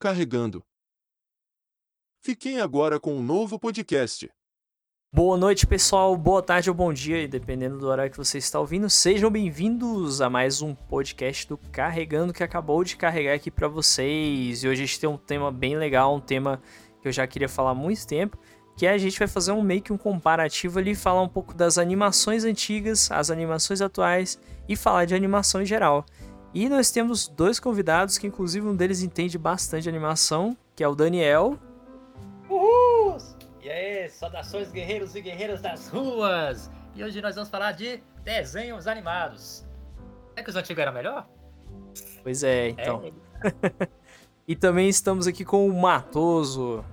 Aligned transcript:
carregando. 0.00 0.64
Fiquem 2.24 2.58
agora 2.58 2.98
com 2.98 3.14
um 3.14 3.22
novo 3.22 3.58
podcast. 3.58 4.30
Boa 5.12 5.36
noite, 5.36 5.66
pessoal. 5.66 6.16
Boa 6.16 6.42
tarde 6.42 6.70
ou 6.70 6.74
bom 6.74 6.92
dia, 6.92 7.28
dependendo 7.28 7.78
do 7.78 7.86
horário 7.86 8.10
que 8.10 8.16
você 8.16 8.38
está 8.38 8.58
ouvindo. 8.58 8.88
Sejam 8.88 9.30
bem-vindos 9.30 10.22
a 10.22 10.30
mais 10.30 10.62
um 10.62 10.74
podcast 10.74 11.46
do 11.46 11.58
Carregando 11.58 12.32
que 12.32 12.42
acabou 12.42 12.82
de 12.82 12.96
carregar 12.96 13.34
aqui 13.34 13.50
para 13.50 13.68
vocês. 13.68 14.62
E 14.62 14.68
hoje 14.68 14.82
a 14.82 14.86
gente 14.86 15.00
tem 15.00 15.10
um 15.10 15.18
tema 15.18 15.52
bem 15.52 15.76
legal, 15.76 16.14
um 16.14 16.20
tema 16.20 16.62
que 17.02 17.08
eu 17.08 17.12
já 17.12 17.26
queria 17.26 17.48
falar 17.48 17.72
há 17.72 17.74
muito 17.74 18.06
tempo, 18.06 18.38
que 18.76 18.86
a 18.86 18.96
gente 18.96 19.18
vai 19.18 19.28
fazer 19.28 19.52
um 19.52 19.62
meio 19.62 19.82
que 19.82 19.92
um 19.92 19.98
comparativo 19.98 20.78
ali, 20.78 20.94
falar 20.94 21.22
um 21.22 21.28
pouco 21.28 21.52
das 21.52 21.76
animações 21.76 22.44
antigas, 22.44 23.10
as 23.10 23.30
animações 23.30 23.82
atuais 23.82 24.38
e 24.66 24.76
falar 24.76 25.04
de 25.04 25.14
animação 25.14 25.60
em 25.60 25.66
geral. 25.66 26.06
E 26.52 26.68
nós 26.68 26.90
temos 26.90 27.28
dois 27.28 27.60
convidados 27.60 28.18
que, 28.18 28.26
inclusive, 28.26 28.66
um 28.66 28.74
deles 28.74 29.02
entende 29.02 29.38
bastante 29.38 29.84
de 29.84 29.88
animação, 29.88 30.56
que 30.74 30.82
é 30.82 30.88
o 30.88 30.96
Daniel. 30.96 31.56
Uhul! 32.48 33.16
E 33.62 33.70
aí, 33.70 34.08
saudações 34.08 34.72
guerreiros 34.72 35.14
e 35.14 35.20
guerreiras 35.20 35.62
das 35.62 35.88
ruas! 35.88 36.68
E 36.96 37.04
hoje 37.04 37.22
nós 37.22 37.36
vamos 37.36 37.50
falar 37.50 37.72
de 37.72 38.02
desenhos 38.24 38.88
animados. 38.88 39.64
É 40.34 40.42
que 40.42 40.50
os 40.50 40.56
antigos 40.56 40.82
eram 40.82 40.92
melhor? 40.92 41.28
Pois 42.22 42.42
é, 42.42 42.70
então. 42.70 43.02
É. 43.04 43.88
e 44.46 44.56
também 44.56 44.88
estamos 44.88 45.28
aqui 45.28 45.44
com 45.44 45.68
o 45.68 45.80
Matoso. 45.80 46.84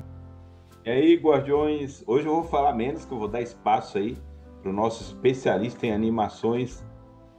E 0.85 0.89
aí, 0.91 1.15
guardiões? 1.15 2.03
Hoje 2.05 2.27
eu 2.27 2.35
vou 2.35 2.43
falar 2.43 2.73
menos, 2.73 3.05
que 3.05 3.11
eu 3.11 3.17
vou 3.17 3.27
dar 3.27 3.41
espaço 3.41 3.97
aí 3.97 4.15
para 4.61 4.69
o 4.69 4.73
nosso 4.73 5.03
especialista 5.03 5.87
em 5.87 5.91
animações. 5.91 6.83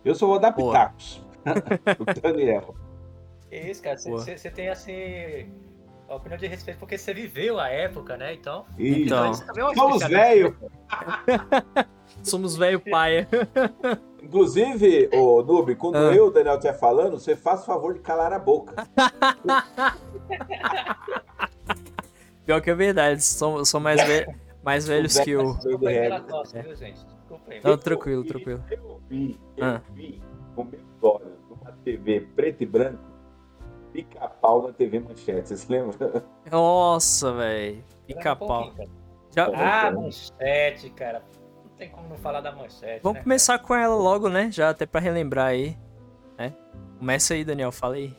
Eu 0.05 0.17
só 0.17 0.27
vou 0.27 0.41
dar 0.41 0.51
Boa. 0.51 0.73
pitacos. 0.73 1.28
o 1.99 2.21
Daniel. 2.21 2.75
Que 3.49 3.57
isso, 3.57 3.83
cara. 3.83 3.97
Você 3.97 4.51
tem 4.51 4.69
assim. 4.69 5.51
A 6.09 6.15
opinião 6.15 6.39
de 6.39 6.47
respeito, 6.47 6.79
porque 6.79 6.97
você 6.97 7.13
viveu 7.13 7.61
a 7.61 7.69
época, 7.69 8.17
né? 8.17 8.33
Então. 8.33 8.65
então, 8.79 9.31
então 9.31 9.75
somos 9.77 10.03
velho. 10.09 10.57
somos 12.23 12.57
velho 12.57 12.81
paia. 12.81 13.29
Inclusive, 14.23 15.11
o 15.13 15.43
Noob, 15.43 15.75
quando 15.77 15.97
ah. 15.97 16.15
eu, 16.15 16.31
Daniel, 16.31 16.55
estiver 16.55 16.79
falando, 16.79 17.19
você 17.19 17.37
faz 17.37 17.61
o 17.61 17.67
favor 17.67 17.93
de 17.93 18.01
calar 18.01 18.33
a 18.33 18.39
boca. 18.39 18.89
Pior 22.45 22.61
que 22.63 22.71
é 22.71 22.75
verdade, 22.75 23.23
sou, 23.23 23.63
sou 23.65 23.79
mais, 23.79 24.03
ve 24.03 24.27
mais 24.63 24.87
velhos 24.87 25.19
que 25.21 25.31
eu. 25.31 25.55
É. 25.83 26.09
Não, 27.63 27.77
tranquilo, 27.77 28.25
tranquilo. 28.25 28.65
Eu 28.71 29.01
vi, 29.09 29.39
eu 29.57 29.65
ah. 29.65 29.83
vi 29.95 30.21
com 30.57 30.65
meus 30.65 30.88
olhos 31.03 31.39
TV 31.85 32.21
preto 32.35 32.63
e 32.63 32.67
branco, 32.67 33.03
pica-pau 33.93 34.67
na 34.67 34.73
TV 34.73 35.01
Manchete, 35.01 35.49
vocês 35.49 35.69
lembram? 35.69 36.23
Nossa, 36.51 37.33
velho. 37.33 37.85
Pica-pau. 38.07 38.75
Já... 39.35 39.47
Ah, 39.55 39.91
Manchete, 39.91 40.91
cara. 40.91 41.23
Não 41.65 41.71
tem 41.77 41.91
como 41.91 42.09
não 42.09 42.17
falar 42.17 42.41
da 42.41 42.53
Manchete. 42.53 43.03
Vamos 43.03 43.19
né, 43.19 43.23
começar 43.23 43.59
cara? 43.59 43.69
com 43.69 43.75
ela 43.75 43.95
logo, 43.95 44.29
né? 44.29 44.51
Já 44.51 44.71
até 44.71 44.87
pra 44.87 45.01
relembrar 45.01 45.47
aí. 45.47 45.79
Né? 46.37 46.55
Começa 46.99 47.35
aí, 47.35 47.45
Daniel, 47.45 47.73
fala 47.73 47.95
aí. 47.95 48.15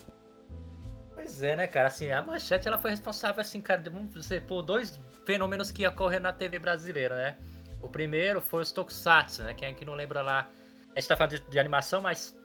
Pois 1.13 1.43
é, 1.43 1.55
né, 1.55 1.67
cara? 1.67 1.87
Assim, 1.87 2.11
a 2.11 2.21
Manchete 2.21 2.67
ela 2.67 2.77
foi 2.77 2.91
responsável, 2.91 3.41
assim, 3.41 3.61
cara, 3.61 3.83
dizer, 4.13 4.43
por 4.43 4.61
dois 4.61 4.99
fenômenos 5.25 5.71
que 5.71 5.85
ocorreram 5.85 6.23
na 6.23 6.33
TV 6.33 6.57
brasileira, 6.57 7.15
né? 7.15 7.37
O 7.81 7.87
primeiro 7.87 8.41
foi 8.41 8.61
os 8.61 8.71
Tokusatsu, 8.71 9.43
né? 9.43 9.53
Quem 9.53 9.69
é 9.69 9.73
que 9.73 9.85
não 9.85 9.93
lembra 9.93 10.21
lá? 10.21 10.49
A 10.95 10.99
gente 10.99 11.07
tá 11.07 11.15
falando 11.15 11.31
de, 11.31 11.41
de 11.49 11.59
animação, 11.59 12.01
mas 12.01 12.38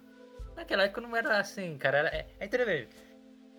Naquela 0.57 0.85
época 0.85 1.01
não 1.01 1.17
era 1.17 1.39
assim, 1.39 1.77
cara. 1.77 1.99
Era, 1.99 2.09
é, 2.09 2.27
é 2.39 2.47
interessante. 2.47 2.89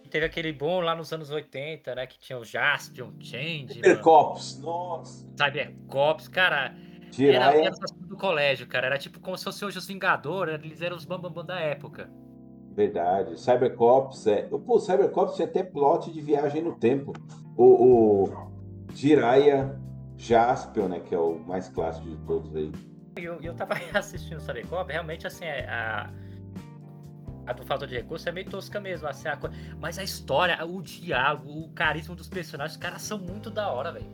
Teve 0.10 0.26
aquele 0.26 0.54
bom 0.54 0.82
lá 0.82 0.96
nos 0.96 1.12
anos 1.12 1.30
80, 1.30 1.96
né? 1.96 2.08
Que 2.08 2.20
tinha 2.20 2.38
o 2.38 2.46
Jaspion, 2.46 3.12
Change. 3.20 3.74
Cybercops, 3.74 4.60
nossa. 4.60 5.28
Cybercops, 5.36 6.28
cara. 6.28 6.76
Era, 7.18 7.56
era 7.56 7.76
do 8.02 8.18
colégio, 8.18 8.68
cara. 8.68 8.88
Era 8.88 8.98
tipo 8.98 9.20
como 9.20 9.38
se 9.38 9.44
fosse 9.44 9.64
hoje 9.66 9.78
os 9.78 9.88
Vingadores, 9.88 10.56
eles 10.64 10.82
eram 10.82 10.96
os 10.96 11.06
bambambam 11.06 11.46
da 11.46 11.60
época. 11.60 12.10
Verdade. 12.74 13.40
Cybercops 13.40 14.28
é. 14.28 14.44
Pô, 14.44 14.80
Cybercops 14.80 15.36
tinha 15.36 15.48
até 15.48 15.64
plot 15.64 16.12
de 16.12 16.22
viagem 16.22 16.62
no 16.62 16.76
tempo. 16.76 17.14
O, 17.56 18.26
o 18.26 18.52
Jiraiya 18.94 19.80
Jaspion, 20.18 20.90
né? 20.90 21.00
Que 21.00 21.16
é 21.16 21.20
o 21.20 21.40
mais 21.40 21.70
clássico 21.70 22.08
de 22.10 22.18
todos 22.26 22.56
aí. 22.56 22.72
E 23.18 23.24
eu, 23.24 23.42
eu 23.42 23.54
tava 23.56 23.76
assistindo 23.98 24.38
o 24.38 24.42
Cybercops, 24.42 24.92
realmente 24.92 25.26
assim, 25.26 25.46
é, 25.46 25.66
a 25.70 26.10
a 27.46 27.54
do 27.54 27.64
falta 27.64 27.86
de 27.86 27.96
recurso 27.96 28.28
é 28.28 28.32
meio 28.32 28.50
tosca 28.50 28.80
mesmo, 28.80 29.08
assim, 29.08 29.28
a 29.28 29.38
coisa. 29.38 29.56
Mas 29.80 30.00
a 30.00 30.04
história, 30.04 30.64
o 30.66 30.82
diálogo, 30.82 31.50
o 31.50 31.70
carisma 31.70 32.16
dos 32.16 32.28
personagens, 32.28 32.76
os 32.76 32.82
caras 32.82 33.02
são 33.02 33.18
muito 33.18 33.50
da 33.50 33.70
hora, 33.72 33.92
velho. 33.92 34.06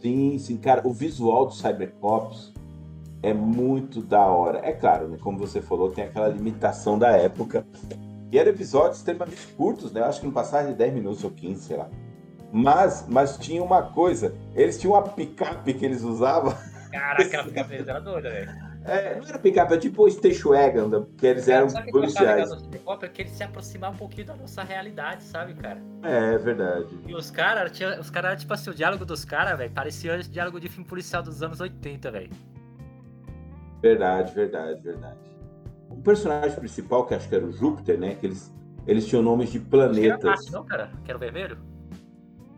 Sim, 0.00 0.38
sim, 0.38 0.56
cara. 0.56 0.86
O 0.86 0.92
visual 0.92 1.46
do 1.46 1.54
Cybercops 1.54 2.52
é 3.22 3.32
muito 3.32 4.00
da 4.00 4.26
hora. 4.26 4.60
É 4.64 4.72
claro, 4.72 5.08
né? 5.08 5.18
Como 5.20 5.38
você 5.38 5.60
falou, 5.60 5.90
tem 5.90 6.04
aquela 6.04 6.28
limitação 6.28 6.98
da 6.98 7.10
época. 7.10 7.66
E 8.30 8.38
eram 8.38 8.50
episódios 8.50 8.98
extremamente 8.98 9.46
curtos, 9.54 9.92
né? 9.92 10.02
Acho 10.02 10.20
que 10.20 10.26
não 10.26 10.32
passavam 10.32 10.70
de 10.70 10.78
10 10.78 10.94
minutos 10.94 11.24
ou 11.24 11.30
15, 11.30 11.62
sei 11.62 11.76
lá. 11.76 11.88
Mas, 12.52 13.06
mas 13.08 13.36
tinha 13.36 13.62
uma 13.62 13.82
coisa, 13.82 14.34
eles 14.54 14.78
tinham 14.78 14.94
uma 14.94 15.02
picape 15.02 15.74
que 15.74 15.84
eles 15.84 16.02
usavam. 16.02 16.54
Caraca, 16.90 17.22
aquela 17.24 17.44
picape 17.44 17.74
era 17.74 18.00
doida, 18.00 18.30
velho. 18.30 18.67
É, 18.84 19.18
não 19.18 19.28
era 19.28 19.38
picape, 19.38 19.74
é 19.74 19.76
tipo 19.76 20.04
o 20.04 20.10
Station 20.10 20.50
Wagon, 20.50 21.06
que 21.16 21.26
eles 21.26 21.48
eram 21.48 21.68
sabe 21.68 21.90
policiais. 21.90 22.48
Que 22.50 23.04
é 23.04 23.08
que 23.08 23.22
ele 23.22 23.30
se 23.30 23.42
aproximar 23.42 23.90
um 23.90 23.96
pouquinho 23.96 24.26
da 24.28 24.36
nossa 24.36 24.62
realidade, 24.62 25.22
sabe, 25.24 25.54
cara? 25.54 25.82
É, 26.02 26.34
é 26.34 26.38
verdade. 26.38 26.98
E 27.06 27.14
os 27.14 27.30
caras, 27.30 27.72
os 28.00 28.10
caras, 28.10 28.40
tipo 28.40 28.54
assim, 28.54 28.70
o 28.70 28.74
diálogo 28.74 29.04
dos 29.04 29.24
caras, 29.24 29.58
velho, 29.58 29.70
parecia 29.72 30.16
o 30.16 30.22
diálogo 30.22 30.60
de 30.60 30.68
filme 30.68 30.88
policial 30.88 31.22
dos 31.22 31.42
anos 31.42 31.60
80, 31.60 32.10
velho. 32.10 32.30
Verdade, 33.82 34.32
verdade, 34.34 34.80
verdade. 34.80 35.18
O 35.90 35.96
personagem 35.96 36.58
principal, 36.58 37.06
que 37.06 37.14
acho 37.14 37.28
que 37.28 37.34
era 37.34 37.44
o 37.44 37.52
Júpiter, 37.52 37.98
né? 37.98 38.14
Que 38.14 38.26
eles, 38.26 38.52
eles 38.86 39.06
tinham 39.06 39.22
nomes 39.22 39.50
de 39.50 39.60
planetas. 39.60 40.22
Não 40.22 40.30
era 40.30 40.36
Marte, 40.36 40.52
não, 40.52 40.64
cara? 40.64 40.90
Que 41.04 41.10
era 41.10 41.16
o 41.16 41.20
vermelho? 41.20 41.58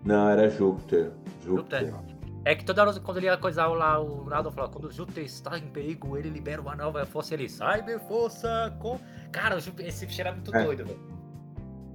Não, 0.04 0.28
era 0.28 0.48
Júpiter. 0.48 1.10
Júpiter. 1.44 1.86
Júpiter. 1.86 2.09
É 2.44 2.54
que 2.54 2.64
toda 2.64 2.82
hora 2.82 3.00
quando 3.00 3.18
ele 3.18 3.26
ia 3.26 3.36
coisar 3.36 3.66
lá, 3.68 4.00
o 4.00 4.24
Naldo 4.24 4.50
falou, 4.50 4.70
quando 4.70 4.86
o 4.86 4.92
Júpiter 4.92 5.24
está 5.24 5.58
em 5.58 5.68
perigo, 5.68 6.16
ele 6.16 6.30
libera 6.30 6.60
uma 6.60 6.74
nova 6.74 7.04
força 7.04 7.34
ele 7.34 7.48
Cyber 7.48 8.00
Força 8.00 8.74
com. 8.78 8.98
Cara, 9.30 9.56
o 9.56 9.60
Júpiter, 9.60 9.88
esse 9.88 10.06
bicho 10.06 10.20
era 10.20 10.32
muito 10.32 10.54
é. 10.54 10.64
doido, 10.64 10.84
velho. 10.86 11.00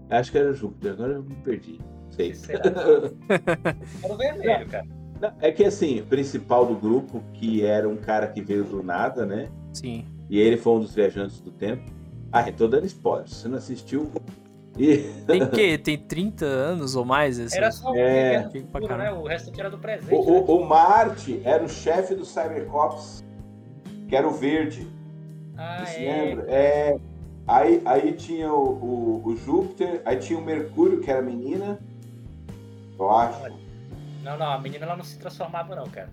Acho 0.10 0.32
que 0.32 0.38
era 0.38 0.52
o 0.52 0.54
Júpiter, 0.54 0.92
agora 0.92 1.14
eu 1.14 1.24
me 1.24 1.36
perdi. 1.36 1.80
Sei. 2.12 2.34
era 4.04 4.14
o 4.14 4.18
vermelho, 4.18 4.68
cara. 4.70 4.86
É 5.42 5.52
que 5.52 5.64
assim, 5.64 6.02
o 6.02 6.06
principal 6.06 6.66
do 6.66 6.76
grupo, 6.76 7.24
que 7.34 7.66
era 7.66 7.88
um 7.90 7.98
cara 7.98 8.28
que 8.28 8.42
veio 8.42 8.64
do 8.64 8.84
nada, 8.84 9.26
né? 9.26 9.50
Sim. 9.74 10.06
E 10.30 10.40
ele 10.40 10.58
foi 10.58 10.74
um 10.74 10.80
dos 10.80 10.94
viajantes 10.94 11.40
do 11.40 11.52
tempo. 11.52 11.92
Ah, 12.32 12.48
eu 12.48 12.54
tô 12.54 12.68
dando 12.68 12.86
spoiler. 12.86 13.28
Se 13.28 13.36
você 13.36 13.48
não 13.48 13.58
assistiu, 13.58 14.12
e... 14.78 14.98
Tem 15.26 15.50
que? 15.50 15.78
Tem 15.78 15.98
30 15.98 16.46
anos 16.46 16.96
ou 16.96 17.06
mais? 17.06 17.40
Assim? 17.40 17.58
Era 17.58 17.72
só 17.72 17.94
é... 17.96 18.50
futuro, 18.72 18.98
né? 18.98 19.12
O 19.12 19.24
resto 19.24 19.52
era 19.60 19.70
do 19.70 19.78
presente. 19.78 20.14
O, 20.14 20.26
né? 20.26 20.46
o, 20.48 20.58
o 20.58 20.68
Marte 20.68 21.42
era 21.44 21.64
o 21.64 21.70
chefe 21.70 22.16
do 22.16 22.26
Cybercops, 22.26 23.24
que 24.08 24.16
era 24.16 24.28
o 24.28 24.32
verde. 24.32 24.88
Ah, 25.58 25.86
Você 25.86 26.04
é. 26.04 26.26
lembra? 26.26 26.46
É. 26.50 27.00
Aí, 27.48 27.82
aí 27.86 28.14
tinha 28.14 28.52
o, 28.52 28.64
o, 28.64 29.22
o, 29.28 29.36
Júpiter, 29.36 30.02
aí 30.04 30.18
tinha 30.18 30.38
o 30.38 30.42
Mercúrio, 30.42 31.00
que 31.00 31.12
era 31.12 31.20
a 31.20 31.24
menina. 31.24 31.80
Eu 32.98 33.12
acho. 33.12 33.40
Não, 34.24 34.38
não, 34.38 34.48
a 34.48 34.60
menina 34.60 34.86
ela 34.86 34.98
não 34.98 35.04
se 35.04 35.20
transformava, 35.20 35.76
não, 35.76 35.86
cara. 35.86 36.10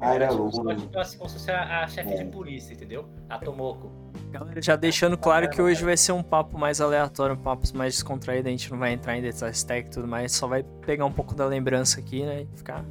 Ah, 0.00 0.14
era, 0.14 0.26
era 0.26 0.34
tipo, 0.34 0.52
Só, 0.52 0.74
tipo, 0.74 0.98
assim, 0.98 1.18
como 1.18 1.30
se 1.30 1.38
fosse 1.38 1.50
a, 1.50 1.84
a 1.84 1.88
chefe 1.88 2.12
é. 2.12 2.16
de 2.22 2.24
polícia, 2.26 2.72
entendeu? 2.72 3.08
A 3.28 3.38
Tomoko. 3.38 3.90
Galera, 4.30 4.60
já 4.60 4.76
deixando 4.76 5.16
claro 5.16 5.48
que 5.48 5.60
hoje 5.60 5.82
vai 5.82 5.96
ser 5.96 6.12
um 6.12 6.22
papo 6.22 6.58
mais 6.58 6.80
aleatório, 6.80 7.34
um 7.34 7.38
papo 7.38 7.66
mais 7.74 7.94
descontraído, 7.94 8.48
a 8.48 8.50
gente 8.50 8.70
não 8.70 8.78
vai 8.78 8.92
entrar 8.92 9.16
em 9.16 9.22
detalhes 9.22 9.62
técnicos 9.62 9.96
e 9.96 10.00
tudo 10.00 10.08
mais, 10.08 10.32
só 10.32 10.46
vai 10.46 10.62
pegar 10.62 11.06
um 11.06 11.12
pouco 11.12 11.34
da 11.34 11.46
lembrança 11.46 11.98
aqui, 11.98 12.22
né, 12.22 12.42
e 12.42 12.56
ficar 12.56 12.84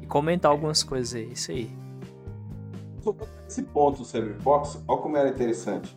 e 0.00 0.06
comentar 0.06 0.50
algumas 0.50 0.82
coisas 0.82 1.14
aí, 1.14 1.32
isso 1.32 1.50
aí. 1.50 1.70
Esse 3.46 3.62
ponto 3.62 3.98
do 3.98 4.04
Cybercops, 4.04 4.78
olha 4.88 5.00
como 5.00 5.16
era 5.16 5.28
interessante. 5.28 5.96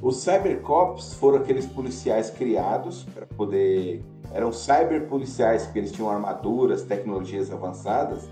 Os 0.00 0.18
Cybercops 0.18 1.14
foram 1.14 1.38
aqueles 1.38 1.64
policiais 1.66 2.30
criados 2.30 3.04
para 3.04 3.26
poder. 3.26 4.04
Eram 4.32 4.52
cyber 4.52 5.06
policiais, 5.06 5.64
porque 5.64 5.78
eles 5.78 5.92
tinham 5.92 6.10
armaduras, 6.10 6.82
tecnologias 6.82 7.50
avançadas. 7.50 8.28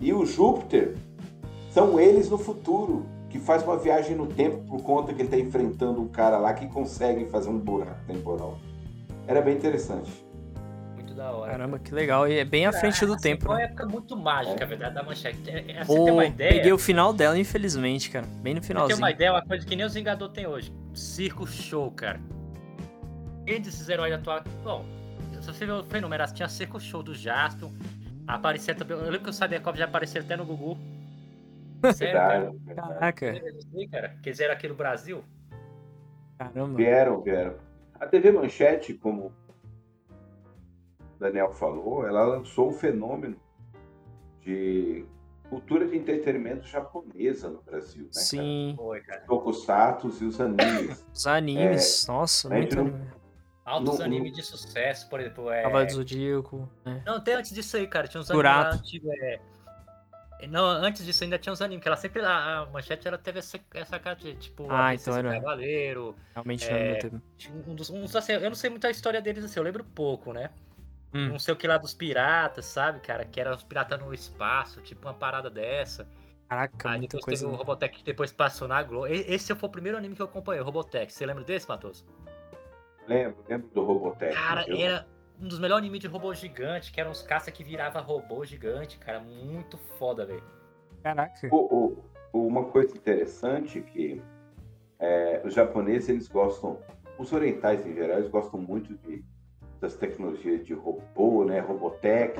E 0.00 0.12
o 0.12 0.24
Júpiter 0.24 0.96
são 1.70 2.00
eles 2.00 2.28
no 2.28 2.38
futuro, 2.38 3.06
que 3.32 3.40
faz 3.40 3.62
uma 3.62 3.78
viagem 3.78 4.14
no 4.14 4.26
tempo 4.26 4.58
por 4.68 4.82
conta 4.82 5.14
que 5.14 5.22
ele 5.22 5.34
está 5.34 5.38
enfrentando 5.38 6.02
um 6.02 6.08
cara 6.08 6.36
lá 6.36 6.52
que 6.52 6.66
consegue 6.66 7.24
fazer 7.30 7.48
um 7.48 7.58
buraco 7.58 8.04
temporal. 8.06 8.58
Era 9.26 9.40
bem 9.40 9.56
interessante. 9.56 10.12
Muito 10.94 11.14
da 11.14 11.32
hora. 11.32 11.50
Caramba, 11.50 11.78
que 11.78 11.94
legal. 11.94 12.28
E 12.28 12.38
é 12.38 12.44
bem 12.44 12.66
à 12.66 12.72
frente 12.72 13.06
do 13.06 13.14
assim, 13.14 13.22
tempo. 13.22 13.46
Foi 13.46 13.54
uma 13.54 13.60
uma 13.60 13.64
época 13.64 13.86
muito 13.86 14.14
mágica, 14.14 14.60
é. 14.60 14.62
a 14.62 14.66
verdade, 14.66 14.94
da 14.94 15.02
manchete. 15.02 15.50
É, 15.50 15.78
é, 15.78 15.84
você 15.84 15.98
oh, 15.98 16.04
tem 16.04 16.12
uma 16.12 16.26
ideia. 16.26 16.52
Peguei 16.52 16.72
o 16.72 16.78
final 16.78 17.14
dela, 17.14 17.38
infelizmente, 17.38 18.10
cara. 18.10 18.26
Bem 18.42 18.52
no 18.52 18.62
finalzinho. 18.62 18.96
Tem 18.96 19.02
uma 19.02 19.10
ideia, 19.10 19.32
uma 19.32 19.42
coisa 19.42 19.66
que 19.66 19.74
nem 19.74 19.86
os 19.86 19.94
Vingadores 19.94 20.34
tem 20.34 20.46
hoje. 20.46 20.70
Circo 20.92 21.46
show, 21.46 21.90
cara. 21.90 22.20
Quem 23.46 23.62
desses 23.62 23.88
heróis 23.88 24.12
atuais. 24.12 24.42
Bom, 24.62 24.84
se 25.40 25.46
você 25.46 25.64
viu 25.64 25.76
o 25.76 25.84
fenômeno, 25.84 26.24
tinha 26.34 26.48
Seco 26.48 26.78
Show 26.78 27.02
do 27.02 27.14
Jaspion. 27.14 27.70
Aparecia 28.26 28.74
também. 28.74 28.94
Eu 28.94 29.04
lembro 29.04 29.20
que 29.20 29.30
o 29.30 29.32
Cybercop 29.32 29.76
já 29.78 29.86
apareceu 29.86 30.20
até 30.20 30.36
no 30.36 30.44
Gugu. 30.44 30.78
Sério, 31.94 32.12
cara. 32.14 32.52
Caraca, 32.74 33.26
Eles 33.26 33.66
aí, 33.74 33.88
cara, 33.88 34.08
que 34.22 34.28
eles 34.28 34.40
eram 34.40 34.54
aqui 34.54 34.68
no 34.68 34.74
Brasil. 34.74 35.24
caramba. 36.38 36.76
Vieram, 36.76 37.20
vieram. 37.22 37.56
A 37.98 38.06
TV 38.06 38.30
Manchete, 38.32 38.94
como 38.94 39.32
o 41.00 41.18
Daniel 41.18 41.52
falou, 41.52 42.06
ela 42.06 42.24
lançou 42.24 42.68
um 42.70 42.72
fenômeno 42.72 43.36
de 44.40 45.04
cultura 45.48 45.86
de 45.86 45.96
entretenimento 45.96 46.66
japonesa 46.66 47.48
no 47.48 47.62
Brasil, 47.62 48.04
né? 48.04 48.10
Sim, 48.12 48.74
Foi, 48.76 49.00
cara. 49.02 49.24
E 50.20 50.24
os 50.24 50.40
animes. 50.40 51.06
os 51.14 51.26
animes, 51.26 52.06
nossa, 52.08 52.48
a 52.52 52.60
gente 52.60 52.74
muito 52.74 52.90
não- 52.90 52.98
anime. 52.98 53.22
Altos 53.64 53.98
No- 54.00 54.04
animes 54.04 54.32
de 54.32 54.42
sucesso, 54.42 55.08
por 55.08 55.20
exemplo. 55.20 55.48
É... 55.48 55.62
Cavaleiro 55.62 55.92
do 55.92 55.96
Zodíaco, 55.98 56.68
né? 56.84 57.00
Não, 57.06 57.14
até 57.16 57.34
antes 57.34 57.52
disso 57.52 57.76
aí, 57.76 57.86
cara. 57.86 58.08
Tinha 58.08 58.20
uns 58.20 58.28
animes 58.28 58.74
antigos. 58.80 59.08
É... 59.22 59.40
Não, 60.48 60.64
antes 60.66 61.04
disso 61.04 61.24
ainda 61.24 61.38
tinha 61.38 61.52
uns 61.52 61.60
animes, 61.62 61.82
que 61.82 61.88
ela 61.88 61.96
sempre. 61.96 62.22
A, 62.24 62.66
manchete 62.72 63.06
ela 63.08 63.18
teve 63.18 63.38
essa, 63.38 63.58
essa 63.74 63.98
cara 63.98 64.16
de 64.16 64.34
tipo. 64.34 64.66
Ah, 64.70 64.94
então 64.94 65.16
era- 65.16 65.32
Cavaleiro. 65.32 66.14
Realmente 66.34 66.64
É, 66.68 66.70
não 66.72 66.90
meu 66.92 66.98
tempo. 66.98 67.22
tinha 67.38 67.54
Um 67.66 67.74
dos, 67.74 67.90
uns, 67.90 68.14
assim, 68.16 68.32
eu 68.32 68.40
não 68.50 68.54
sei 68.54 68.68
muito 68.70 68.86
a 68.86 68.90
história 68.90 69.20
deles 69.20 69.44
assim, 69.44 69.58
eu 69.60 69.64
lembro 69.64 69.84
pouco, 69.84 70.32
né? 70.32 70.50
Hum. 71.14 71.28
Não 71.28 71.38
sei 71.38 71.52
o 71.52 71.56
que 71.56 71.66
lá 71.66 71.76
dos 71.78 71.92
piratas, 71.94 72.64
sabe, 72.64 73.00
cara? 73.00 73.24
Que 73.24 73.40
eram 73.40 73.54
os 73.54 73.62
piratas 73.62 74.00
no 74.00 74.12
espaço, 74.14 74.80
tipo 74.80 75.06
uma 75.06 75.14
parada 75.14 75.50
dessa. 75.50 76.08
Caraca, 76.48 76.88
Aí 76.90 76.98
muita 76.98 77.16
depois 77.16 77.24
coisa. 77.24 77.44
teve 77.44 77.54
o 77.54 77.56
Robotech 77.58 77.98
que 77.98 78.04
depois 78.04 78.32
passou 78.32 78.66
na 78.68 78.82
Globo. 78.82 79.06
Esse 79.06 79.54
foi 79.54 79.68
o 79.68 79.72
primeiro 79.72 79.96
anime 79.96 80.14
que 80.16 80.22
eu 80.22 80.26
acompanhei, 80.26 80.60
o 80.60 80.64
Robotech. 80.64 81.12
Você 81.12 81.24
lembra 81.24 81.44
desse, 81.44 81.68
Matos? 81.68 82.04
Lembro, 83.06 83.44
lembro 83.48 83.68
do 83.68 83.84
Robotech. 83.84 84.34
Cara, 84.34 84.64
era 84.68 85.06
um 85.42 85.48
dos 85.48 85.58
melhores 85.58 85.82
animes 85.82 85.98
de 86.00 86.06
robô 86.06 86.32
gigante, 86.32 86.92
que 86.92 87.00
eram 87.00 87.10
os 87.10 87.20
caça 87.22 87.50
que 87.50 87.64
virava 87.64 88.00
robô 88.00 88.44
gigante, 88.44 88.96
cara. 88.98 89.18
Muito 89.20 89.76
foda, 89.98 90.24
velho. 90.24 90.42
Caraca. 91.02 91.48
O- 91.50 91.96
o- 92.32 92.46
uma 92.46 92.64
coisa 92.64 92.96
interessante 92.96 93.80
que 93.80 94.22
é, 95.00 95.42
os 95.44 95.52
japoneses 95.52 96.08
eles 96.08 96.28
gostam, 96.28 96.78
os 97.18 97.32
orientais 97.32 97.84
em 97.84 97.92
geral, 97.92 98.18
eles 98.18 98.30
gostam 98.30 98.60
muito 98.60 98.94
de, 98.98 99.24
das 99.80 99.96
tecnologias 99.96 100.64
de 100.64 100.74
robô, 100.74 101.44
né, 101.44 101.58
Robotech. 101.58 102.38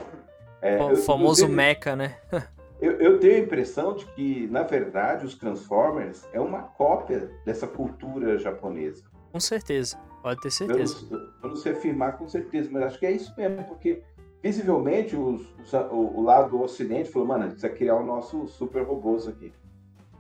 É, 0.61 0.81
O 0.81 0.91
eu- 0.91 0.97
famoso 0.97 1.43
inclusive, 1.45 1.53
mecha, 1.53 1.97
né? 1.97 2.17
Eu, 2.81 3.01
eu 3.01 3.21
tenho 3.21 3.37
a 3.37 3.39
impressão 3.39 3.95
de 3.95 4.05
que, 4.07 4.49
na 4.49 4.65
verdade, 4.65 5.25
os 5.25 5.37
Transformers 5.39 6.29
é 6.33 6.41
uma 6.41 6.63
cópia 6.63 7.31
dessa 7.47 7.65
cultura 7.65 8.37
japonesa. 8.41 9.05
Com 9.31 9.39
certeza. 9.39 9.97
Pode 10.23 10.41
ter 10.41 10.51
certeza. 10.51 11.07
eu 11.43 11.49
não 11.49 11.57
sei 11.57 11.73
afirmar 11.73 12.17
com 12.17 12.29
certeza, 12.29 12.71
mas 12.73 12.83
acho 12.85 12.99
que 12.99 13.07
é 13.07 13.11
isso 13.11 13.35
mesmo, 13.37 13.65
porque 13.65 14.03
visivelmente 14.43 15.17
os- 15.17 15.47
os- 15.59 15.73
o, 15.73 16.19
o 16.19 16.23
lado 16.23 16.51
do 16.51 16.63
ocidente 16.63 17.11
falou, 17.11 17.27
mano, 17.29 17.41
a 17.45 17.47
gente 17.49 17.59
precisa 17.59 17.73
criar 17.73 17.97
o 17.97 18.05
nosso 18.07 18.47
super 18.47 18.83
robôs 18.85 19.27
aqui. 19.29 19.53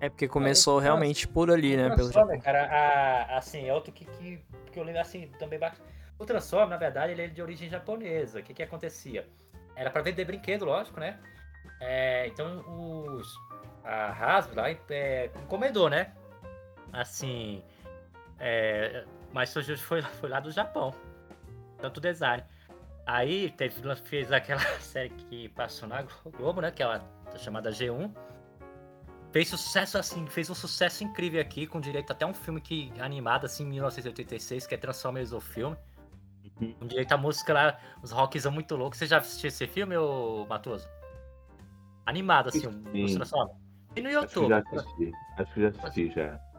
É 0.01 0.09
porque 0.09 0.27
começou 0.27 0.75
Nossa. 0.75 0.85
realmente 0.85 1.29
por 1.29 1.51
ali, 1.51 1.77
né? 1.77 1.85
Pelo 1.91 2.11
Transformer, 2.11 2.37
Japão. 2.39 2.53
cara, 2.53 2.65
a- 2.67 3.39
assim, 3.39 3.69
é 3.69 3.73
outro 3.73 3.93
que, 3.93 4.05
que, 4.05 4.41
que 4.73 4.79
eu 4.79 4.83
lembro 4.83 5.01
assim, 5.01 5.31
também 5.39 5.59
bate. 5.59 5.81
O 6.19 6.25
Transformer, 6.27 6.69
na 6.71 6.77
verdade, 6.77 7.13
ele 7.13 7.23
é 7.23 7.27
de 7.29 7.41
origem 7.41 7.69
japonesa. 7.69 8.41
O 8.41 8.43
que 8.43 8.53
que 8.53 8.63
acontecia? 8.63 9.27
Era 9.77 9.91
pra 9.91 10.03
vender 10.03 10.25
brinquedo, 10.25 10.65
lógico, 10.65 10.99
né? 10.99 11.19
É, 11.81 12.27
então 12.27 12.65
os. 12.69 13.33
A 13.85 14.13
Hasbro 14.13 14.57
lá 14.61 14.71
é, 14.91 15.31
encomendou, 15.43 15.89
né? 15.89 16.13
Assim. 16.93 17.63
é, 18.39 19.05
mas 19.33 19.51
surgiu, 19.51 19.77
foi, 19.79 20.03
foi 20.03 20.29
lá 20.29 20.41
do 20.41 20.51
Japão. 20.51 20.95
Tanto 21.79 22.01
design. 22.01 22.43
Aí 23.07 23.51
teve, 23.51 23.83
fez 24.05 24.31
aquela 24.31 24.61
série 24.81 25.11
que 25.11 25.49
passou 25.51 25.89
na 25.89 26.05
Globo, 26.37 26.61
né? 26.61 26.71
Que 26.71 26.83
é 26.83 26.87
a 26.87 27.03
chamada 27.39 27.71
G1. 27.71 28.13
Fez 29.33 29.49
sucesso 29.49 29.97
assim, 29.97 30.27
fez 30.27 30.51
um 30.51 30.55
sucesso 30.55 31.03
incrível 31.03 31.41
aqui, 31.41 31.67
com 31.67 31.81
direito 31.81 32.13
até 32.13 32.27
um 32.27 32.35
filme 32.35 32.61
que 32.61 32.93
animado 33.01 33.47
assim 33.47 33.65
em 33.65 33.71
1986, 33.71 34.67
que 34.67 34.75
é 34.75 34.79
Transformers 34.79 35.33
o 35.33 35.41
filme. 35.41 35.77
Uhum. 36.61 36.75
Com 36.75 36.87
direito 36.87 37.13
à 37.13 37.17
música 37.17 37.53
lá, 37.55 37.79
os 38.03 38.11
rockzão 38.11 38.53
muito 38.53 38.77
loucos. 38.77 38.99
Você 38.99 39.07
já 39.07 39.19
assistiu 39.19 39.49
esse 39.49 39.67
filme, 39.67 39.97
ô 39.97 40.47
Matoso? 40.47 40.87
Animado, 42.05 42.51
assim, 42.51 42.61
Sim. 42.61 43.15
Transformers. 43.15 43.57
E 43.97 44.01
no 44.03 44.09
Acho 44.09 44.19
que 44.19 44.39
YouTube, 44.39 44.49
já 44.49 44.59
assisti. 44.59 45.13
Acho 45.39 45.55
que 45.55 45.61
já 45.61 45.69
assisti 45.69 46.11
já. 46.15 46.52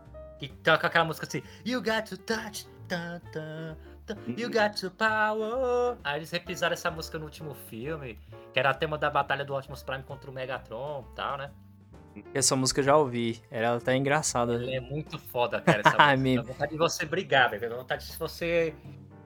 Que 0.49 0.57
toca 0.57 0.87
aquela 0.87 1.05
música 1.05 1.25
assim, 1.27 1.41
You 1.65 1.81
got 1.81 2.03
to 2.09 2.17
touch, 2.17 2.67
tan, 2.87 3.19
tan, 3.31 3.77
tan, 4.05 4.15
you 4.37 4.49
got 4.49 4.79
to 4.79 4.89
power. 4.91 5.97
Aí 6.03 6.19
eles 6.19 6.31
reprisaram 6.31 6.73
essa 6.73 6.89
música 6.91 7.17
no 7.17 7.25
último 7.25 7.53
filme, 7.53 8.19
que 8.53 8.59
era 8.59 8.73
tema 8.73 8.97
da 8.97 9.09
batalha 9.09 9.43
do 9.45 9.55
Optimus 9.55 9.83
Prime 9.83 10.03
contra 10.03 10.29
o 10.29 10.33
Megatron 10.33 11.05
e 11.11 11.15
tal, 11.15 11.37
né? 11.37 11.51
Essa 12.33 12.55
música 12.55 12.79
eu 12.79 12.83
já 12.85 12.95
ouvi. 12.95 13.41
Ela 13.49 13.77
até 13.77 13.95
engraçada. 13.95 14.53
Ele 14.53 14.75
é 14.75 14.79
muito 14.79 15.17
foda, 15.17 15.59
cara, 15.65 15.79
essa 15.79 15.89
música. 15.89 16.17
me- 16.17 16.35
Dá 16.35 16.41
vontade 16.43 16.71
de 16.71 16.77
você 16.77 17.05
brigar, 17.05 17.49
velho. 17.49 17.69
Dá 17.69 17.75
vontade 17.77 18.05
de 18.05 18.15
você. 18.17 18.75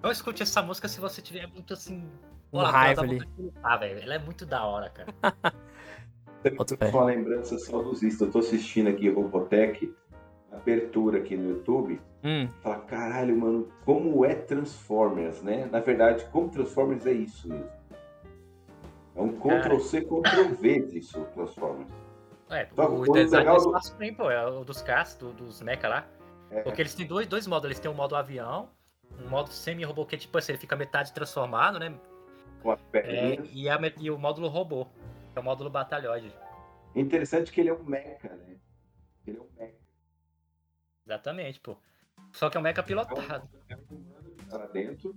Não 0.02 0.10
escute 0.12 0.42
essa 0.44 0.62
música 0.62 0.88
se 0.88 1.00
você 1.02 1.22
tiver 1.22 1.48
muito 1.48 1.74
assim. 1.74 2.10
Olha, 2.50 2.70
raiva 2.70 3.02
ali. 3.02 3.20
lutar, 3.38 3.80
velho. 3.80 4.00
Ela 4.00 4.14
é 4.16 4.20
muito 4.20 4.46
da 4.46 4.64
hora, 4.64 4.90
cara. 4.90 5.14
Fé. 6.44 6.90
Uma 6.94 7.04
lembrança 7.06 7.58
saudosista. 7.60 8.24
Eu 8.26 8.32
tô 8.32 8.40
assistindo 8.40 8.88
aqui 8.88 9.10
Robotech, 9.10 9.94
abertura 10.58 11.20
aqui 11.20 11.36
no 11.38 11.50
YouTube. 11.50 12.00
Hum, 12.24 12.50
Fala, 12.62 12.80
caralho, 12.82 13.38
mano, 13.38 13.72
como 13.86 14.26
é 14.26 14.36
Transformers, 14.36 15.42
né? 15.42 15.68
Na 15.72 15.80
verdade, 15.80 16.26
como 16.32 16.50
Transformers 16.50 17.06
é 17.06 17.14
isso 17.14 17.48
mesmo. 17.48 17.70
É 19.16 19.22
um 19.22 19.34
Ctrl-C, 19.40 20.02
Ctrl-V 20.02 20.80
disso, 20.88 21.26
Transformers. 21.34 21.90
É, 22.50 22.68
Só 22.76 22.86
o 22.86 23.04
que 23.04 23.10
o 23.10 23.14
design 23.14 23.46
legal 23.46 23.58
do 23.58 23.78
espaço 23.78 23.96
é 24.32 24.48
o 24.48 24.64
dos 24.64 24.82
caras, 24.82 25.16
do- 25.16 25.34
dos 25.34 25.62
mecha 25.62 25.88
lá. 25.88 26.08
É. 26.50 26.62
Porque 26.62 26.82
eles 26.82 26.96
têm 26.96 27.06
dois, 27.06 27.28
dois 27.28 27.46
modos. 27.48 27.66
Eles 27.66 27.80
têm 27.80 27.90
um 27.92 27.94
modo 27.94 28.16
avião, 28.16 28.70
um 29.26 29.28
modo 29.30 29.50
semi-robô, 29.50 30.06
que 30.06 30.16
é 30.16 30.18
tipo 30.18 30.38
assim, 30.38 30.54
ele 30.54 30.60
fica 30.60 30.76
metade 30.76 31.12
transformado, 31.14 31.78
né? 31.80 31.94
Com 32.64 32.72
as 32.72 32.80
É, 32.80 32.84
perninhas. 33.02 33.50
e, 33.54 33.68
a 33.70 33.78
e 34.00 34.10
o 34.12 34.18
módulo 34.18 34.48
robô, 34.48 34.86
que 34.86 35.38
é 35.38 35.40
o 35.40 35.44
módulo 35.44 35.70
batalhões. 35.70 36.32
Interessante 36.96 37.52
que 37.52 37.60
ele 37.62 37.70
é 37.70 37.74
um 37.74 37.84
mecha, 37.84 38.30
né? 38.30 38.56
Ele 39.26 39.38
é 39.38 39.42
um 39.42 39.48
mecha. 39.60 39.87
Exatamente, 41.08 41.62
pô. 41.62 41.78
Só 42.34 42.50
que 42.50 42.58
é 42.58 42.60
um 42.60 42.64
mecha 42.64 42.84
pilotado. 42.84 43.48
É 43.70 43.76
um 43.78 43.96
humano 43.96 44.30
que 44.38 44.46
tá 44.46 44.58
lá 44.58 44.66
dentro. 44.68 45.16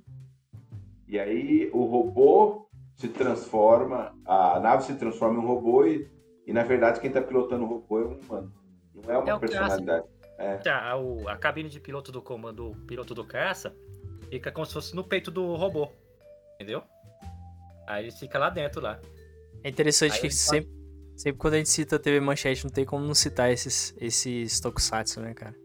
E 1.09 1.19
aí 1.19 1.69
o 1.73 1.85
robô 1.85 2.69
se 2.95 3.09
transforma, 3.09 4.17
a 4.25 4.61
nave 4.61 4.85
se 4.85 4.95
transforma 4.95 5.41
em 5.41 5.45
um 5.45 5.47
robô 5.49 5.85
e, 5.85 6.09
e 6.47 6.53
na 6.53 6.63
verdade 6.63 7.01
quem 7.01 7.11
tá 7.11 7.21
pilotando 7.21 7.65
o 7.65 7.67
robô 7.67 7.99
é 8.01 8.05
um 8.05 8.19
humano. 8.21 8.55
Não 8.95 9.13
é 9.13 9.19
uma 9.19 9.31
É 9.31 9.35
o 9.35 9.41
personalidade. 9.41 10.07
Tá, 10.63 10.97
o- 10.97 11.29
a 11.29 11.37
cabine 11.37 11.69
de 11.69 11.81
piloto 11.81 12.13
do 12.13 12.23
comando, 12.23 12.71
o 12.71 12.77
piloto 12.87 13.13
do 13.15 13.25
caça, 13.25 13.75
fica 14.31 14.53
como 14.53 14.65
se 14.65 14.73
fosse 14.73 14.95
no 14.95 15.03
peito 15.03 15.31
do 15.31 15.57
robô. 15.57 15.91
Entendeu? 16.55 16.85
Aí 17.89 18.05
ele 18.05 18.13
fica 18.13 18.39
lá 18.39 18.49
dentro 18.49 18.81
lá. 18.81 19.01
é 19.65 19.69
interessante 19.69 20.13
Aí 20.15 20.21
que 20.21 20.31
sempre, 20.31 20.71
sempre 21.17 21.39
quando 21.39 21.55
a 21.55 21.57
gente 21.59 21.71
cita 21.71 21.99
TV 21.99 22.21
Manchete, 22.21 22.63
não 22.65 22.71
tem 22.71 22.85
como 22.85 23.05
não 23.05 23.15
citar 23.15 23.51
esses, 23.51 23.93
esses 23.99 24.61
tokusatsu, 24.61 25.21
né, 25.21 25.35
cara? 25.35 25.57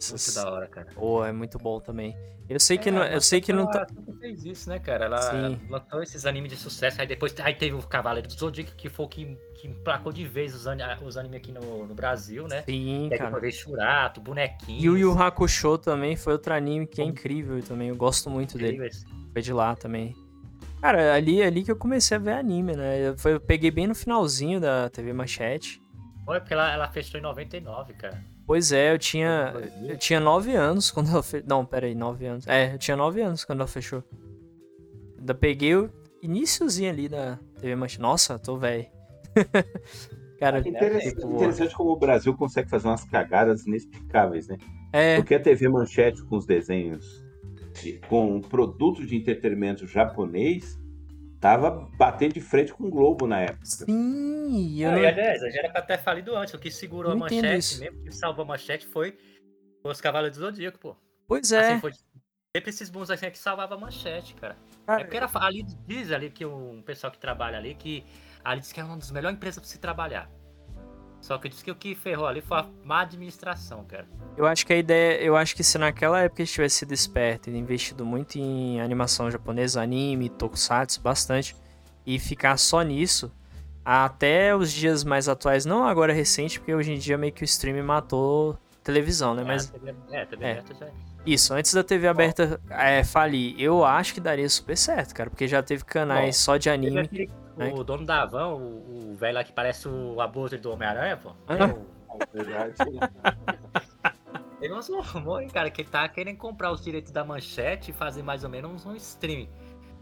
Essas... 0.00 0.34
Muito 0.34 0.44
da 0.44 0.52
hora, 0.52 0.66
cara. 0.68 0.88
Pô, 0.94 1.24
é 1.24 1.32
muito 1.32 1.58
bom 1.58 1.78
também. 1.80 2.16
Eu 2.48 2.58
sei 2.58 2.78
que 2.78 2.88
É, 2.88 2.92
não, 2.92 3.04
eu 3.04 3.20
sei 3.20 3.40
que 3.40 3.52
não 3.52 3.70
tá. 3.70 3.86
Ela 3.96 4.16
fez 4.18 4.44
isso, 4.44 4.68
né, 4.68 4.80
cara? 4.80 5.04
Ela 5.04 5.20
Sim. 5.22 5.60
lançou 5.68 6.02
esses 6.02 6.26
animes 6.26 6.50
de 6.50 6.56
sucesso, 6.58 7.00
aí 7.00 7.06
depois 7.06 7.32
aí 7.38 7.54
teve 7.54 7.76
o 7.76 7.82
Cavaleiro 7.82 8.26
do 8.26 8.34
Zodíaco, 8.34 8.72
que 8.76 8.88
foi 8.88 9.06
o 9.06 9.08
que, 9.08 9.38
que 9.54 9.68
emplacou 9.68 10.12
de 10.12 10.26
vez 10.26 10.52
os, 10.52 10.66
ani- 10.66 10.82
os 11.04 11.16
animes 11.16 11.36
aqui 11.36 11.52
no, 11.52 11.86
no 11.86 11.94
Brasil, 11.94 12.48
né? 12.48 12.62
Sim, 12.62 13.04
Aí 13.04 13.10
cara. 13.18 13.24
depois 13.26 13.40
veio 13.42 13.52
Churato, 13.54 14.20
Bonequinho. 14.20 14.80
Yu 14.82 14.98
Yu 14.98 15.22
Hakusho 15.22 15.78
também 15.78 16.16
foi 16.16 16.32
outro 16.32 16.52
anime 16.52 16.88
que 16.88 17.00
é 17.00 17.04
incrível 17.04 17.62
também. 17.62 17.88
Eu 17.90 17.96
gosto 17.96 18.28
muito 18.28 18.58
dele. 18.58 18.90
Foi 19.32 19.42
de 19.42 19.52
lá 19.52 19.76
também. 19.76 20.12
Cara, 20.80 21.14
ali 21.14 21.40
ali 21.42 21.62
que 21.62 21.70
eu 21.70 21.76
comecei 21.76 22.16
a 22.16 22.20
ver 22.20 22.32
anime, 22.32 22.74
né? 22.74 23.10
Eu, 23.10 23.16
foi, 23.18 23.34
eu 23.34 23.40
peguei 23.40 23.70
bem 23.70 23.86
no 23.86 23.94
finalzinho 23.94 24.58
da 24.58 24.88
TV 24.90 25.12
Manchete. 25.12 25.80
Foi 26.24 26.40
porque 26.40 26.54
ela, 26.54 26.72
ela 26.72 26.88
fechou 26.88 27.20
em 27.20 27.22
99, 27.22 27.92
cara. 27.94 28.20
Pois 28.50 28.72
é, 28.72 28.92
eu 28.92 28.98
tinha. 28.98 29.54
Eu 29.86 29.96
tinha 29.96 30.18
9 30.18 30.56
anos 30.56 30.90
quando 30.90 31.08
ela 31.08 31.22
fechou. 31.22 31.46
Não, 31.48 31.64
pera 31.64 31.86
aí, 31.86 31.94
9 31.94 32.26
anos. 32.26 32.48
É, 32.48 32.74
eu 32.74 32.78
tinha 32.78 32.96
9 32.96 33.22
anos 33.22 33.44
quando 33.44 33.60
ela 33.60 33.68
fechou. 33.68 34.02
Ainda 35.16 35.32
peguei 35.36 35.76
o 35.76 35.88
iníciozinho 36.20 36.90
ali 36.90 37.08
da 37.08 37.38
TV 37.60 37.76
Manchete. 37.76 38.00
Nossa, 38.02 38.40
tô 38.40 38.56
velho. 38.56 38.86
Cara, 40.40 40.58
Interessante, 40.66 41.14
tipo, 41.14 41.32
Interessante 41.36 41.76
como 41.76 41.90
o 41.92 41.96
Brasil 41.96 42.36
consegue 42.36 42.68
fazer 42.68 42.88
umas 42.88 43.04
cagadas 43.04 43.64
inexplicáveis, 43.68 44.48
né? 44.48 44.56
é, 44.92 45.14
Porque 45.14 45.36
a 45.36 45.40
TV 45.40 45.68
Manchete 45.68 46.20
com 46.24 46.36
os 46.36 46.44
desenhos, 46.44 47.24
de- 47.80 48.00
com 48.08 48.40
produtos 48.40 49.06
de 49.06 49.14
entretenimento 49.14 49.86
japonês, 49.86 50.76
tava 51.40 51.70
batendo 51.96 52.34
de 52.34 52.40
frente 52.40 52.72
com 52.72 52.84
o 52.84 52.90
Globo 52.90 53.26
na 53.26 53.40
época. 53.40 53.64
sim, 53.64 54.80
eu 54.82 54.90
Não, 54.90 54.96
não- 54.98 55.04
e, 55.04 55.06
aliás, 55.06 55.40
já 55.40 55.58
era 55.60 55.70
pra 55.70 55.82
ter 55.82 55.98
falido 55.98 56.36
antes. 56.36 56.52
O 56.54 56.58
que 56.58 56.70
segurou 56.70 57.10
Não 57.14 57.18
a 57.26 57.30
manchete 57.30 57.58
isso. 57.58 57.80
mesmo, 57.80 58.02
que 58.04 58.12
salvou 58.12 58.44
a 58.44 58.48
manchete 58.48 58.86
foi 58.86 59.16
os 59.82 60.00
Cavaleiros 60.00 60.38
do 60.38 60.44
Zodíaco, 60.44 60.78
pô. 60.78 60.96
Pois 61.26 61.50
é. 61.52 61.72
Assim, 61.72 61.80
foi 61.80 61.92
Sempre 62.56 62.70
esses 62.70 62.90
bons 62.90 63.08
assim 63.10 63.26
é 63.26 63.30
que 63.30 63.38
salvava 63.38 63.76
a 63.76 63.78
manchete, 63.78 64.34
cara. 64.34 64.56
Cara, 64.84 65.02
É 65.02 65.04
porque 65.04 65.16
era, 65.16 65.30
ali 65.34 65.62
diz 65.86 66.10
ali 66.10 66.30
que 66.30 66.44
um 66.44 66.82
pessoal 66.82 67.12
que 67.12 67.18
trabalha 67.20 67.56
ali 67.56 67.76
que 67.76 68.04
ali 68.42 68.60
diz 68.60 68.72
que 68.72 68.80
é 68.80 68.84
uma 68.84 68.96
das 68.96 69.12
melhores 69.12 69.36
empresas 69.36 69.60
pra 69.60 69.68
se 69.68 69.78
trabalhar. 69.78 70.28
Só 71.20 71.36
que 71.38 71.48
diz 71.48 71.62
que 71.62 71.70
o 71.70 71.74
que 71.74 71.94
ferrou 71.94 72.26
ali 72.26 72.40
foi 72.40 72.58
a 72.58 72.66
má 72.84 73.00
administração, 73.02 73.84
cara. 73.84 74.06
Eu 74.36 74.46
acho 74.46 74.66
que 74.66 74.72
a 74.72 74.76
ideia, 74.76 75.20
eu 75.22 75.36
acho 75.36 75.54
que 75.54 75.62
se 75.62 75.76
naquela 75.76 76.20
época 76.20 76.40
eles 76.42 76.50
tivessem 76.50 76.78
sido 76.80 76.92
esperto 76.94 77.50
e 77.50 77.56
investido 77.56 78.04
muito 78.06 78.38
em 78.38 78.80
animação 78.80 79.30
japonesa, 79.30 79.82
anime, 79.82 80.28
tokusatsu, 80.30 81.00
bastante, 81.02 81.54
e 82.06 82.18
ficar 82.18 82.56
só 82.56 82.80
nisso, 82.82 83.30
até 83.84 84.54
os 84.56 84.72
dias 84.72 85.04
mais 85.04 85.28
atuais, 85.28 85.64
não 85.66 85.84
agora 85.84 86.12
recente, 86.12 86.58
porque 86.58 86.74
hoje 86.74 86.92
em 86.92 86.98
dia 86.98 87.18
meio 87.18 87.32
que 87.32 87.42
o 87.42 87.44
stream 87.44 87.84
matou 87.84 88.58
televisão, 88.82 89.34
né? 89.34 89.44
Mas 89.44 89.70
É, 89.72 89.76
a 89.76 89.78
TV, 89.78 89.94
é, 90.10 90.24
TV 90.26 90.44
é. 90.44 90.50
aberta 90.52 90.74
já 90.74 90.86
é. 90.86 90.92
isso, 91.26 91.52
antes 91.52 91.74
da 91.74 91.84
TV 91.84 92.08
aberta 92.08 92.60
é, 92.70 93.04
falir, 93.04 93.54
eu 93.60 93.84
acho 93.84 94.14
que 94.14 94.20
daria 94.20 94.48
super 94.48 94.76
certo, 94.76 95.14
cara, 95.14 95.28
porque 95.28 95.46
já 95.46 95.62
teve 95.62 95.84
canais 95.84 96.36
Bom, 96.36 96.42
só 96.44 96.56
de 96.56 96.70
Teve 96.70 96.86
anime. 96.86 97.00
aquele- 97.00 97.30
né? 97.56 97.72
O 97.74 97.84
dono 97.84 98.04
da 98.06 98.24
van, 98.26 98.48
o, 98.48 99.12
o 99.12 99.16
velho 99.16 99.34
lá 99.34 99.44
que 99.44 99.52
parece 99.52 99.88
o 99.88 100.20
abutre 100.20 100.58
do 100.58 100.70
Homem-Aranha, 100.72 101.16
pô. 101.16 101.32
Ah. 101.46 101.56
Tem 101.56 101.70
o- 101.70 101.86
Verdade. 102.32 102.74
Ele 104.60 104.74
um 104.74 105.40
hein, 105.40 105.48
cara, 105.48 105.70
que 105.70 105.80
ele 105.80 105.88
tá 105.88 106.06
querendo 106.06 106.36
comprar 106.36 106.70
os 106.70 106.82
direitos 106.84 107.10
da 107.10 107.24
manchete 107.24 107.92
e 107.92 107.94
fazer 107.94 108.22
mais 108.22 108.44
ou 108.44 108.50
menos 108.50 108.84
um 108.84 108.94
stream. 108.94 109.48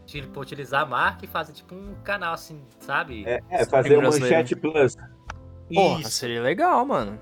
Tipo, 0.05 0.41
utilizar 0.41 0.81
a 0.81 0.85
marca 0.85 1.23
e 1.23 1.27
fazer 1.29 1.53
tipo 1.53 1.73
um 1.75 1.95
canal 2.03 2.33
assim, 2.33 2.61
sabe? 2.79 3.23
É, 3.25 3.39
é, 3.49 3.65
fazer 3.65 3.95
o 3.95 4.01
brasileiro. 4.01 4.35
Manchete 4.35 4.55
Plus. 4.57 4.97
Porra, 5.73 6.01
Isso. 6.01 6.11
seria 6.11 6.41
legal, 6.41 6.85
mano. 6.85 7.17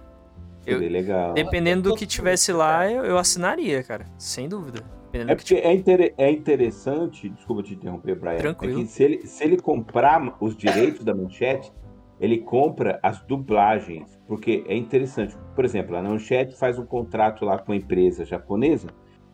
Eu- 0.65 0.79
Seria 0.79 0.91
legal. 0.91 1.33
Dependendo 1.33 1.89
do 1.89 1.95
que 1.95 2.07
tivesse 2.07 2.51
lá, 2.51 2.89
eu, 2.89 3.05
eu 3.05 3.17
assinaria, 3.17 3.83
cara. 3.83 4.05
Sem 4.17 4.49
dúvida. 4.49 4.83
É 5.13 5.25
que 5.27 5.35
porque 5.35 5.55
é, 5.55 5.73
inter- 5.73 6.13
é 6.17 6.31
interessante, 6.31 7.29
desculpa 7.29 7.63
te 7.63 7.73
interromper, 7.73 8.15
Brian, 8.19 8.37
Tranquilo. 8.37 8.79
é 8.79 8.83
que 8.83 8.87
se 8.89 9.03
ele, 9.03 9.25
se 9.25 9.43
ele 9.43 9.57
comprar 9.57 10.37
os 10.41 10.55
direitos 10.55 11.03
da 11.03 11.13
manchete, 11.15 11.71
ele 12.19 12.39
compra 12.39 12.99
as 13.01 13.21
dublagens, 13.21 14.19
porque 14.27 14.63
é 14.67 14.75
interessante. 14.75 15.35
Por 15.55 15.63
exemplo, 15.63 15.95
a 15.95 16.01
manchete 16.01 16.57
faz 16.57 16.77
um 16.77 16.85
contrato 16.85 17.45
lá 17.45 17.57
com 17.59 17.71
a 17.71 17.75
empresa 17.75 18.25
japonesa 18.25 18.87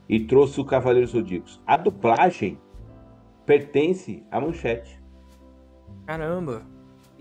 e 0.07 0.19
trouxe 0.19 0.59
o 0.61 0.65
Cavaleiros 0.65 1.11
Zodíacos. 1.11 1.61
A 1.65 1.77
dublagem 1.77 2.59
pertence 3.45 4.23
à 4.31 4.39
manchete. 4.39 5.01
Caramba. 6.05 6.65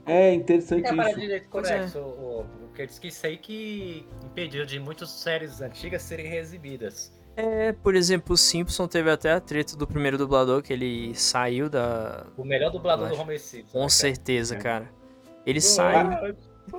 É 0.05 0.35
interessante 0.35 0.87
É 0.87 0.95
para 0.95 1.11
isso. 1.11 1.21
direito 1.21 1.49
é. 1.65 1.99
o, 2.01 2.41
o, 2.41 2.45
porque 2.67 2.87
diz 2.87 2.99
que 2.99 3.09
isso 3.09 3.25
aí 3.25 3.37
que 3.37 4.05
impediu 4.25 4.67
de 4.67 4.81
muitas 4.81 5.11
séries 5.11 5.61
antigas 5.61 6.03
serem 6.03 6.27
reexibidas. 6.27 7.13
É, 7.35 7.73
por 7.73 7.95
exemplo, 7.95 8.35
o 8.35 8.37
Simpson 8.37 8.87
teve 8.87 9.11
até 9.11 9.33
a 9.33 9.41
treta 9.41 9.77
do 9.77 9.87
primeiro 9.87 10.19
dublador, 10.19 10.63
que 10.63 10.73
ele 10.73 11.15
saiu 11.15 11.69
da. 11.71 12.27
O 12.37 12.45
melhor 12.45 12.71
dublador 12.71 13.09
do 13.09 13.15
Homer 13.21 13.41
Simpson. 13.41 13.73
Com 13.73 13.79
né, 13.79 13.83
cara? 13.85 13.89
certeza, 13.91 14.55
É. 14.55 14.59
cara. 14.59 14.91
Ele 15.47 15.61
saiu. 15.61 16.37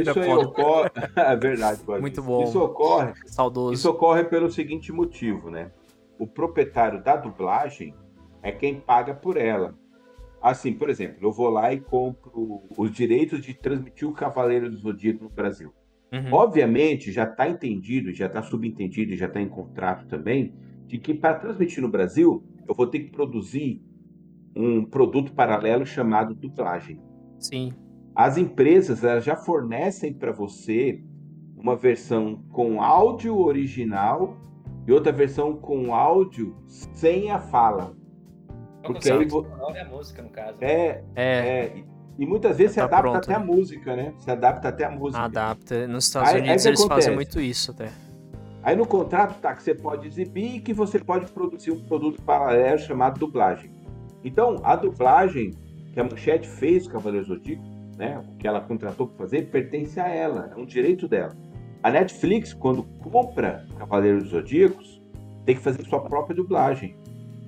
Isso 0.00 0.10
aí 0.20 0.26
é 0.26 0.26
foda. 0.26 0.48
ocorre. 0.48 0.90
É 1.16 1.36
verdade, 1.36 1.80
pode. 1.82 2.00
Muito 2.00 2.22
bom. 2.22 2.44
Isso 2.44 2.60
ocorre 2.62 3.12
Saudoso. 3.26 3.72
Isso 3.72 3.88
ocorre 3.88 4.24
pelo 4.24 4.50
seguinte 4.50 4.92
motivo, 4.92 5.50
né? 5.50 5.70
O 6.18 6.26
proprietário 6.26 7.02
da 7.02 7.16
dublagem 7.16 7.94
é 8.42 8.52
quem 8.52 8.78
paga 8.80 9.14
por 9.14 9.36
ela. 9.36 9.74
Assim, 10.42 10.72
por 10.72 10.90
exemplo, 10.90 11.16
eu 11.22 11.32
vou 11.32 11.48
lá 11.48 11.72
e 11.72 11.80
compro 11.80 12.62
os 12.76 12.92
direitos 12.92 13.40
de 13.40 13.54
transmitir 13.54 14.06
o 14.08 14.12
Cavaleiro 14.12 14.70
do 14.70 14.76
Zodíaco 14.76 15.24
no 15.24 15.30
Brasil. 15.30 15.72
Uhum. 16.12 16.32
Obviamente, 16.32 17.12
já 17.12 17.24
está 17.24 17.48
entendido, 17.48 18.12
já 18.12 18.26
está 18.26 18.42
subentendido 18.42 19.12
e 19.12 19.16
já 19.16 19.26
está 19.26 19.40
em 19.40 19.48
contrato 19.48 20.06
também, 20.06 20.54
de 20.86 20.98
que 20.98 21.12
para 21.12 21.34
transmitir 21.34 21.82
no 21.82 21.88
Brasil, 21.90 22.42
eu 22.66 22.74
vou 22.74 22.86
ter 22.86 23.00
que 23.00 23.10
produzir 23.10 23.82
um 24.56 24.84
produto 24.84 25.32
paralelo 25.32 25.84
chamado 25.84 26.34
dublagem. 26.34 27.00
Sim. 27.38 27.72
As 28.14 28.36
empresas 28.38 29.04
elas 29.04 29.22
já 29.24 29.36
fornecem 29.36 30.12
para 30.14 30.32
você 30.32 31.00
uma 31.56 31.76
versão 31.76 32.42
com 32.50 32.82
áudio 32.82 33.36
original 33.36 34.36
e 34.86 34.92
outra 34.92 35.12
versão 35.12 35.54
com 35.56 35.94
áudio 35.94 36.56
sem 36.66 37.30
a 37.30 37.38
fala. 37.38 37.94
Porque 38.82 39.10
aí 39.10 39.26
vo- 39.26 39.46
É 39.74 39.82
a 39.82 39.88
música, 39.88 40.22
no 40.22 40.30
caso. 40.30 40.56
é, 40.62 41.04
É, 41.14 41.24
é 41.66 41.84
e 42.18 42.26
muitas 42.26 42.56
vezes 42.56 42.74
Já 42.74 42.84
se 42.84 42.88
tá 42.88 42.96
adapta 42.98 43.10
pronto, 43.12 43.24
até 43.30 43.34
a 43.34 43.38
né? 43.38 43.44
música, 43.44 43.96
né? 43.96 44.12
Se 44.18 44.30
adapta 44.30 44.68
até 44.68 44.84
a 44.84 44.90
música. 44.90 45.22
adapta. 45.22 45.86
Nos 45.86 46.06
Estados 46.06 46.28
Aí- 46.30 46.36
aí 46.36 46.42
Unidos 46.42 46.62
que 46.62 46.68
eles 46.68 46.80
acontece? 46.80 47.00
fazem 47.02 47.14
muito 47.14 47.40
isso 47.40 47.70
até. 47.70 47.88
Aí 48.62 48.74
no 48.76 48.86
contrato 48.86 49.38
tá 49.40 49.54
que 49.54 49.62
você 49.62 49.74
pode 49.74 50.06
exibir 50.08 50.56
e 50.56 50.60
que 50.60 50.74
você 50.74 50.98
pode 50.98 51.30
produzir 51.32 51.70
um 51.70 51.80
produto 51.84 52.20
paralelo 52.22 52.78
chamado 52.78 53.18
dublagem. 53.18 53.70
Então, 54.24 54.56
a 54.64 54.74
dublagem 54.74 55.52
que 55.94 56.00
a 56.00 56.04
Manchete 56.04 56.48
fez 56.48 56.86
com 56.86 56.94
Cavaleiros 56.94 57.28
do 57.28 57.34
Zodíaco, 57.36 57.62
né, 57.96 58.20
o 58.28 58.36
que 58.36 58.46
ela 58.48 58.60
contratou 58.60 59.06
para 59.06 59.16
fazer, 59.18 59.42
pertence 59.50 59.98
a 60.00 60.08
ela, 60.08 60.50
é 60.54 60.60
um 60.60 60.66
direito 60.66 61.06
dela. 61.08 61.34
A 61.82 61.90
Netflix, 61.90 62.52
quando 62.52 62.82
compra 62.82 63.64
Cavaleiros 63.78 64.24
dos 64.24 64.32
Zodíacos, 64.32 65.00
tem 65.46 65.54
que 65.54 65.62
fazer 65.62 65.84
sua 65.86 66.00
própria 66.00 66.34
dublagem. 66.34 66.96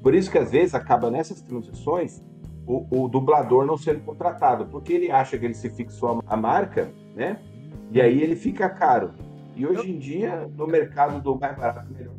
Por 0.02 0.14
isso 0.14 0.30
que 0.30 0.38
às 0.38 0.50
vezes 0.52 0.74
acaba 0.74 1.10
nessas 1.10 1.42
transições 1.42 2.24
o, 2.66 3.04
o 3.04 3.08
dublador 3.08 3.64
não 3.66 3.76
sendo 3.76 4.00
contratado, 4.00 4.66
porque 4.66 4.92
ele 4.92 5.10
acha 5.10 5.36
que 5.38 5.44
ele 5.44 5.54
se 5.54 5.68
fixou 5.70 6.20
a 6.28 6.34
a 6.34 6.36
marca, 6.36 6.90
né? 7.16 7.38
E 7.90 8.00
aí 8.00 8.22
ele 8.22 8.36
fica 8.36 8.68
caro. 8.68 9.10
E 9.56 9.66
hoje 9.66 9.90
em 9.90 9.98
dia, 9.98 10.48
no 10.56 10.66
mercado 10.66 11.20
do 11.20 11.38
mais 11.38 11.56
barato, 11.56 11.92
melhor. 11.92 12.14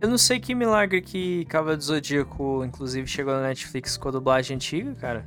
Eu 0.00 0.08
não 0.10 0.18
sei 0.18 0.38
que 0.38 0.54
milagre 0.54 1.00
que 1.00 1.44
Cavaleiro 1.46 1.78
do 1.78 1.84
Zodíaco, 1.84 2.64
inclusive, 2.64 3.06
chegou 3.06 3.32
na 3.32 3.42
Netflix 3.42 3.96
com 3.96 4.08
a 4.08 4.12
dublagem 4.12 4.56
antiga, 4.56 4.94
cara. 4.94 5.26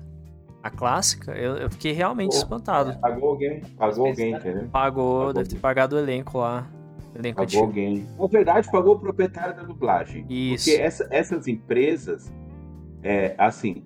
A 0.62 0.70
clássica. 0.70 1.32
Eu, 1.32 1.56
eu 1.56 1.70
fiquei 1.70 1.94
realmente 1.94 2.32
Pô, 2.34 2.38
espantado. 2.38 3.00
Pagou 3.00 3.30
alguém, 3.30 3.62
pagou 3.78 4.08
alguém, 4.08 4.34
entendeu? 4.34 4.68
Pagou, 4.70 5.20
Pagou. 5.20 5.34
deve 5.34 5.50
ter 5.50 5.56
pagado 5.60 5.96
o 5.96 6.00
elenco 6.00 6.38
lá. 6.38 6.68
Elenco 7.16 7.38
Pagou 7.38 7.44
antigo. 7.46 7.64
alguém. 7.64 8.06
Na 8.20 8.28
verdade, 8.28 8.70
pagou 8.72 8.96
o 8.96 9.00
proprietário 9.00 9.56
da 9.56 9.64
dublagem. 9.64 10.26
Isso. 10.30 10.66
Porque 10.70 10.82
essa- 10.82 11.08
essas 11.10 11.48
empresas, 11.48 12.32
é, 13.02 13.34
assim, 13.38 13.84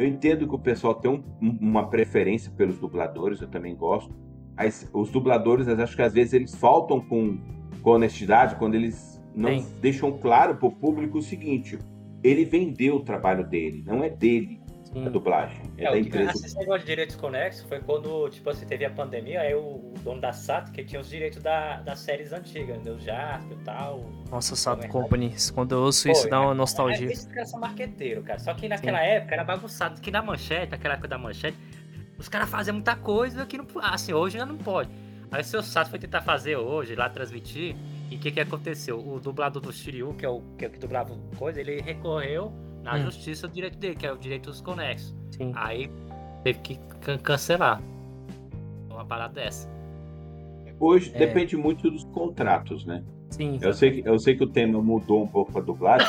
eu 0.00 0.06
entendo 0.06 0.48
que 0.48 0.54
o 0.54 0.58
pessoal 0.58 0.94
tem 0.94 1.10
um- 1.10 1.22
um- 1.42 1.58
uma 1.60 1.86
preferência 1.88 2.50
pelos 2.56 2.78
dubladores, 2.78 3.40
eu 3.42 3.48
também 3.48 3.76
gosto. 3.76 4.14
Mas 4.56 4.88
os 4.94 5.10
dubladores, 5.10 5.68
acho 5.68 5.94
que 5.94 6.02
às 6.02 6.12
vezes 6.14 6.32
eles 6.32 6.54
faltam 6.54 7.00
com, 7.00 7.38
com 7.82 7.90
honestidade 7.90 8.56
quando 8.56 8.74
eles 8.74 9.22
não 9.34 9.58
Sim. 9.58 9.66
deixam 9.80 10.12
claro 10.12 10.56
para 10.56 10.68
o 10.68 10.72
público 10.72 11.18
o 11.18 11.22
seguinte: 11.22 11.78
ele 12.24 12.44
vendeu 12.44 12.96
o 12.96 13.00
trabalho 13.00 13.46
dele, 13.46 13.82
não 13.86 14.02
é 14.02 14.08
dele 14.10 14.59
Sim. 14.92 15.06
a 15.06 15.08
dublagem, 15.08 15.62
é, 15.78 15.84
É, 15.84 15.90
da 15.90 15.98
empresa. 15.98 16.32
esse 16.32 16.56
negócio 16.56 16.80
de 16.80 16.86
direitos 16.86 17.16
conexos 17.16 17.62
foi 17.68 17.78
quando, 17.80 18.28
tipo 18.30 18.50
assim, 18.50 18.66
teve 18.66 18.84
a 18.84 18.90
pandemia, 18.90 19.40
aí 19.42 19.54
o, 19.54 19.92
dono 20.02 20.20
da 20.20 20.32
Sato, 20.32 20.72
que 20.72 20.82
tinha 20.84 21.00
os 21.00 21.08
direitos 21.08 21.42
da, 21.42 21.80
das 21.80 22.00
séries 22.00 22.32
antigas, 22.32 22.82
né? 22.82 22.90
O 22.90 22.98
Jasper 22.98 23.56
e 23.56 23.64
tal. 23.64 24.04
Nossa, 24.30 24.56
Sato 24.56 24.80
Verdade. 24.80 24.92
Company. 24.92 25.34
Quando 25.54 25.72
eu 25.72 25.82
ouço 25.82 26.10
isso, 26.10 26.24
Pô, 26.24 26.30
dá 26.30 26.40
uma 26.40 26.52
é- 26.52 26.54
nostalgia. 26.54 27.08
É, 27.08 27.12
esses 27.12 27.26
caras 27.26 27.50
são 27.50 27.60
marqueteiros, 27.60 28.24
cara. 28.24 28.38
Só 28.38 28.52
que 28.54 28.68
naquela 28.68 29.00
época 29.00 29.34
era 29.34 29.44
bagunçado, 29.44 30.00
que 30.00 30.10
na 30.10 30.22
manchete, 30.22 30.72
naquela 30.72 30.94
época 30.94 31.08
da 31.08 31.18
manchete, 31.18 31.56
os 32.18 32.28
caras 32.28 32.48
faziam 32.50 32.74
muita 32.74 32.96
coisa 32.96 33.46
que 33.46 33.56
não. 33.56 33.66
Assim, 33.80 34.12
hoje 34.12 34.38
já 34.38 34.44
não 34.46 34.56
pode. 34.58 34.90
Aí 35.30 35.42
o 35.42 35.44
seu 35.44 35.62
Sato 35.62 35.90
foi 35.90 35.98
tentar 36.00 36.22
fazer 36.22 36.56
hoje, 36.56 36.96
lá 36.96 37.08
transmitir, 37.08 37.76
e 38.10 38.16
o 38.16 38.18
que, 38.18 38.32
que 38.32 38.40
aconteceu? 38.40 38.98
O 38.98 39.20
dublador 39.20 39.62
do 39.62 39.72
Shiryu, 39.72 40.12
que 40.14 40.26
é 40.26 40.28
o 40.28 40.42
que, 40.58 40.64
é 40.64 40.68
o 40.68 40.70
que 40.72 40.78
dublava 40.80 41.16
coisa, 41.38 41.60
ele 41.60 41.80
recorreu 41.80 42.52
na 42.82 42.94
Hum. 42.96 43.02
justiça 43.02 43.46
do 43.48 43.54
direito 43.54 43.78
dele, 43.78 43.94
que 43.96 44.06
é 44.06 44.12
o 44.12 44.16
direito 44.16 44.50
dos 44.50 44.60
conexos. 44.60 45.14
Sim. 45.30 45.52
Aí 45.54 45.90
teve 46.42 46.58
que 46.60 46.78
can- 47.00 47.18
cancelar. 47.18 47.80
Uma 48.90 49.04
parada 49.04 49.34
dessa. 49.34 49.68
Hoje 50.78 51.10
É. 51.14 51.18
depende 51.18 51.56
muito 51.56 51.90
dos 51.90 52.04
contratos, 52.04 52.84
né? 52.84 53.02
Sim. 53.30 53.58
Eu 53.60 53.72
sei 53.74 53.90
que, 54.02 54.08
eu 54.08 54.18
sei 54.18 54.34
que 54.36 54.42
o 54.44 54.46
tema 54.46 54.80
mudou 54.82 55.22
um 55.22 55.26
pouco 55.26 55.52
para 55.52 55.60
dublagem, 55.62 56.06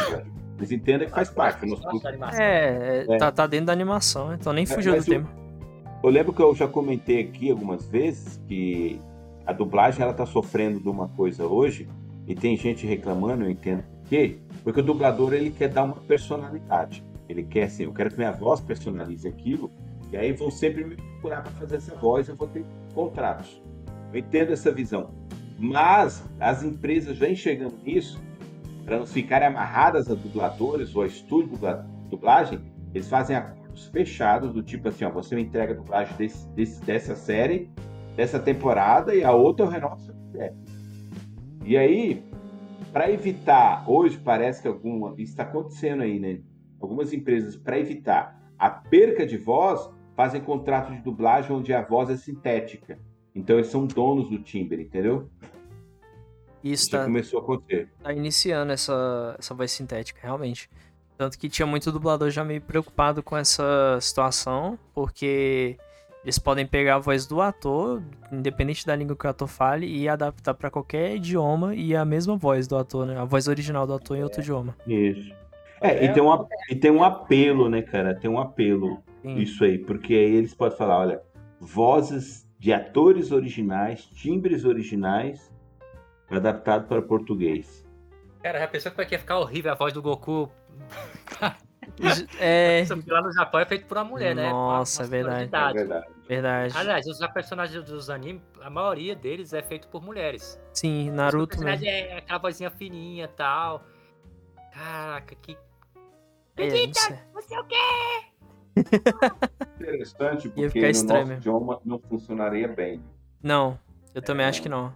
mas 0.57 0.71
entenda 0.71 1.05
que 1.05 1.11
faz 1.11 1.29
parte. 1.29 1.59
A 1.59 2.09
animação. 2.09 2.41
É, 2.41 3.05
é, 3.07 3.13
É. 3.13 3.17
Tá, 3.17 3.31
tá 3.31 3.45
dentro 3.47 3.67
da 3.67 3.73
animação, 3.73 4.33
então 4.33 4.51
nem 4.53 4.65
fugiu 4.65 4.93
do 4.93 4.97
mas 4.97 5.07
o- 5.07 5.09
tema. 5.11 5.29
Eu 6.03 6.09
lembro 6.09 6.33
que 6.33 6.41
eu 6.41 6.55
já 6.55 6.67
comentei 6.67 7.21
aqui 7.21 7.51
algumas 7.51 7.85
vezes 7.87 8.41
que 8.47 8.99
a 9.45 9.53
dublagem 9.53 10.01
ela 10.01 10.13
tá 10.13 10.25
sofrendo 10.25 10.79
de 10.79 10.89
uma 10.89 11.07
coisa 11.09 11.45
hoje 11.45 11.87
e 12.25 12.33
tem 12.33 12.55
gente 12.57 12.87
reclamando, 12.87 13.43
eu 13.43 13.51
entendo 13.51 13.83
quê, 14.11 14.39
porque 14.61 14.81
o 14.81 14.83
dublador 14.83 15.33
ele 15.33 15.51
quer 15.51 15.69
dar 15.69 15.83
uma 15.83 15.95
personalidade. 15.95 17.01
Ele 17.29 17.43
quer 17.43 17.63
assim, 17.63 17.83
eu 17.83 17.93
quero 17.93 18.09
que 18.11 18.17
minha 18.17 18.33
voz 18.33 18.59
personalize 18.59 19.25
aquilo 19.25 19.71
e 20.11 20.17
aí 20.17 20.33
vão 20.33 20.51
sempre 20.51 20.83
me 20.83 20.97
procurar 20.97 21.41
para 21.43 21.51
fazer 21.53 21.77
essa 21.77 21.95
voz, 21.95 22.27
eu 22.27 22.35
vou 22.35 22.49
ter 22.49 22.65
contratos. 22.93 23.61
Eu 24.11 24.19
entendo 24.19 24.51
essa 24.51 24.69
visão. 24.69 25.11
Mas 25.57 26.21
as 26.41 26.61
empresas 26.61 27.15
já 27.15 27.29
enxergando 27.29 27.77
nisso, 27.85 28.21
para 28.83 28.99
não 28.99 29.05
ficarem 29.05 29.47
amarradas 29.47 30.11
a 30.11 30.13
dubladores 30.13 30.93
ou 30.93 31.03
a 31.03 31.07
estúdio 31.07 31.57
de 31.57 32.09
dublagem, 32.09 32.59
eles 32.93 33.07
fazem 33.07 33.37
acordos 33.37 33.85
fechados 33.87 34.51
do 34.51 34.61
tipo 34.61 34.89
assim, 34.89 35.05
ó, 35.05 35.09
você 35.09 35.35
me 35.35 35.43
entrega 35.43 35.71
a 35.71 35.75
dublagem 35.77 36.13
desse, 36.17 36.45
desse- 36.49 36.83
dessa 36.83 37.15
série, 37.15 37.69
dessa 38.17 38.37
temporada 38.39 39.15
e 39.15 39.23
a 39.23 39.31
outra 39.31 39.65
eu 39.65 39.69
renovo 39.69 40.01
se 40.01 40.09
eu 40.09 40.15
quiser. 40.15 40.53
E 41.63 41.77
aí, 41.77 42.21
para 42.91 43.11
evitar, 43.11 43.89
hoje 43.89 44.17
parece 44.17 44.61
que 44.61 44.67
alguma, 44.67 45.11
isso 45.13 45.31
está 45.31 45.43
acontecendo 45.43 46.03
aí, 46.03 46.19
né? 46.19 46.41
Algumas 46.79 47.13
empresas, 47.13 47.55
para 47.55 47.79
evitar 47.79 48.39
a 48.57 48.69
perca 48.69 49.25
de 49.25 49.37
voz, 49.37 49.89
fazem 50.15 50.41
contrato 50.41 50.91
de 50.91 51.01
dublagem 51.01 51.51
onde 51.51 51.73
a 51.73 51.81
voz 51.81 52.09
é 52.09 52.17
sintética. 52.17 52.99
Então 53.33 53.57
eles 53.57 53.67
são 53.67 53.85
donos 53.85 54.29
do 54.29 54.39
timbre, 54.39 54.83
entendeu? 54.83 55.29
Isso 56.63 56.91
tá, 56.91 57.03
começou 57.03 57.39
a 57.39 57.43
acontecer. 57.43 57.89
tá 58.03 58.13
iniciando 58.13 58.71
essa, 58.71 59.35
essa 59.39 59.53
voz 59.53 59.71
sintética, 59.71 60.19
realmente. 60.21 60.69
Tanto 61.17 61.37
que 61.37 61.49
tinha 61.49 61.65
muito 61.65 61.91
dublador 61.91 62.29
já 62.29 62.43
meio 62.43 62.61
preocupado 62.61 63.23
com 63.23 63.37
essa 63.37 63.97
situação, 64.01 64.77
porque 64.93 65.77
eles 66.23 66.37
podem 66.37 66.65
pegar 66.65 66.95
a 66.95 66.99
voz 66.99 67.25
do 67.25 67.41
ator, 67.41 68.01
independente 68.31 68.85
da 68.85 68.95
língua 68.95 69.15
que 69.15 69.25
o 69.25 69.29
ator 69.29 69.47
fale, 69.47 69.87
e 69.87 70.07
adaptar 70.07 70.53
para 70.53 70.69
qualquer 70.69 71.15
idioma 71.15 71.73
e 71.73 71.95
a 71.95 72.05
mesma 72.05 72.35
voz 72.35 72.67
do 72.67 72.77
ator, 72.77 73.07
né? 73.07 73.17
A 73.17 73.25
voz 73.25 73.47
original 73.47 73.87
do 73.87 73.93
ator 73.93 74.17
em 74.17 74.23
outro 74.23 74.41
idioma. 74.41 74.75
Isso. 74.85 75.33
É, 75.81 76.05
e 76.05 76.13
tem, 76.13 76.21
um, 76.21 76.47
e 76.69 76.75
tem 76.75 76.91
um 76.91 77.03
apelo, 77.03 77.67
né, 77.67 77.81
cara? 77.81 78.13
Tem 78.13 78.29
um 78.29 78.39
apelo 78.39 79.01
Sim. 79.23 79.37
isso 79.37 79.63
aí, 79.63 79.79
porque 79.79 80.13
aí 80.13 80.35
eles 80.35 80.53
podem 80.53 80.77
falar, 80.77 80.99
olha, 80.99 81.21
vozes 81.59 82.47
de 82.59 82.71
atores 82.71 83.31
originais, 83.31 84.05
timbres 84.05 84.63
originais, 84.63 85.51
adaptado 86.29 86.87
para 86.87 87.01
português. 87.01 87.83
Cara, 88.43 88.59
já 88.59 88.67
pensou 88.67 88.91
como 88.91 89.01
é 89.01 89.05
que 89.05 89.15
ia 89.15 89.19
ficar 89.19 89.39
horrível 89.39 89.71
a 89.71 89.75
voz 89.75 89.91
do 89.91 90.01
Goku? 90.03 90.51
É, 92.39 92.83
lá 93.07 93.21
no 93.21 93.31
Japão 93.31 93.59
é 93.59 93.65
feito 93.65 93.85
por 93.85 93.97
uma 93.97 94.03
mulher, 94.03 94.35
né? 94.35 94.49
Nossa, 94.49 95.03
Uma- 95.03 95.07
uma 95.07 95.15
é 95.15 95.23
verdade. 95.23 95.43
É 95.43 95.73
verdade. 95.73 96.07
verdade. 96.27 96.77
Aliás, 96.77 97.05
os 97.07 97.19
personagens 97.27 97.83
dos 97.83 98.09
animes, 98.09 98.41
a 98.61 98.69
maioria 98.69 99.15
deles 99.15 99.53
é 99.53 99.61
feito 99.61 99.87
por 99.87 100.01
mulheres. 100.01 100.59
Sim, 100.73 101.09
o 101.09 101.13
Naruto 101.13 101.49
personagem 101.49 101.91
mesmo. 101.91 102.09
é 102.11 102.17
aquela 102.17 102.39
vozinha 102.39 102.71
fininha 102.71 103.25
e 103.25 103.27
tal. 103.27 103.83
Caraca, 104.73 105.35
que. 105.35 105.57
É. 106.57 106.67
Você 107.33 107.55
é 107.55 107.59
o 107.59 107.63
quê? 107.65 107.75
Interessante, 109.79 110.49
porque 110.49 110.79
no 110.79 111.03
nosso 111.03 111.33
idioma 111.33 111.81
não 111.83 111.99
funcionaria 111.99 112.67
bem. 112.67 113.01
Não, 113.41 113.77
eu 114.13 114.21
também 114.21 114.45
acho 114.45 114.61
que 114.61 114.69
não. 114.69 114.93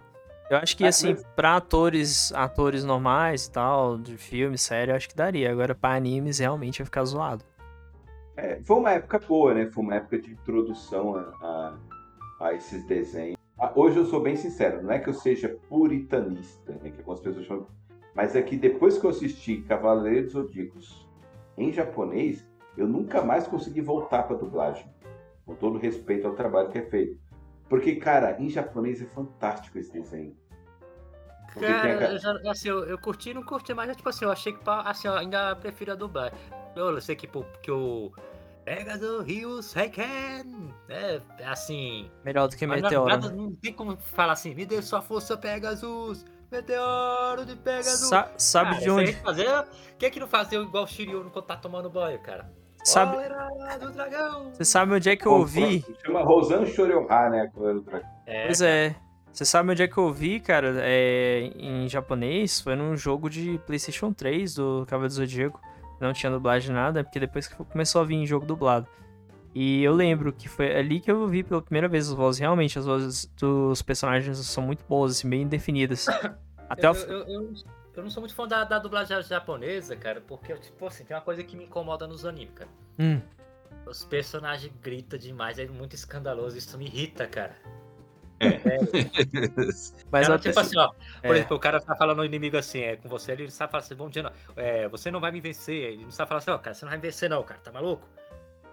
Eu 0.50 0.58
acho 0.58 0.78
que, 0.78 0.84
Ah, 0.86 0.90
assim, 0.90 1.12
mas- 1.14 1.24
pra 1.36 1.56
atores, 1.58 2.32
atores 2.34 2.84
normais 2.84 3.46
e 3.46 3.52
tal, 3.52 3.98
de 3.98 4.16
filme, 4.18 4.58
série, 4.58 4.92
eu 4.92 4.96
acho 4.96 5.10
que 5.10 5.16
daria. 5.16 5.52
Agora, 5.52 5.74
pra 5.74 5.96
animes, 5.96 6.40
realmente 6.40 6.80
ia 6.80 6.86
ficar 6.86 7.04
zoado. 7.04 7.44
É, 8.38 8.60
foi 8.64 8.78
uma 8.78 8.92
época 8.92 9.18
boa, 9.20 9.54
né? 9.54 9.66
Foi 9.72 9.84
uma 9.84 9.96
época 9.96 10.20
de 10.20 10.32
introdução 10.32 11.16
a, 11.16 11.22
a- 11.42 11.78
a 12.48 12.54
esses 12.54 12.86
desenhos. 12.86 13.38
Ah, 13.58 13.72
Hoje 13.76 13.98
eu 13.98 14.06
sou 14.06 14.20
bem 14.22 14.36
sincero, 14.36 14.84
não 14.84 14.92
é 14.92 15.00
que 15.00 15.10
eu 15.10 15.14
seja 15.14 15.58
puritanista, 15.70 16.74
né? 16.84 16.92
Que 16.92 16.98
algumas 17.00 17.22
pessoas 17.22 17.46
chamam, 17.46 17.68
mas 18.14 18.36
é 18.36 18.42
que 18.42 18.58
depois 18.58 18.98
que 18.98 19.06
eu 19.06 19.10
assisti 19.10 19.62
Cavaleiros 19.62 20.34
Zodíacos 20.34 21.08
em 21.58 21.72
japonês, 21.72 22.46
eu 22.78 22.86
nunca 22.88 23.22
mais 23.24 23.48
consegui 23.48 23.80
voltar 23.82 24.24
pra 24.24 24.36
dublagem. 24.36 24.86
Com 25.46 25.56
todo 25.56 25.78
respeito 25.78 26.28
ao 26.28 26.34
trabalho 26.36 26.70
que 26.70 26.78
é 26.78 26.82
feito. 26.82 27.18
Porque, 27.70 27.96
cara, 27.96 28.40
em 28.40 28.50
japonês 28.50 29.02
é 29.02 29.06
fantástico 29.06 29.78
esse 29.78 29.92
desenho. 29.92 30.36
Porque 31.48 31.66
Cara, 31.66 31.94
aquela- 31.94 32.12
eu, 32.14 32.20
já- 32.20 32.52
assim, 32.52 32.70
eu, 32.70 32.84
eu 32.86 32.98
curti 32.98 33.30
e 33.30 33.34
não 33.34 33.44
curti, 33.44 33.74
mas 33.74 33.96
tipo 33.96 34.10
assim, 34.10 34.26
eu 34.26 34.32
achei 34.32 34.52
que 34.54 34.60
assim, 34.66 35.08
eu 35.08 35.14
ainda 35.16 35.56
prefiro 35.56 35.94
a 35.94 35.96
dublagem. 35.96 36.38
Eu 36.76 37.00
sei 37.02 37.16
que, 37.16 37.28
que 37.62 37.72
o 37.72 38.12
Pegasus 38.66 39.24
Ryu 39.26 39.64
Seiken, 39.64 40.74
né? 40.90 41.22
assim. 41.46 42.12
Melhor 42.24 42.48
do 42.50 42.56
que 42.58 42.68
Meteoro. 42.68 43.08
nada- 43.10 43.30
né? 43.30 43.36
não 43.36 43.56
tem 43.56 43.72
como 43.72 43.96
falar 43.98 44.34
assim, 44.34 44.54
me 44.54 44.66
dê 44.66 44.82
sua 44.82 45.02
força, 45.02 45.38
Pegasus! 45.38 46.26
Meteoro 46.52 47.46
de 47.46 47.56
Pegasus! 47.56 48.10
Sa- 48.10 48.32
sabe 48.38 48.72
Cara, 48.72 48.82
de 48.84 48.90
onde? 48.90 49.14
Fazer, 49.14 49.68
quem 49.98 50.08
é 50.08 50.10
que 50.10 50.20
não 50.20 50.28
fazia 50.28 50.60
igual 50.60 50.84
o 50.84 50.88
Shiryu 50.88 51.30
quando 51.32 51.46
tá 51.46 51.56
tomando 51.56 51.90
banho, 51.90 52.20
cara? 52.20 52.52
Sabe, 52.86 53.14
Cólera 53.14 53.80
do 53.80 53.92
dragão! 53.92 54.54
você 54.54 54.64
sabe 54.64 54.94
onde 54.94 55.10
é 55.10 55.16
que 55.16 55.26
eu 55.26 55.32
ouvi? 55.32 55.84
Chama 56.06 56.22
Rosan 56.22 56.66
Shoryoha, 56.68 57.30
né? 57.30 57.52
É, 58.28 58.46
Pois 58.46 58.62
é. 58.62 58.96
Você 59.34 59.44
sabe 59.44 59.72
onde 59.72 59.84
é 59.84 59.88
que 59.88 59.98
eu 59.98 60.14
vi, 60.14 60.40
cara, 60.40 60.76
é, 60.78 61.52
em 61.58 61.90
japonês? 61.90 62.62
Foi 62.62 62.74
num 62.76 62.96
jogo 62.96 63.30
de 63.30 63.60
PlayStation 63.66 64.14
3 64.14 64.56
do 64.56 64.86
Cavaleiro 64.88 65.14
do 65.14 65.18
Zodíaco. 65.18 65.60
Não 66.00 66.14
tinha 66.14 66.32
dublagem 66.32 66.74
nada, 66.74 67.04
porque 67.04 67.20
depois 67.20 67.48
que 67.48 67.56
começou 67.56 68.02
a 68.02 68.06
vir 68.06 68.16
em 68.16 68.26
jogo 68.26 68.46
dublado. 68.46 68.88
E 69.54 69.84
eu 69.84 69.94
lembro 69.94 70.32
que 70.32 70.48
foi 70.48 70.74
ali 70.74 71.00
que 71.00 71.12
eu 71.12 71.28
vi 71.28 71.44
pela 71.44 71.62
primeira 71.62 71.88
vez 71.88 72.08
as 72.08 72.14
vozes. 72.14 72.40
Realmente, 72.40 72.78
as 72.78 72.86
vozes 72.86 73.26
dos 73.38 73.82
personagens 73.82 74.38
são 74.38 74.64
muito 74.64 74.86
boas, 74.88 75.14
assim, 75.14 75.30
bem 75.30 75.48
definidas. 75.48 76.06
Até 76.70 76.88
eu, 76.88 76.92
o. 76.92 76.96
eu, 76.96 77.28
eu, 77.28 77.54
eu 77.96 78.04
não 78.04 78.10
sou 78.10 78.22
muito 78.22 78.36
fã 78.36 78.48
da, 78.48 78.64
da 78.64 78.80
dublagem 78.80 79.22
japonesa, 79.24 79.96
cara, 79.96 80.22
porque, 80.22 80.54
tipo 80.58 80.86
assim, 80.88 81.04
tem 81.06 81.16
uma 81.16 81.22
coisa 81.24 81.44
que 81.44 81.56
me 81.56 81.64
incomoda 81.66 82.06
nos 82.08 82.26
animes, 82.26 82.54
cara. 82.56 82.70
Hum, 83.00 83.22
Os 83.86 84.04
personagens 84.06 84.72
gritam 84.82 85.18
demais, 85.20 85.60
é 85.60 85.66
muito 85.66 85.94
escandaloso, 85.96 86.58
isso 86.58 86.78
me 86.78 86.86
irrita, 86.86 87.28
cara. 87.28 87.56
mas 90.12 90.28
Cara, 90.28 90.36
até- 90.36 90.50
tipo 90.50 90.60
assim, 90.60 90.78
ó, 90.78 90.90
por 91.22 91.36
é. 91.36 91.40
exemplo, 91.40 91.56
o 91.58 91.60
cara 91.60 91.80
tá 91.80 91.96
falando 91.96 92.20
o 92.20 92.26
inimigo 92.26 92.58
assim, 92.58 92.82
é 92.82 92.96
com 92.98 93.08
você, 93.08 93.32
ele 93.32 93.50
sabe 93.50 93.72
falar 93.72 93.84
assim, 93.84 93.96
bom 93.96 94.10
dia, 94.10 94.24
não. 94.24 94.32
É, 94.58 94.88
você 94.90 95.10
não 95.10 95.20
vai 95.22 95.32
me 95.32 95.40
vencer. 95.40 95.94
Ele 95.94 96.04
não 96.04 96.12
sabe 96.12 96.28
falar 96.30 96.40
assim, 96.40 96.52
ó, 96.52 96.58
cara, 96.58 96.74
você 96.74 96.84
não 96.86 96.90
vai 96.90 96.98
me 96.98 97.02
vencer, 97.02 97.30
não, 97.30 97.42
cara, 97.44 97.60
tá 97.62 97.72
maluco? 97.72 98.06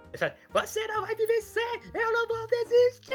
Ele 0.09 0.19
sabe, 0.19 0.35
você 0.53 0.87
não 0.89 1.03
vai 1.03 1.15
me 1.15 1.27
vencer, 1.27 1.81
eu 1.95 2.13
não 2.13 2.27
vou 2.29 2.47
desistir! 2.49 3.15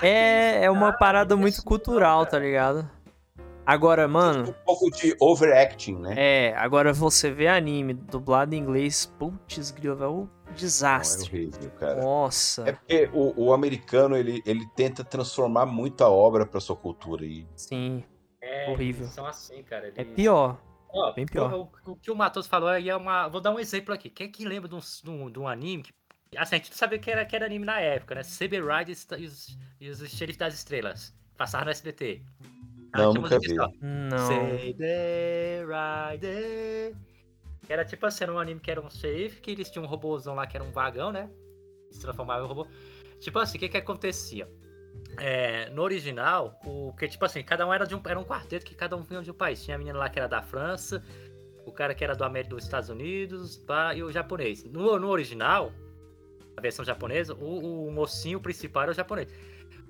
É, 0.00 0.64
é 0.64 0.70
uma 0.70 0.92
parada 0.92 1.34
é 1.34 1.36
muito 1.36 1.62
cultural, 1.64 2.24
tá 2.26 2.38
ligado? 2.38 2.88
Agora, 3.66 4.06
mano, 4.06 4.50
Um 4.50 4.64
pouco 4.64 4.90
de 4.90 5.16
overacting, 5.20 5.96
né? 5.96 6.14
é, 6.16 6.54
agora 6.56 6.92
você 6.92 7.30
vê 7.30 7.48
anime 7.48 7.94
dublado 7.94 8.54
em 8.54 8.58
inglês, 8.58 9.06
putz, 9.18 9.70
grilo, 9.70 10.02
é 10.04 10.08
um 10.08 10.16
Não, 10.20 10.28
é 10.48 10.52
desastre. 10.52 11.28
horrível, 11.28 11.70
cara. 11.70 12.02
Nossa, 12.02 12.68
É 12.68 12.72
porque 12.72 13.08
o, 13.12 13.46
o 13.46 13.52
americano, 13.54 14.16
ele, 14.16 14.42
ele 14.44 14.66
tenta 14.76 15.02
transformar 15.02 15.64
muita 15.64 16.08
obra 16.08 16.44
pra 16.44 16.60
sua 16.60 16.76
cultura. 16.76 17.24
E 17.24 17.46
sim, 17.56 18.04
É, 18.42 18.70
Horrível. 18.70 19.06
são 19.06 19.24
assim, 19.24 19.62
cara. 19.62 19.88
é 19.96 20.00
eles- 20.02 20.14
pior. 20.14 20.60
Ó, 20.90 21.12
Bem 21.14 21.24
pior. 21.26 21.52
O, 21.54 21.92
o- 21.92 21.96
que 21.96 22.10
o 22.10 22.14
Matos 22.14 22.46
falou 22.46 22.68
aí 22.68 22.88
é 22.90 22.94
uma. 22.96 23.26
Vou 23.28 23.40
dar 23.40 23.50
um 23.50 23.58
exemplo 23.58 23.92
aqui. 23.94 24.08
Quem 24.10 24.30
que 24.30 24.44
lembra 24.44 24.68
de 24.68 24.74
um, 24.76 24.78
de 24.78 25.10
um, 25.10 25.30
de 25.30 25.38
um 25.40 25.48
anime 25.48 25.82
que. 25.82 25.92
Assim, 26.36 26.54
a 26.56 26.58
gente 26.58 26.70
não 26.70 26.76
sabia 26.76 26.98
que 26.98 27.10
era, 27.10 27.24
que 27.24 27.34
era 27.34 27.46
anime 27.46 27.64
na 27.64 27.80
época, 27.80 28.14
né? 28.14 28.22
Saber 28.22 28.62
Ride 28.64 28.92
e 29.18 29.24
os, 29.26 29.58
e 29.80 29.88
os 29.88 29.98
Xerife 30.10 30.38
das 30.38 30.52
Estrelas. 30.54 31.12
Passaram 31.36 31.64
no 31.64 31.70
SBT. 31.72 32.22
Não, 32.94 33.12
tinha 33.12 33.22
nunca 33.22 33.38
vi. 33.38 33.54
Não. 33.80 34.18
Saber 34.18 35.66
Ride. 35.66 36.96
Era 37.68 37.84
tipo 37.84 38.06
assim, 38.06 38.24
era 38.24 38.32
um 38.32 38.38
anime 38.38 38.60
que 38.60 38.70
era 38.70 38.80
um 38.80 38.90
xerife, 38.90 39.40
que 39.40 39.50
eles 39.50 39.70
tinham 39.70 39.84
um 39.84 39.88
robôzão 39.88 40.34
lá 40.34 40.46
que 40.46 40.56
era 40.56 40.64
um 40.64 40.70
vagão, 40.70 41.10
né? 41.10 41.30
Se 41.90 42.00
transformava 42.00 42.44
em 42.44 42.48
robô. 42.48 42.66
Tipo 43.20 43.38
assim, 43.38 43.56
o 43.56 43.60
que 43.60 43.68
que 43.68 43.76
acontecia? 43.76 44.48
É, 45.18 45.70
no 45.70 45.82
original, 45.82 46.58
o 46.64 46.92
que 46.92 47.08
tipo 47.08 47.24
assim, 47.24 47.42
cada 47.42 47.66
um 47.66 47.72
era 47.72 47.86
de 47.86 47.94
um 47.94 48.02
era 48.06 48.18
um 48.18 48.24
quarteto 48.24 48.66
que 48.66 48.74
cada 48.74 48.96
um 48.96 49.02
vinha 49.02 49.22
de 49.22 49.30
um 49.30 49.34
país. 49.34 49.62
Tinha 49.64 49.76
a 49.76 49.78
menina 49.78 49.98
lá 49.98 50.08
que 50.08 50.18
era 50.18 50.28
da 50.28 50.42
França, 50.42 51.02
o 51.64 51.72
cara 51.72 51.94
que 51.94 52.04
era 52.04 52.14
do 52.14 52.24
América 52.24 52.54
dos 52.54 52.64
Estados 52.64 52.90
Unidos, 52.90 53.56
pá, 53.56 53.94
e 53.94 54.02
o 54.02 54.12
japonês. 54.12 54.64
No, 54.64 54.98
no 54.98 55.08
original, 55.08 55.72
a 56.56 56.60
versão 56.60 56.84
japonesa, 56.84 57.34
o, 57.34 57.86
o 57.86 57.90
mocinho 57.92 58.40
principal 58.40 58.84
era 58.84 58.92
o 58.92 58.94
japonês. 58.94 59.28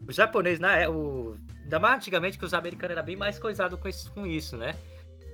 O 0.06 0.12
japonês, 0.12 0.60
né, 0.60 0.88
o 0.88 1.36
ainda 1.64 1.79
mais 1.81 1.96
antigamente 1.96 2.38
que 2.38 2.44
os 2.44 2.55
americanos 2.55 2.96
eram 2.96 3.05
bem 3.05 3.16
mais 3.16 3.38
coisados 3.38 3.79
com 3.81 3.88
isso, 3.88 4.12
com 4.12 4.27
isso, 4.27 4.57
né? 4.57 4.74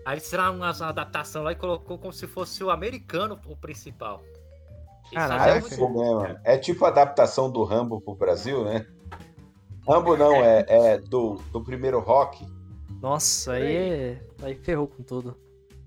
Aí 0.06 0.14
eles 0.14 0.24
fizeram 0.24 0.56
uma, 0.56 0.72
uma 0.72 0.88
adaptação 0.88 1.42
lá 1.42 1.52
e 1.52 1.56
colocou 1.56 1.98
como 1.98 2.12
se 2.12 2.26
fosse 2.26 2.64
o 2.64 2.70
americano 2.70 3.38
o 3.46 3.54
principal. 3.56 4.22
Caraca. 5.12 5.50
É 5.50 5.60
muito- 5.60 5.88
mano? 5.90 6.38
É 6.44 6.56
tipo 6.56 6.84
a 6.84 6.88
adaptação 6.88 7.50
do 7.50 7.62
Rambo 7.64 8.00
pro 8.00 8.14
Brasil, 8.14 8.64
né? 8.64 8.86
Rambo 9.86 10.16
não, 10.16 10.34
é, 10.36 10.64
é 10.68 10.98
do, 10.98 11.34
do 11.52 11.62
primeiro 11.62 11.98
rock. 12.00 12.46
Nossa, 13.00 13.52
aí, 13.52 13.76
é... 13.76 14.22
aí 14.42 14.54
ferrou 14.54 14.86
com 14.86 15.02
tudo. 15.02 15.36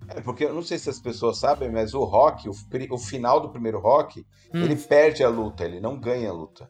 É, 0.10 0.19
porque 0.19 0.43
eu 0.45 0.53
não 0.53 0.62
sei 0.62 0.77
se 0.77 0.89
as 0.89 0.99
pessoas 0.99 1.38
sabem, 1.38 1.71
mas 1.71 1.93
o 1.93 2.03
rock, 2.03 2.49
o, 2.49 2.53
o 2.91 2.97
final 2.97 3.39
do 3.39 3.49
primeiro 3.49 3.79
rock, 3.79 4.25
Hum. 4.53 4.62
ele 4.63 4.75
perde 4.75 5.23
a 5.23 5.29
luta, 5.29 5.63
ele 5.63 5.79
não 5.79 5.99
ganha 5.99 6.29
a 6.29 6.34
luta. 6.34 6.69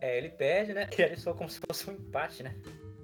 É, 0.00 0.18
ele 0.18 0.28
perde, 0.30 0.74
né? 0.74 0.88
E 0.96 1.00
ele 1.02 1.16
só 1.16 1.32
como 1.34 1.48
se 1.48 1.60
fosse 1.60 1.88
um 1.90 1.94
empate, 1.94 2.42
né? 2.42 2.54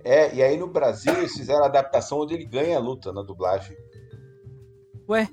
É, 0.04 0.34
e 0.34 0.42
aí 0.42 0.56
no 0.56 0.66
Brasil 0.66 1.12
eles 1.14 1.32
fizeram 1.32 1.62
a 1.64 1.66
adaptação 1.66 2.20
onde 2.20 2.34
ele 2.34 2.44
ganha 2.44 2.76
a 2.76 2.80
luta 2.80 3.12
na 3.12 3.22
dublagem. 3.22 3.76
Ué? 5.08 5.28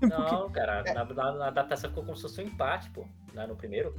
Não, 0.00 0.50
cara, 0.50 0.82
na, 0.94 1.04
na, 1.04 1.32
na 1.32 1.46
adaptação 1.48 1.90
ficou 1.90 2.04
como 2.04 2.16
se 2.16 2.22
fosse 2.22 2.40
um 2.40 2.44
empate, 2.44 2.90
pô. 2.90 3.06
Lá 3.34 3.46
no 3.46 3.56
primeiro. 3.56 3.94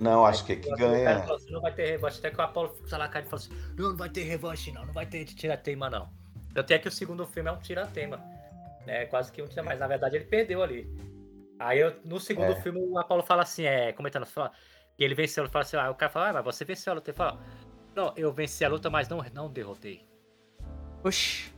Não, 0.00 0.24
acho 0.26 0.44
que 0.44 0.52
é 0.52 0.54
Aí, 0.56 0.60
que 0.60 0.68
o 0.72 0.76
cara 0.76 0.90
ganha. 0.90 1.20
falou 1.20 1.36
assim, 1.36 1.52
não 1.52 1.60
vai 1.60 1.72
ter 1.72 1.86
revanche. 1.86 2.18
Até 2.18 2.30
que 2.30 2.38
o 2.38 2.42
Apolo 2.42 2.68
foi 2.86 2.98
lá 2.98 3.08
cara 3.08 3.24
e 3.24 3.28
falou 3.28 3.44
assim: 3.44 3.52
não, 3.76 3.90
não 3.90 3.96
vai 3.96 4.08
ter 4.10 4.22
revanche, 4.22 4.72
não, 4.72 4.84
não 4.86 4.92
vai 4.92 5.06
ter 5.06 5.24
de 5.24 5.34
tira-teima, 5.34 5.88
não. 5.90 6.08
Até 6.54 6.78
que 6.78 6.88
o 6.88 6.92
segundo 6.92 7.26
filme 7.26 7.48
é 7.48 7.52
um 7.52 7.58
tira-teima. 7.58 8.22
É 8.86 9.06
quase 9.06 9.30
que 9.30 9.40
um 9.42 9.46
tira 9.46 9.62
mas 9.62 9.78
na 9.78 9.86
verdade 9.86 10.16
ele 10.16 10.24
perdeu 10.24 10.62
ali. 10.62 10.88
Aí 11.58 11.78
eu, 11.78 11.94
no 12.04 12.18
segundo 12.18 12.52
É. 12.52 12.60
filme 12.60 12.80
o 12.80 12.98
Apolo 12.98 13.22
fala 13.22 13.42
assim, 13.42 13.64
é, 13.64 13.92
comentando, 13.92 14.26
fala, 14.26 14.50
que 14.96 15.04
ele 15.04 15.14
venceu, 15.14 15.44
ele 15.44 15.52
fala 15.52 15.62
assim, 15.62 15.76
ah, 15.76 15.90
o 15.90 15.94
cara 15.94 16.10
fala, 16.10 16.28
ah, 16.28 16.32
mas 16.34 16.44
você 16.44 16.64
venceu 16.64 16.92
a 16.92 16.94
luta. 16.94 17.10
Ele 17.10 17.16
fala, 17.16 17.38
não, 17.94 18.12
eu 18.16 18.32
venci 18.32 18.64
a 18.64 18.68
luta, 18.68 18.88
mas 18.88 19.08
não, 19.08 19.24
não 19.32 19.50
derrotei. 19.50 20.06
Oxi. 21.04 21.52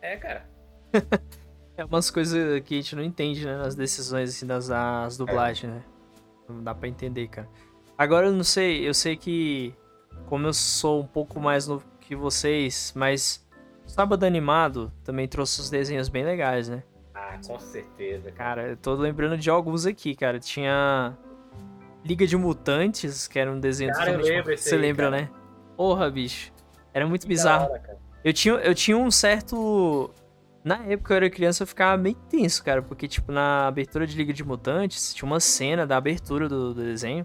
É, 0.00 0.16
cara. 0.16 0.48
É 1.78 1.84
umas 1.84 2.10
coisas 2.10 2.62
que 2.62 2.74
a 2.74 2.76
gente 2.78 2.96
não 2.96 3.02
entende, 3.02 3.44
né? 3.44 3.54
Nas 3.58 3.74
decisões, 3.74 4.30
assim, 4.30 4.46
das, 4.46 4.68
das 4.68 5.18
dublagens, 5.18 5.70
né? 5.70 5.84
Não 6.48 6.62
dá 6.62 6.74
pra 6.74 6.88
entender, 6.88 7.28
cara. 7.28 7.48
Agora 7.98 8.28
eu 8.28 8.32
não 8.32 8.44
sei, 8.44 8.88
eu 8.88 8.94
sei 8.94 9.16
que. 9.16 9.74
Como 10.24 10.46
eu 10.46 10.54
sou 10.54 11.02
um 11.02 11.06
pouco 11.06 11.38
mais 11.38 11.66
novo 11.66 11.84
que 12.00 12.16
vocês, 12.16 12.92
mas. 12.96 13.46
Sábado 13.84 14.24
Animado 14.24 14.90
também 15.04 15.28
trouxe 15.28 15.60
os 15.60 15.68
desenhos 15.68 16.08
bem 16.08 16.24
legais, 16.24 16.68
né? 16.68 16.82
Ah, 17.14 17.38
com 17.46 17.58
certeza. 17.60 18.32
Cara, 18.32 18.68
eu 18.70 18.76
tô 18.76 18.94
lembrando 18.94 19.36
de 19.36 19.50
alguns 19.50 19.84
aqui, 19.84 20.14
cara. 20.14 20.40
Tinha. 20.40 21.16
Liga 22.06 22.26
de 22.26 22.36
Mutantes, 22.36 23.26
que 23.26 23.38
era 23.38 23.50
um 23.50 23.58
desenho 23.58 23.92
Cara, 23.92 24.10
eu 24.10 24.14
totalmente- 24.14 24.36
lembro 24.36 24.52
esse 24.54 24.68
Você 24.68 24.74
aí, 24.76 24.80
lembra, 24.80 25.10
cara. 25.10 25.22
né? 25.22 25.30
Porra, 25.76 26.10
bicho. 26.10 26.52
Era 26.94 27.06
muito 27.06 27.22
Que 27.22 27.28
bizarro. 27.28 27.70
hora. 27.70 27.98
Eu 28.24 28.32
tinha, 28.32 28.54
eu 28.54 28.74
tinha 28.74 28.96
um 28.96 29.10
certo. 29.10 30.10
Na 30.64 30.76
época 30.86 31.12
eu 31.14 31.16
era 31.18 31.30
criança, 31.30 31.62
eu 31.62 31.66
ficava 31.66 31.96
meio 32.00 32.16
tenso, 32.28 32.64
cara, 32.64 32.82
porque, 32.82 33.06
tipo, 33.06 33.30
na 33.30 33.68
abertura 33.68 34.04
de 34.06 34.16
Liga 34.16 34.32
de 34.32 34.42
Mutantes, 34.42 35.14
tinha 35.14 35.26
uma 35.26 35.38
cena 35.38 35.86
da 35.86 35.96
abertura 35.96 36.48
do, 36.48 36.74
do 36.74 36.82
desenho 36.82 37.24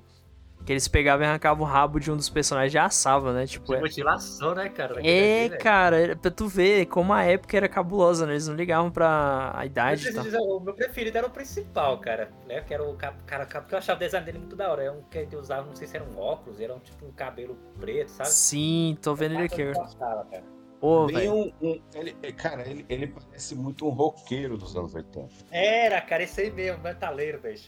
que 0.65 0.71
eles 0.71 0.87
pegavam 0.87 1.25
e 1.25 1.29
arrancavam 1.29 1.63
o 1.65 1.67
rabo 1.67 1.99
de 1.99 2.11
um 2.11 2.15
dos 2.15 2.29
personagens 2.29 2.73
e 2.73 2.77
assavam, 2.77 3.33
né? 3.33 3.45
Tipo, 3.47 3.65
Que 3.67 3.75
é, 3.75 3.79
mutilação, 3.79 4.53
né, 4.55 4.69
cara? 4.69 4.95
é 5.07 5.49
cara, 5.49 5.99
era 5.99 6.15
pra 6.15 6.29
tu 6.31 6.47
ver 6.47 6.85
como 6.85 7.11
a 7.13 7.23
época 7.23 7.57
era 7.57 7.67
cabulosa, 7.67 8.25
né? 8.25 8.33
Eles 8.33 8.47
não 8.47 8.55
ligavam 8.55 8.91
pra 8.91 9.51
a 9.55 9.63
Eu 9.63 9.67
idade 9.67 10.07
e 10.09 10.13
tal. 10.13 10.23
dizer, 10.23 10.37
o 10.37 10.59
meu 10.59 10.73
preferido 10.73 11.17
era 11.17 11.27
o 11.27 11.31
principal, 11.31 11.97
cara. 11.99 12.29
Né? 12.47 12.61
Que 12.61 12.73
era 12.73 12.83
o 12.83 12.95
ca- 12.95 13.13
cara, 13.25 13.45
porque 13.45 13.73
eu 13.73 13.79
achava 13.79 13.97
o 13.97 13.99
design 13.99 14.25
dele 14.25 14.39
muito 14.39 14.55
da 14.55 14.69
hora. 14.71 14.83
É 14.83 14.91
um 14.91 15.01
que 15.03 15.17
ele 15.17 15.35
usava, 15.35 15.65
não 15.67 15.75
sei 15.75 15.87
se 15.87 15.95
era 15.97 16.05
um 16.05 16.19
óculos, 16.19 16.59
era 16.59 16.73
um 16.75 16.79
tipo 16.79 17.05
um 17.05 17.11
cabelo 17.11 17.57
preto, 17.79 18.09
sabe? 18.09 18.29
Sim, 18.29 18.97
tô 19.01 19.15
vendo 19.15 19.33
ele 19.35 19.43
aqui. 19.45 19.61
Eu 19.61 19.73
gostava, 19.73 20.25
cara. 20.25 20.43
Pô, 20.79 21.05
Bem 21.05 21.15
velho. 21.15 21.33
um, 21.33 21.51
um- 21.61 21.81
ele, 21.93 22.11
cara, 22.33 22.67
ele, 22.67 22.83
ele 22.89 23.05
parece 23.07 23.53
muito 23.55 23.85
um 23.85 23.91
roqueiro 23.91 24.57
dos 24.57 24.75
anos 24.75 24.95
80. 24.95 25.29
Era, 25.51 26.01
cara, 26.01 26.23
esse 26.23 26.41
aí 26.41 26.49
mesmo, 26.51 26.81
metaleiro, 26.81 27.39
velho. 27.39 27.59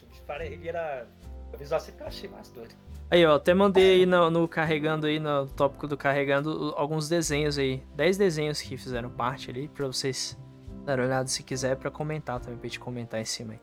Ele 0.41 0.67
era. 0.67 1.07
O 1.53 1.57
visual 1.57 1.79
sempre 1.79 2.03
eu 2.03 2.07
achei 2.07 2.29
mais 2.29 2.49
doido. 2.49 2.73
Aí, 3.11 3.23
ó, 3.25 3.35
até 3.35 3.53
mandei 3.53 3.99
aí 3.99 4.05
no, 4.05 4.29
no 4.31 4.47
carregando 4.47 5.05
aí, 5.05 5.19
no 5.19 5.45
tópico 5.47 5.87
do 5.87 5.95
carregando, 5.95 6.73
alguns 6.75 7.07
desenhos 7.07 7.57
aí. 7.59 7.83
10 7.95 8.17
desenhos 8.17 8.61
que 8.61 8.75
fizeram 8.75 9.09
parte 9.09 9.51
ali, 9.51 9.67
pra 9.67 9.85
vocês 9.85 10.37
darem 10.83 11.05
olhada 11.05 11.27
se 11.27 11.43
quiser, 11.43 11.75
pra 11.75 11.91
comentar 11.91 12.39
também, 12.39 12.57
pra 12.57 12.67
gente 12.67 12.79
comentar 12.79 13.19
em 13.21 13.25
cima 13.25 13.53
aí. 13.53 13.59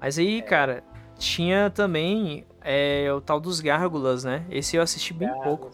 Mas 0.00 0.18
aí, 0.18 0.40
cara, 0.42 0.84
tinha 1.18 1.68
também 1.68 2.46
é, 2.60 3.12
o 3.12 3.20
tal 3.20 3.40
dos 3.40 3.60
Gárgulas, 3.60 4.22
né? 4.22 4.46
Esse 4.50 4.76
eu 4.76 4.82
assisti 4.82 5.12
bem 5.12 5.28
Ah, 5.28 5.34
pouco. 5.42 5.70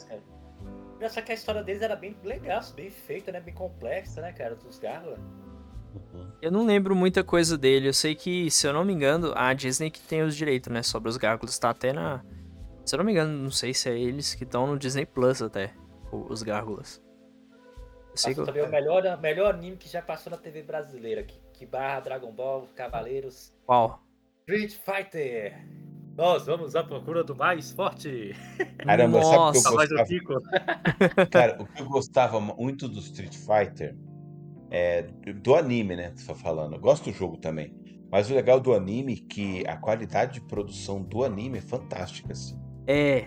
cara, 0.99 1.11
Só 1.11 1.21
que 1.21 1.33
a 1.33 1.35
história 1.35 1.63
deles 1.63 1.83
era 1.83 1.97
bem 1.97 2.17
legal, 2.25 2.63
bem 2.75 2.91
feita, 2.91 3.31
né? 3.31 3.41
Bem 3.41 3.53
complexa, 3.53 4.23
né, 4.23 4.33
cara? 4.33 4.55
Dos 4.55 4.79
Gárgulas. 4.79 5.19
Eu 6.41 6.51
não 6.51 6.65
lembro 6.65 6.97
muita 6.97 7.23
coisa 7.23 7.59
dele. 7.59 7.89
Eu 7.89 7.93
sei 7.93 8.15
que, 8.15 8.51
se 8.51 8.67
eu 8.67 8.73
não 8.73 8.85
me 8.85 8.93
engano, 8.93 9.33
a 9.37 9.53
Disney 9.53 9.91
que 9.91 10.01
tem 10.01 10.23
os 10.23 10.35
direitos, 10.35 10.73
né? 10.73 10.83
Sobre 10.83 11.09
os 11.09 11.17
Gárgulas. 11.17 11.59
Tá 11.59 11.71
até 11.71 11.93
na. 11.93 12.25
Se 12.85 12.95
eu 12.95 12.99
não 12.99 13.05
me 13.05 13.13
engano, 13.13 13.31
não 13.31 13.51
sei 13.51 13.75
se 13.75 13.89
é 13.91 13.99
eles 13.99 14.35
que 14.35 14.45
estão 14.45 14.67
no 14.67 14.79
Disney 14.79 15.05
Plus 15.05 15.43
até. 15.43 15.75
Os 16.11 16.43
Gárgulas. 16.43 17.03
Eu 18.11 18.17
sei 18.17 18.35
que 18.35 18.41
Passou 18.41 18.43
eu... 18.43 18.47
também 18.47 18.65
o 18.65 18.71
melhor, 18.71 19.21
melhor 19.21 19.55
anime 19.55 19.77
que 19.77 19.89
já 19.89 20.03
passou 20.03 20.31
na 20.31 20.39
TV 20.39 20.63
brasileira. 20.63 21.23
Que, 21.23 21.39
que 21.53 21.67
barra 21.67 22.01
Dragon 22.01 22.33
Ball, 22.33 22.67
Cavaleiros, 22.75 23.53
Qual? 23.67 24.03
Street 24.41 24.73
Fighter. 24.73 25.67
Nós 26.17 26.47
vamos 26.47 26.75
à 26.75 26.83
procura 26.83 27.23
do 27.23 27.37
mais 27.37 27.71
forte. 27.71 28.35
Caramba, 28.79 29.23
sabe 29.23 29.37
o 29.37 29.53
que 29.53 29.59
eu 29.59 29.63
Nossa, 29.63 29.73
mais 29.73 29.91
o 29.91 30.25
gostava? 30.25 31.27
Cara, 31.31 31.63
o 31.63 31.67
que 31.67 31.83
eu 31.83 31.87
gostava 31.87 32.41
muito 32.41 32.89
do 32.89 32.99
Street 32.99 33.37
Fighter 33.37 33.95
é 34.71 35.03
do 35.03 35.55
anime, 35.55 35.97
né? 35.97 36.13
Você 36.15 36.27
tá 36.27 36.35
falando. 36.35 36.75
Eu 36.75 36.81
gosto 36.81 37.11
do 37.11 37.17
jogo 37.17 37.37
também. 37.37 37.75
Mas 38.11 38.31
o 38.31 38.35
legal 38.35 38.59
do 38.59 38.73
anime 38.73 39.15
é 39.15 39.33
que 39.33 39.65
a 39.67 39.77
qualidade 39.77 40.35
de 40.35 40.41
produção 40.41 41.03
do 41.03 41.25
anime 41.25 41.59
é 41.59 41.61
fantástica, 41.61 42.33
assim. 42.33 42.59
É. 42.87 43.25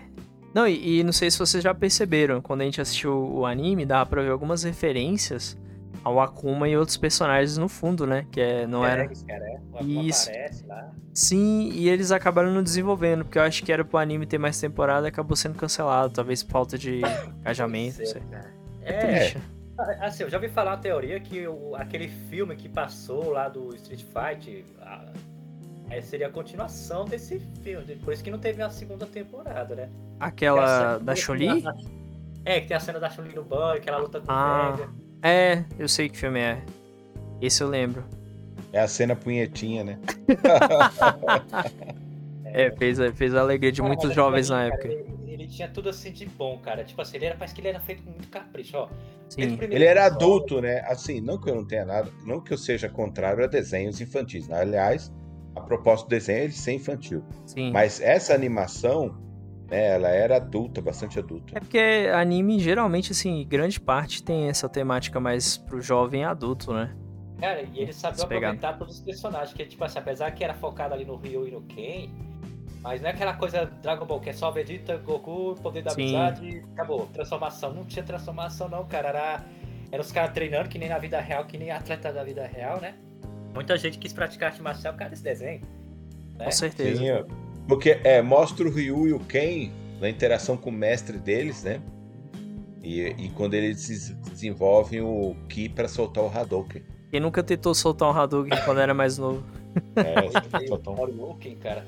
Não, 0.54 0.68
e, 0.68 1.00
e 1.00 1.04
não 1.04 1.12
sei 1.12 1.30
se 1.30 1.38
vocês 1.38 1.62
já 1.64 1.74
perceberam, 1.74 2.40
quando 2.40 2.60
a 2.60 2.64
gente 2.64 2.80
assistiu 2.80 3.12
o 3.12 3.46
anime, 3.46 3.84
dava 3.84 4.08
pra 4.08 4.22
ver 4.22 4.30
algumas 4.30 4.62
referências 4.62 5.58
ao 6.04 6.20
Akuma 6.20 6.68
e 6.68 6.76
outros 6.76 6.96
personagens 6.98 7.56
no 7.56 7.68
fundo, 7.68 8.06
né? 8.06 8.26
Que 8.30 8.40
é, 8.40 8.66
não 8.66 8.84
era. 8.84 9.04
É. 9.04 9.60
O 9.72 9.76
Akuma 9.78 10.02
Isso. 10.02 10.30
Sim, 11.14 11.70
e 11.72 11.88
eles 11.88 12.12
acabaram 12.12 12.52
não 12.52 12.62
desenvolvendo, 12.62 13.24
porque 13.24 13.38
eu 13.38 13.42
acho 13.42 13.64
que 13.64 13.72
era 13.72 13.84
pro 13.84 13.98
anime 13.98 14.26
ter 14.26 14.38
mais 14.38 14.60
temporada 14.60 15.06
e 15.06 15.08
acabou 15.08 15.34
sendo 15.34 15.56
cancelado, 15.56 16.12
talvez 16.12 16.42
por 16.42 16.52
falta 16.52 16.76
de 16.76 17.00
engajamento, 17.40 17.98
não 18.00 18.06
sei. 18.06 18.20
é, 18.20 18.30
cara. 18.30 18.54
É 18.82 18.92
É, 18.92 19.06
triste. 19.06 19.53
Assim, 20.00 20.22
eu 20.24 20.30
já 20.30 20.36
ouvi 20.36 20.48
falar 20.48 20.72
uma 20.72 20.76
teoria 20.78 21.18
que 21.20 21.46
o- 21.46 21.74
aquele 21.76 22.08
filme 22.08 22.54
que 22.56 22.68
passou 22.68 23.30
lá 23.30 23.48
do 23.48 23.74
Street 23.76 24.02
Fight 24.04 24.64
a- 24.80 25.12
é, 25.90 26.00
seria 26.00 26.28
a 26.28 26.30
continuação 26.30 27.04
desse 27.04 27.38
filme. 27.62 27.96
Por 27.96 28.12
isso 28.12 28.22
que 28.24 28.30
não 28.30 28.38
teve 28.38 28.62
a 28.62 28.70
segunda 28.70 29.06
temporada, 29.06 29.74
né? 29.74 29.88
Aquela 30.20 30.98
da 30.98 31.12
a 31.12 31.16
Chun-Li? 31.16 31.62
É, 32.44 32.60
que 32.60 32.68
tem 32.68 32.76
a 32.76 32.80
cena 32.80 32.98
da 33.00 33.08
Chun-Li 33.10 33.34
no 33.34 33.42
banho, 33.44 33.80
que 33.80 33.88
ela 33.88 33.98
luta 33.98 34.20
com 34.20 34.30
Ah. 34.30 34.70
o 34.72 34.76
Vega. 34.76 34.90
É, 35.22 35.64
eu 35.78 35.88
sei 35.88 36.08
que 36.08 36.16
filme 36.18 36.38
é. 36.40 36.62
Esse 37.40 37.62
eu 37.62 37.68
lembro. 37.68 38.04
É 38.72 38.80
a 38.80 38.88
cena 38.88 39.14
punhetinha, 39.16 39.82
né? 39.84 39.98
É, 42.56 42.70
fez, 42.70 43.00
a- 43.00 43.12
fez 43.12 43.34
a 43.34 43.40
alegria 43.40 43.72
de 43.72 43.82
muitos 43.82 44.06
mas 44.06 44.14
jovens 44.14 44.48
na 44.48 44.64
época. 44.66 44.88
Tinha 45.56 45.68
tudo 45.68 45.88
assim 45.88 46.12
de 46.12 46.26
bom, 46.26 46.58
cara. 46.58 46.84
Tipo 46.84 47.00
assim, 47.02 47.16
ele 47.16 47.26
era, 47.26 47.36
parece 47.36 47.54
que 47.54 47.60
ele 47.60 47.68
era 47.68 47.80
feito 47.80 48.02
com 48.02 48.10
muito 48.10 48.28
capricho, 48.28 48.76
ó. 48.76 48.88
Sim. 49.28 49.58
Ele 49.60 49.84
era 49.84 50.06
episódio- 50.06 50.26
adulto, 50.26 50.60
né? 50.60 50.80
Assim, 50.86 51.20
não 51.20 51.38
que 51.40 51.48
eu 51.50 51.54
não 51.54 51.64
tenha 51.64 51.84
nada, 51.84 52.10
não 52.24 52.40
que 52.40 52.52
eu 52.52 52.58
seja 52.58 52.88
contrário 52.88 53.42
a 53.44 53.46
desenhos 53.46 54.00
infantis. 54.00 54.46
né? 54.48 54.60
Aliás, 54.60 55.12
a 55.56 55.60
proposta 55.60 56.06
do 56.06 56.10
desenho 56.10 56.38
é 56.40 56.44
ele 56.44 56.52
ser 56.52 56.72
infantil. 56.72 57.22
Sim. 57.46 57.70
Mas 57.72 58.00
essa 58.00 58.34
animação, 58.34 59.16
né, 59.70 59.94
ela 59.94 60.08
era 60.08 60.36
adulta, 60.36 60.82
bastante 60.82 61.18
adulta. 61.18 61.56
É 61.56 61.60
porque 61.60 61.78
anime, 62.14 62.58
geralmente, 62.58 63.12
assim, 63.12 63.46
grande 63.48 63.80
parte 63.80 64.22
tem 64.22 64.48
essa 64.48 64.68
temática 64.68 65.18
mais 65.20 65.56
pro 65.56 65.80
jovem 65.80 66.24
adulto, 66.24 66.72
né? 66.72 66.94
Cara, 67.40 67.62
e 67.62 67.80
ele 67.80 67.92
sabia 67.92 68.24
aproveitar 68.24 68.78
todos 68.78 68.94
os 68.94 69.00
personagens, 69.00 69.52
que 69.52 69.64
tipo 69.66 69.82
assim, 69.84 69.98
apesar 69.98 70.30
que 70.30 70.44
era 70.44 70.54
focado 70.54 70.94
ali 70.94 71.04
no 71.04 71.16
Ryu 71.16 71.48
e 71.48 71.50
no 71.50 71.62
Ken, 71.62 72.08
mas 72.84 73.00
não 73.00 73.08
é 73.08 73.12
aquela 73.12 73.32
coisa 73.34 73.64
Dragon 73.82 74.04
Ball, 74.06 74.20
que 74.20 74.30
é 74.30 74.32
só 74.32 74.50
Vegeta, 74.52 74.96
Goku, 74.98 75.56
poder 75.62 75.82
da 75.82 75.90
Sim. 75.90 76.02
amizade, 76.14 76.62
acabou. 76.74 77.06
Transformação. 77.06 77.72
Não 77.74 77.84
tinha 77.84 78.04
transformação 78.04 78.68
não, 78.68 78.84
cara. 78.84 79.08
Era, 79.08 79.44
era 79.90 80.00
os 80.02 80.12
caras 80.12 80.32
treinando, 80.34 80.68
que 80.68 80.78
nem 80.78 80.88
na 80.88 80.98
vida 80.98 81.18
real, 81.20 81.44
que 81.46 81.56
nem 81.58 81.70
atleta 81.70 82.12
da 82.12 82.22
vida 82.22 82.46
real, 82.46 82.80
né? 82.80 82.94
Muita 83.54 83.76
gente 83.78 83.98
quis 83.98 84.12
praticar 84.12 84.50
arte 84.50 84.60
marcial 84.62 84.92
por 84.92 84.98
causa 84.98 85.10
desse 85.12 85.22
desenho. 85.24 85.62
né? 86.36 86.44
Com 86.44 86.50
certeza. 86.52 87.00
Sim, 87.00 87.34
porque 87.66 87.98
é, 88.04 88.20
mostra 88.20 88.66
o 88.68 88.70
Ryu 88.70 89.08
e 89.08 89.12
o 89.14 89.20
Ken 89.20 89.70
na 90.00 90.08
interação 90.10 90.56
com 90.56 90.68
o 90.70 90.72
mestre 90.72 91.16
deles, 91.18 91.64
né? 91.64 91.80
E, 92.82 93.00
e 93.00 93.30
quando 93.30 93.54
eles 93.54 93.88
des- 93.88 94.10
desenvolvem 94.30 95.00
o 95.00 95.34
Ki 95.48 95.68
pra 95.70 95.88
soltar 95.88 96.22
o 96.22 96.28
Hadouken. 96.28 96.82
Quem 97.10 97.20
nunca 97.20 97.42
tentou 97.42 97.74
soltar 97.74 98.10
um 98.10 98.12
Hadouken 98.18 98.58
quando 98.64 98.80
era 98.80 98.92
mais 98.92 99.16
novo? 99.16 99.42
É, 99.96 100.60
o 100.60 100.66
soltar 100.68 100.92
um- 100.92 101.02
Hadouken, 101.04 101.56
cara. 101.56 101.86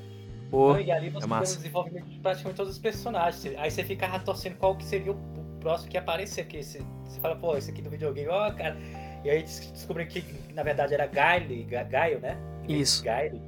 Pô, 0.49 0.73
Não, 0.73 0.79
e 0.79 0.91
ali 0.91 1.09
você 1.09 1.17
é 1.17 1.19
tem 1.21 1.27
o 1.27 1.29
massa. 1.29 1.55
desenvolvimento 1.57 2.05
de 2.05 2.19
praticamente 2.19 2.57
todos 2.57 2.73
os 2.73 2.79
personagens. 2.79 3.55
Aí 3.57 3.69
você 3.71 3.83
fica 3.83 4.07
torcendo 4.19 4.55
qual 4.57 4.75
que 4.75 4.85
seria 4.85 5.11
o 5.11 5.17
próximo 5.59 5.89
que 5.89 5.97
ia 5.97 6.01
aparecer 6.01 6.41
aqui. 6.41 6.63
Você, 6.63 6.81
você 7.05 7.19
fala, 7.19 7.35
pô, 7.35 7.55
esse 7.57 7.69
aqui 7.71 7.81
do 7.81 7.89
videogame, 7.89 8.29
ó, 8.29 8.51
cara. 8.51 8.77
E 9.25 9.29
aí 9.29 9.43
des- 9.43 9.71
descobri 9.71 10.05
que 10.05 10.23
na 10.53 10.63
verdade 10.63 10.93
era 10.93 11.05
Guile, 11.07 11.63
Ga- 11.63 11.83
Gaio, 11.83 12.19
né? 12.19 12.37
Isso. 12.67 13.03
Guile. 13.03 13.41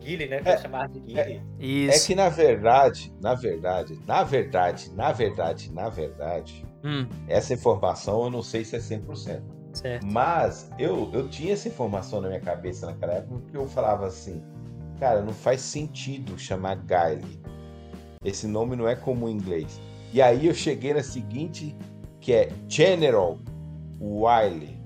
Guile, 0.00 0.28
né? 0.28 0.36
É, 0.36 0.40
Pra 0.40 0.56
chamar 0.56 0.88
de 0.88 1.00
Guile. 1.00 1.42
É 1.58 1.62
isso. 1.62 2.06
que 2.06 2.14
na 2.14 2.28
verdade, 2.30 3.12
na 3.20 3.34
verdade, 3.34 4.00
na 4.06 4.22
verdade, 4.24 4.90
na 4.94 5.12
verdade, 5.12 5.72
na 5.72 5.88
verdade, 5.90 6.64
Hum, 6.82 7.06
essa 7.28 7.52
informação 7.52 8.24
eu 8.24 8.30
não 8.30 8.42
sei 8.42 8.64
se 8.64 8.74
é 8.76 8.78
100%. 8.78 9.42
certo. 9.74 10.06
Mas 10.06 10.70
eu, 10.78 11.10
eu 11.12 11.28
tinha 11.28 11.52
essa 11.52 11.68
informação 11.68 12.20
na 12.22 12.28
minha 12.28 12.40
cabeça 12.40 12.86
naquela 12.86 13.12
época, 13.14 13.40
porque 13.40 13.56
eu 13.58 13.68
falava 13.68 14.06
assim, 14.06 14.42
cara, 15.00 15.22
não 15.22 15.32
faz 15.32 15.62
sentido 15.62 16.38
chamar 16.38 16.76
Guile. 16.76 17.40
Esse 18.22 18.46
nome 18.46 18.76
não 18.76 18.86
é 18.86 18.94
comum 18.94 19.28
em 19.28 19.32
inglês. 19.32 19.80
E 20.12 20.20
aí 20.20 20.46
eu 20.46 20.54
cheguei 20.54 20.92
na 20.92 21.02
seguinte, 21.02 21.74
que 22.20 22.32
é 22.34 22.50
General 22.68 23.38
Wiley. 23.98 24.78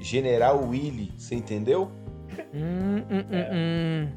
General 0.00 0.58
Willy, 0.66 1.12
você 1.18 1.34
entendeu? 1.34 1.90
Hum, 2.54 2.98
hum, 3.10 3.24
hum, 3.30 3.44
hum. 3.52 4.08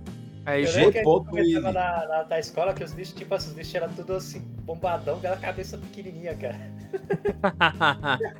Aí 0.45 0.63
Eu 0.63 0.91
que 0.93 1.03
Willy. 1.33 1.59
na, 1.59 1.73
na, 1.73 2.25
na 2.29 2.39
escola 2.39 2.73
que 2.73 2.81
os 2.81 2.93
bichos, 2.93 3.13
tipo, 3.13 3.35
esses 3.35 3.51
bichos 3.51 3.75
eram 3.75 3.89
tudo 3.89 4.13
assim, 4.13 4.39
bombadão, 4.61 5.15
com 5.15 5.19
aquela 5.19 5.35
cabeça 5.35 5.77
pequenininha, 5.77 6.33
cara. 6.35 6.57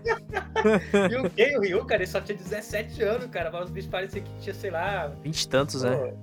E 1.12 1.16
o 1.16 1.30
Ken, 1.30 1.58
o 1.58 1.62
Ryu, 1.62 1.86
cara, 1.86 2.02
ele 2.02 2.10
só 2.10 2.20
tinha 2.20 2.38
17 2.38 3.04
anos, 3.04 3.28
cara, 3.28 3.52
mas 3.52 3.66
os 3.66 3.70
bichos 3.70 3.92
pareciam 3.92 4.24
que 4.24 4.32
tinha, 4.40 4.56
sei 4.56 4.72
lá... 4.72 5.08
Vinte 5.22 5.42
e 5.42 5.48
tantos, 5.48 5.84
né? 5.84 5.96
pô, 5.96 6.06
É, 6.06 6.14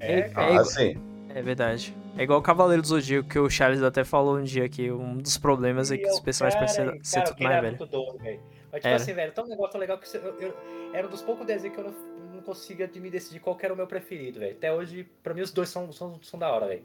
É, 0.00 0.22
cara. 0.22 0.46
é 0.46 0.50
igual- 0.50 0.60
assim, 0.62 0.96
É 1.34 1.42
verdade. 1.42 1.94
É 2.16 2.22
igual 2.22 2.38
o 2.38 2.42
Cavaleiro 2.42 2.80
do 2.80 2.88
Zodíaco, 2.88 3.28
que 3.28 3.38
o 3.38 3.50
Charles 3.50 3.82
até 3.82 4.02
falou 4.04 4.38
um 4.38 4.42
dia 4.42 4.66
que 4.70 4.90
um 4.90 5.18
dos 5.18 5.36
problemas 5.36 5.90
é 5.90 5.98
que 5.98 6.06
E 6.06 6.10
os 6.10 6.18
personagens 6.20 6.58
cara, 6.74 6.88
parecem 6.92 7.04
ser 7.04 7.22
tudo 7.24 7.42
mais 7.42 7.60
velho. 7.60 7.76
muito 7.76 7.86
doido, 7.92 8.18
velho. 8.18 8.40
Mas, 8.72 8.80
tipo 8.80 8.86
Era. 8.88 8.96
assim, 8.96 9.12
velho, 9.12 9.32
tão 9.32 9.44
um 9.44 9.48
negócio 9.48 9.78
legal 9.78 9.98
que 9.98 10.16
eu, 10.16 10.22
eu- 10.40 10.54
era 10.94 11.06
um 11.06 11.10
dos 11.10 11.20
poucos 11.20 11.46
desenhos 11.46 11.74
que 11.74 11.80
eu 11.82 11.84
não, 11.90 11.94
não 12.36 12.40
conseguia 12.42 12.88
de 12.88 12.98
me 13.00 13.10
decidir 13.10 13.38
qual 13.40 13.54
que 13.54 13.66
era 13.66 13.74
o 13.74 13.76
meu 13.76 13.86
preferido, 13.86 14.40
velho. 14.40 14.52
Até 14.56 14.72
hoje, 14.72 15.06
pra 15.22 15.34
mim, 15.34 15.42
os 15.42 15.52
dois 15.52 15.68
são, 15.68 15.92
são, 15.92 16.18
são 16.22 16.38
da 16.40 16.50
hora, 16.50 16.68
velho. 16.68 16.82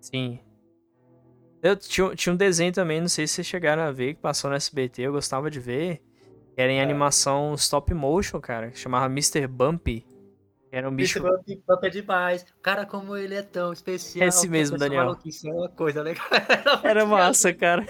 Sim. 0.00 0.40
Eu 1.62 1.76
tinha, 1.76 2.14
tinha 2.14 2.32
um 2.32 2.36
desenho 2.36 2.72
também, 2.72 3.00
não 3.00 3.08
sei 3.08 3.26
se 3.28 3.34
vocês 3.34 3.46
chegaram 3.46 3.82
a 3.82 3.90
ver, 3.92 4.14
que 4.14 4.20
passou 4.20 4.50
no 4.50 4.56
SBT, 4.56 5.02
eu 5.02 5.12
gostava 5.12 5.48
de 5.50 5.60
ver. 5.60 6.02
que 6.54 6.60
Era 6.60 6.70
em 6.72 6.78
É. 6.78 6.82
animação 6.82 7.54
stop 7.54 7.92
motion, 7.94 8.40
cara, 8.40 8.70
que 8.70 8.78
chamava 8.78 9.06
Mr. 9.06 9.46
Bumpy. 9.46 10.04
Era 10.74 10.88
um 10.88 10.96
bicho. 10.96 11.22
Bicho 11.46 11.62
é 11.82 11.88
demais. 11.88 12.44
Cara, 12.60 12.84
como 12.84 13.16
ele 13.16 13.36
é 13.36 13.42
tão 13.42 13.72
especial. 13.72 14.26
Esse 14.26 14.48
mesmo, 14.48 14.76
Daniel. 14.76 15.04
maluquice 15.04 15.48
É 15.48 15.52
uma 15.52 15.68
coisa 15.68 16.02
legal. 16.02 16.26
Era 16.82 17.06
massa, 17.06 17.54
cara. 17.54 17.86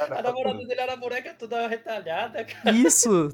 A 0.00 0.22
namorada 0.22 0.58
dele 0.66 0.80
era 0.80 0.94
a 0.94 0.96
boneca 0.96 1.32
toda 1.34 1.68
retalhada, 1.68 2.42
cara. 2.44 2.74
Isso, 2.74 3.28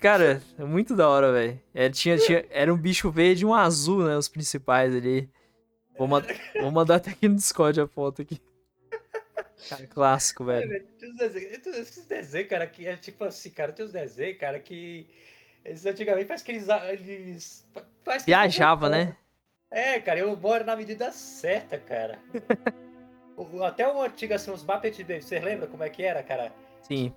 cara, 0.00 0.40
é 0.58 0.64
muito 0.64 0.96
da 0.96 1.06
hora, 1.06 1.30
velho. 1.32 1.60
Era, 1.74 1.90
tinha, 1.90 2.16
tinha, 2.16 2.46
era 2.48 2.72
um 2.72 2.78
bicho 2.78 3.10
verde 3.10 3.42
e 3.42 3.46
um 3.46 3.52
azul, 3.52 4.02
né? 4.04 4.16
Os 4.16 4.28
principais 4.28 4.94
ali. 4.94 5.28
Vou, 5.98 6.08
ma- 6.08 6.22
vou 6.60 6.70
mandar 6.70 6.96
até 6.96 7.10
aqui 7.10 7.28
no 7.28 7.34
Discord 7.34 7.78
a 7.78 7.86
foto 7.86 8.22
aqui. 8.22 8.40
Cara, 9.68 9.86
clássico, 9.86 10.48
É, 10.50 10.66
velho. 10.66 10.86
Tinha 10.98 11.10
uns 11.10 12.06
desenhos, 12.06 12.48
cara, 12.48 12.66
que 12.66 12.86
é 12.86 12.96
tipo 12.96 13.22
assim, 13.24 13.50
cara, 13.50 13.72
tem 13.72 13.84
uns 13.84 13.92
desenhos, 13.92 14.38
cara, 14.38 14.58
que. 14.58 15.06
Eles 15.64 15.84
antigamente 15.86 16.26
parece 16.26 16.44
que 16.44 16.52
eles. 16.52 16.68
eles 16.68 17.66
parece 18.04 18.24
que 18.24 18.30
Viajava, 18.30 18.86
eles- 18.86 19.06
né? 19.08 19.16
É, 19.70 19.98
cara, 20.00 20.20
eu 20.20 20.36
moro 20.36 20.64
na 20.64 20.76
medida 20.76 21.10
certa, 21.10 21.78
cara. 21.78 22.18
Até 23.66 23.88
o 23.88 24.00
antigo, 24.02 24.32
assim, 24.34 24.50
os 24.52 24.62
Muppet 24.62 25.02
Babies, 25.02 25.24
vocês 25.24 25.42
lembram 25.42 25.68
como 25.68 25.82
é 25.82 25.90
que 25.90 26.04
era, 26.04 26.22
cara? 26.22 26.52
Sim. 26.82 27.12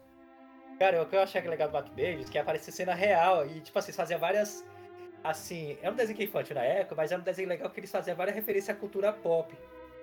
Cara, 0.79 1.01
o 1.01 1.05
que 1.07 1.15
eu 1.15 1.21
achei 1.21 1.41
legal 1.41 1.69
do 1.69 1.73
Muppet 1.77 1.89
Babies, 1.91 2.29
que 2.29 2.37
aparecia 2.39 2.73
cena 2.73 2.95
real, 2.95 3.45
e 3.45 3.59
tipo 3.61 3.77
assim, 3.77 3.91
fazia 3.91 4.17
várias. 4.17 4.65
Assim, 5.23 5.77
é 5.81 5.89
um 5.89 5.95
desenho 5.95 6.15
que 6.15 6.23
é 6.23 6.25
infantil 6.25 6.55
na 6.55 6.63
época, 6.63 6.95
mas 6.95 7.11
era 7.11 7.19
um 7.19 7.23
desenho 7.23 7.49
legal 7.49 7.69
que 7.69 7.79
eles 7.79 7.91
faziam 7.91 8.15
várias 8.15 8.35
referências 8.35 8.75
à 8.75 8.79
cultura 8.79 9.11
pop. 9.11 9.53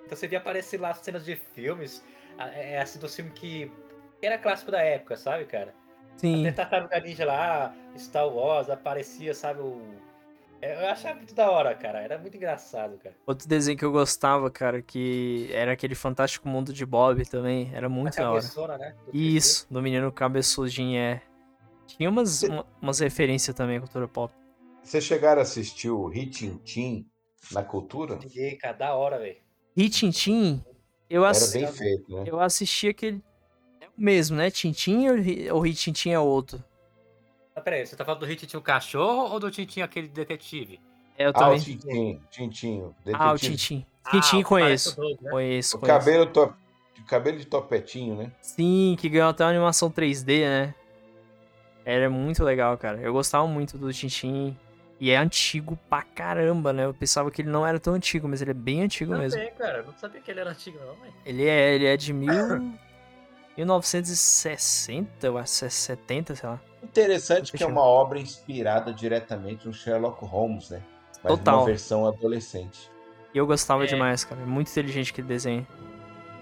Então 0.05 0.15
você 0.15 0.27
via 0.27 0.37
aparecer 0.37 0.79
lá 0.79 0.93
cenas 0.93 1.25
de 1.25 1.35
filmes, 1.35 2.03
é 2.37 2.79
assim, 2.79 2.99
do 2.99 3.09
filme 3.09 3.31
que 3.31 3.71
era 4.21 4.37
clássico 4.37 4.71
da 4.71 4.81
época, 4.81 5.15
sabe, 5.15 5.45
cara? 5.45 5.73
Sim. 6.17 6.47
Até 6.47 6.51
Tartaruga 6.63 6.99
Ninja 6.99 7.25
lá, 7.25 7.73
Star 7.97 8.27
Wars, 8.27 8.69
aparecia, 8.69 9.33
sabe, 9.33 9.59
o... 9.61 9.81
é, 10.61 10.83
Eu 10.83 10.89
achava 10.89 11.15
muito 11.15 11.33
da 11.35 11.49
hora, 11.51 11.75
cara, 11.75 11.99
era 12.01 12.17
muito 12.17 12.35
engraçado, 12.37 12.97
cara. 12.97 13.15
Outro 13.25 13.47
desenho 13.47 13.77
que 13.77 13.83
eu 13.85 13.91
gostava, 13.91 14.49
cara, 14.49 14.81
que 14.81 15.49
era 15.51 15.71
aquele 15.73 15.95
Fantástico 15.95 16.47
Mundo 16.47 16.71
de 16.73 16.85
Bob 16.85 17.25
também. 17.27 17.69
Era 17.73 17.89
muito 17.89 18.15
da 18.15 18.31
hora. 18.31 18.77
né? 18.77 18.95
do 19.05 19.15
Isso, 19.15 19.67
do 19.69 19.81
menino 19.81 20.11
cabeçudinho, 20.11 20.97
é. 20.97 21.21
Tinha 21.87 22.09
umas, 22.09 22.43
uma- 22.43 22.65
umas 22.81 22.99
referências 22.99 23.55
também 23.55 23.77
à 23.77 23.79
cultura 23.79 24.07
pop. 24.07 24.33
Vocês 24.81 25.03
chegaram 25.03 25.39
a 25.39 25.43
assistir 25.43 25.89
o 25.89 26.07
Ritintim 26.07 27.05
na 27.51 27.63
cultura? 27.63 28.19
Cheguei, 28.21 28.55
cara, 28.55 28.73
da 28.77 28.95
hora, 28.95 29.19
velho. 29.19 29.37
Tintin, 29.89 30.63
eu, 31.09 31.23
Era 31.23 31.31
ass... 31.31 31.51
bem 31.53 31.67
feito, 31.67 32.15
né? 32.15 32.23
eu 32.25 32.39
assisti 32.39 32.87
aquele. 32.87 33.21
O 33.97 34.01
mesmo, 34.01 34.37
né? 34.37 34.49
Tintin 34.51 35.09
ou 35.09 35.15
Ri- 35.15 35.49
ou 35.51 35.59
Ritintin 35.61 36.11
é 36.11 36.19
outro? 36.19 36.63
Mas 37.55 37.63
peraí, 37.63 37.85
você 37.85 37.95
tá 37.95 38.03
falando 38.03 38.19
do 38.21 38.25
Ritinho 38.25 38.61
cachorro 38.61 39.31
ou 39.33 39.39
do 39.39 39.49
Tintinho 39.49 39.85
aquele 39.85 40.07
detetive? 40.07 40.79
É, 41.17 41.27
eu 41.27 41.31
Ah, 41.33 41.49
o. 41.51 41.59
Tintim, 41.59 42.19
Tintinho. 42.29 42.93
Ah, 43.13 43.31
o 43.31 43.33
detetive. 43.35 43.55
Tintin. 43.57 43.85
Ah, 44.03 44.09
Tintin 44.11 44.41
o 44.41 44.43
que 44.43 44.49
parece 44.49 44.49
conheço. 44.49 44.91
o 44.91 44.95
Doug, 44.95 45.21
né? 45.21 45.31
Conheço, 45.31 45.77
O 45.77 45.79
conheço. 45.79 45.99
cabelo, 45.99 46.25
to... 46.27 46.53
cabelo 47.07 47.37
de 47.37 47.45
topetinho, 47.45 48.15
né? 48.17 48.31
Sim, 48.41 48.95
que 48.99 49.07
ganhou 49.07 49.29
até 49.29 49.43
uma 49.45 49.51
animação 49.51 49.89
3D, 49.89 50.41
né? 50.41 50.75
Era 51.85 52.09
muito 52.09 52.43
legal, 52.43 52.77
cara. 52.77 52.99
Eu 52.99 53.13
gostava 53.13 53.47
muito 53.47 53.77
do 53.77 53.93
Tintin. 53.93 54.57
E 54.99 55.11
é 55.11 55.17
antigo 55.17 55.77
pra 55.89 56.01
caramba, 56.03 56.71
né? 56.71 56.85
Eu 56.85 56.93
pensava 56.93 57.29
que 57.29 57.41
ele 57.41 57.49
não 57.49 57.67
era 57.67 57.79
tão 57.79 57.93
antigo, 57.93 58.27
mas 58.29 58.41
ele 58.41 58.51
é 58.51 58.53
bem 58.53 58.81
antigo 58.81 59.13
mesmo. 59.15 59.37
Também, 59.39 59.53
cara, 59.55 59.83
não 59.83 59.93
sabia 59.97 60.21
que 60.21 60.31
ele 60.31 60.39
era 60.39 60.49
antigo 60.51 60.77
não, 60.79 60.95
velho. 60.95 61.13
Ele 61.25 61.45
é, 61.45 61.75
ele 61.75 61.85
é 61.85 61.97
de 61.97 62.13
mil... 62.13 62.31
1960, 63.57 65.27
eu 65.27 65.37
acho, 65.37 65.69
70, 65.69 66.35
sei 66.35 66.49
lá. 66.49 66.59
Interessante 66.83 67.51
que 67.51 67.63
é 67.63 67.67
uma 67.67 67.81
obra 67.81 68.19
inspirada 68.19 68.93
diretamente 68.93 69.65
no 69.67 69.73
Sherlock 69.73 70.23
Holmes, 70.25 70.69
né? 70.69 70.81
Mas 71.23 71.33
Total. 71.37 71.59
uma 71.59 71.65
versão 71.65 72.05
adolescente. 72.07 72.91
E 73.33 73.37
eu 73.37 73.47
gostava 73.47 73.83
É. 73.83 73.87
demais, 73.87 74.23
cara. 74.23 74.41
É 74.41 74.45
muito 74.45 74.69
inteligente 74.69 75.11
aquele 75.11 75.27
desenho. 75.27 75.65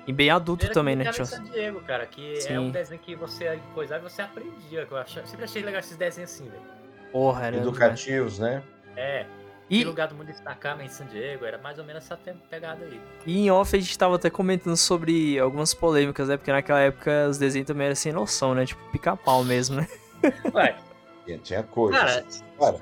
E 0.06 0.12
bem 0.12 0.30
adulto 0.30 0.65
Ele 0.65 0.73
também, 0.73 0.95
né? 0.97 1.06
Era 1.06 1.13
Tio? 1.13 1.26
San 1.26 1.43
Diego, 1.45 1.80
cara, 1.82 2.06
que 2.06 2.34
é 2.34 2.41
Sim. 2.41 2.58
um 2.58 2.71
desenho 2.71 2.99
que 2.99 3.15
você 3.15 3.58
coisava 3.73 4.06
e 4.06 4.10
você 4.12 4.21
aprendia. 4.21 4.86
Que 4.86 4.91
eu 4.91 4.97
achava- 4.97 5.26
sempre 5.26 5.45
achei 5.45 5.63
legal 5.63 5.80
esses 5.80 5.95
desenhos 5.95 6.30
assim, 6.32 6.49
velho. 6.49 6.62
Porra, 7.12 7.43
era. 7.47 7.52
demais. 7.58 7.67
Educativos, 7.67 8.39
né? 8.39 8.62
É, 8.97 9.26
E, 9.73 9.79
que 9.79 9.86
lugar 9.86 10.07
do 10.07 10.15
mundo 10.15 10.27
destacava 10.27 10.83
em 10.83 10.89
San 10.89 11.05
Diego, 11.05 11.45
era 11.45 11.57
mais 11.57 11.79
ou 11.79 11.86
menos 11.86 12.03
essa 12.03 12.17
pegada 12.49 12.86
aí. 12.86 13.01
e 13.25 13.39
em 13.39 13.51
off 13.51 13.75
a 13.75 13.79
gente 13.79 13.97
tava 13.97 14.15
até 14.15 14.29
comentando 14.29 14.77
sobre 14.77 15.39
algumas 15.39 15.73
polêmicas, 15.73 16.27
né? 16.27 16.38
Porque 16.38 16.51
naquela 16.51 16.79
época 16.79 17.27
os 17.29 17.38
desenhos 17.38 17.67
também 17.67 17.86
eram 17.88 17.95
sem 17.95 18.12
noção, 18.12 18.53
né? 18.53 18.65
Tipo, 18.65 18.81
pica-pau 18.91 19.43
mesmo, 19.43 19.77
né? 19.77 19.88
Ué, 20.53 20.75
Tinha, 21.43 21.63
coisas. 21.63 21.99
cara, 21.99 22.25
Cara, 22.59 22.81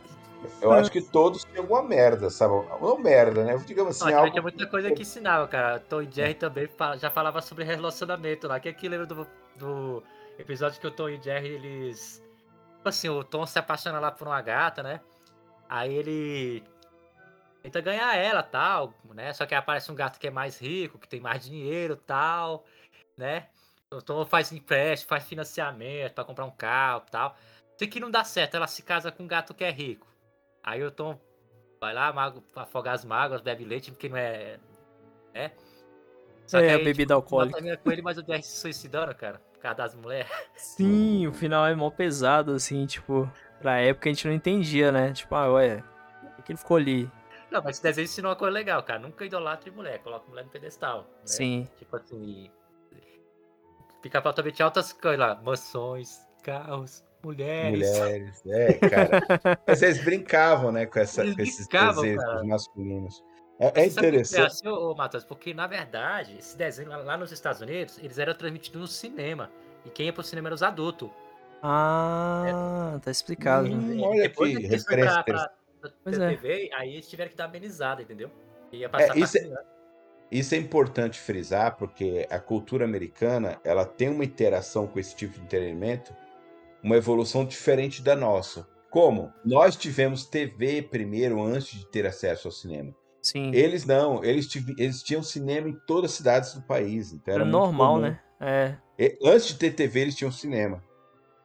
eu 0.62 0.72
acho 0.72 0.92
que 0.92 1.02
todos 1.02 1.44
têm 1.44 1.60
alguma 1.60 1.84
merda, 1.84 2.30
sabe? 2.30 2.54
Uma 2.54 2.98
merda, 2.98 3.44
né? 3.44 3.56
Digamos 3.66 4.02
assim, 4.02 4.12
Não, 4.12 4.20
algo... 4.20 4.32
tinha 4.32 4.42
muita 4.42 4.66
coisa 4.66 4.92
que 4.92 5.04
ensinava, 5.04 5.48
cara. 5.48 5.80
Tom 5.80 6.02
e 6.02 6.10
Jerry 6.12 6.34
também 6.34 6.70
já 6.98 7.10
falava 7.10 7.42
sobre 7.42 7.64
relacionamento 7.64 8.48
lá. 8.48 8.60
Que 8.60 8.70
aqui 8.70 8.88
lembra 8.90 9.06
do, 9.06 9.28
do 9.56 10.04
episódio 10.38 10.80
que 10.80 10.88
o 10.88 10.92
Tom 10.92 11.10
e 11.10 11.22
Jerry, 11.22 11.48
eles. 11.50 12.24
Tipo 12.78 12.90
assim, 12.90 13.10
o 13.10 13.24
Tom 13.24 13.46
se 13.46 13.60
apaixona 13.60 14.00
lá 14.00 14.12
por 14.12 14.28
uma 14.28 14.42
gata, 14.42 14.82
né? 14.82 15.00
Aí 15.70 15.94
ele 15.94 16.64
tenta 17.62 17.82
ganhar 17.82 18.16
ela 18.16 18.44
tal, 18.44 18.94
né? 19.14 19.34
Só 19.34 19.46
que 19.46 19.56
aparece 19.56 19.92
um 19.92 19.96
gato 19.96 20.20
que 20.20 20.28
é 20.28 20.32
mais 20.32 20.60
rico, 20.60 20.98
que 20.98 21.08
tem 21.08 21.20
mais 21.20 21.46
dinheiro 21.46 21.96
tal, 21.96 22.66
né? 23.18 23.48
O 23.92 24.02
Tom 24.02 24.26
faz 24.26 24.52
empréstimo, 24.52 25.10
faz 25.10 25.26
financiamento 25.26 26.14
pra 26.14 26.24
comprar 26.24 26.46
um 26.46 26.52
carro 26.52 27.04
tal. 27.12 27.36
Sei 27.78 27.88
que 27.88 28.00
não 28.00 28.10
dá 28.12 28.24
certo, 28.24 28.56
ela 28.56 28.68
se 28.68 28.82
casa 28.84 29.12
com 29.12 29.24
um 29.24 29.28
gato 29.28 29.54
que 29.54 29.64
é 29.64 29.72
rico. 29.72 30.08
Aí 30.64 30.84
o 30.84 30.92
Tom 30.92 31.20
vai 31.80 31.94
lá, 31.94 32.14
mago, 32.14 32.44
afogar 32.56 32.94
as 32.94 33.04
mágoas, 33.04 33.42
bebe 33.42 33.66
leite, 33.66 33.92
porque 33.92 34.08
não 34.08 34.18
é. 34.18 34.60
né? 35.34 35.52
Só 36.48 36.60
É, 36.60 36.74
a 36.74 36.76
aí, 36.78 36.84
bebida 36.84 37.14
alcoólica. 37.14 37.56
termina 37.56 37.78
com 37.78 37.92
ele, 37.92 38.02
mas 38.02 38.18
o 38.18 38.26
Jerry 38.26 38.44
se 38.44 38.58
suicidando, 38.58 39.14
cara. 39.16 39.40
Por 39.54 39.60
causa 39.60 39.78
das 39.78 39.96
mulheres. 39.96 40.32
Sim, 40.56 41.28
o 41.28 41.34
final 41.34 41.66
é 41.66 41.76
mó 41.76 41.90
pesado, 41.90 42.54
assim, 42.54 42.86
tipo, 42.86 43.32
pra 43.62 43.80
época 43.80 44.10
a 44.10 44.14
gente 44.14 44.28
não 44.28 44.34
entendia, 44.34 44.92
né? 44.92 45.14
Tipo, 45.14 45.36
ah, 45.36 45.52
ué, 45.54 45.84
que 46.44 46.52
ele 46.52 46.58
ficou 46.58 46.78
ali? 46.78 47.10
Não, 47.52 47.62
mas 47.62 47.76
esse 47.76 47.84
desenho 47.84 48.06
ensinou 48.06 48.30
uma 48.32 48.36
coisa 48.38 48.54
legal, 48.54 48.82
cara. 48.84 49.00
Nunca 49.00 49.26
idolatre 49.26 49.70
mulher, 49.72 50.00
coloca 50.00 50.26
mulher 50.30 50.46
no 50.46 50.50
pedestal. 50.50 51.02
Né? 51.02 51.08
Sim. 51.26 51.68
Tipo 51.78 51.98
assim. 51.98 52.50
Pica-pau 54.02 54.34
também 54.34 54.52
tinha 54.52 54.66
altas 54.66 54.94
coisas 54.94 55.20
lá. 55.20 55.36
Mansões, 55.44 56.20
carros, 56.44 57.04
mulheres. 57.24 57.88
Mulheres, 58.00 58.42
é, 58.48 58.74
cara. 58.90 59.20
Mas 59.68 59.82
eles 59.82 60.04
brincavam, 60.04 60.72
né, 60.72 60.86
com, 60.88 60.98
essa, 61.00 61.22
Eles 61.24 61.36
com 61.36 61.42
esses 61.44 61.68
desejos 61.68 62.24
cara. 62.24 62.44
masculinos. 62.44 63.24
É, 63.60 63.68
é 63.68 63.84
É 63.84 63.86
interessante. 63.86 64.48
assim, 64.48 64.68
ô, 64.68 64.92
ô, 64.92 64.96
Matheus? 64.96 65.24
Porque, 65.24 65.54
na 65.54 65.68
verdade, 65.68 66.36
esse 66.40 66.58
desenho 66.58 66.90
lá, 66.90 66.98
lá 66.98 67.18
nos 67.18 67.32
Estados 67.32 67.62
Unidos, 67.62 68.00
eles 68.00 68.18
eram 68.18 68.34
transmitidos 68.34 68.82
no 68.82 68.88
cinema. 68.88 69.52
E 69.86 69.90
quem 69.92 70.08
ia 70.08 70.14
pro 70.14 70.24
cinema 70.24 70.48
era 70.48 70.56
os 70.56 70.64
adultos. 70.64 71.10
Ah, 71.62 73.00
tá 73.04 73.12
explicado. 73.12 73.68
né? 73.68 73.76
Hum, 73.76 73.94
E 74.00 74.02
olha 74.02 74.22
depois 74.24 74.56
aqui, 74.56 74.66
referência 74.66 75.12
pra, 75.14 75.24
pra, 75.24 75.48
pra 75.48 75.52
Pois 76.04 76.18
é. 76.20 76.30
TV, 76.30 76.70
aí 76.74 76.94
eles 76.94 77.08
tiveram 77.10 77.30
que 77.32 77.38
dar 77.38 77.46
amenizada, 77.46 78.02
entendeu? 78.02 78.30
Ia 78.72 78.90
passar 78.90 79.18
isso 79.18 79.38
é- 79.38 79.42
pra 79.42 79.50
criança. 79.50 79.72
Isso 80.32 80.56
é 80.56 80.58
importante 80.58 81.20
frisar, 81.20 81.76
porque 81.78 82.26
a 82.30 82.40
cultura 82.40 82.86
americana 82.86 83.60
ela 83.66 83.84
tem 83.86 84.08
uma 84.08 84.24
interação 84.24 84.88
com 84.88 84.98
esse 84.98 85.14
tipo 85.16 85.34
de 85.34 85.42
entretenimento, 85.42 86.14
uma 86.82 86.96
evolução 86.96 87.44
diferente 87.46 88.02
da 88.02 88.16
nossa. 88.16 88.66
Como? 88.90 89.32
Nós 89.44 89.76
tivemos 89.76 90.26
TV 90.26 90.82
primeiro 90.84 91.42
antes 91.44 91.78
de 91.80 91.86
ter 91.88 92.06
acesso 92.06 92.48
ao 92.48 92.52
cinema. 92.52 92.94
Sim. 93.22 93.52
Eles 93.54 93.86
não, 93.86 94.24
eles, 94.24 94.50
eles 94.78 95.04
tinham 95.04 95.22
cinema 95.22 95.68
em 95.70 95.74
todas 95.86 96.12
as 96.12 96.18
cidades 96.18 96.54
do 96.56 96.62
país. 96.62 97.12
Então 97.14 97.34
era 97.34 97.44
Era 97.44 97.52
normal, 97.52 97.96
comum. 97.96 98.02
né? 98.04 98.20
É. 98.40 98.76
E- 98.98 99.18
Antes 99.24 99.48
de 99.50 99.56
ter 99.56 99.72
TV, 99.76 100.00
eles 100.02 100.16
tinham 100.16 100.32
cinema. 100.32 100.82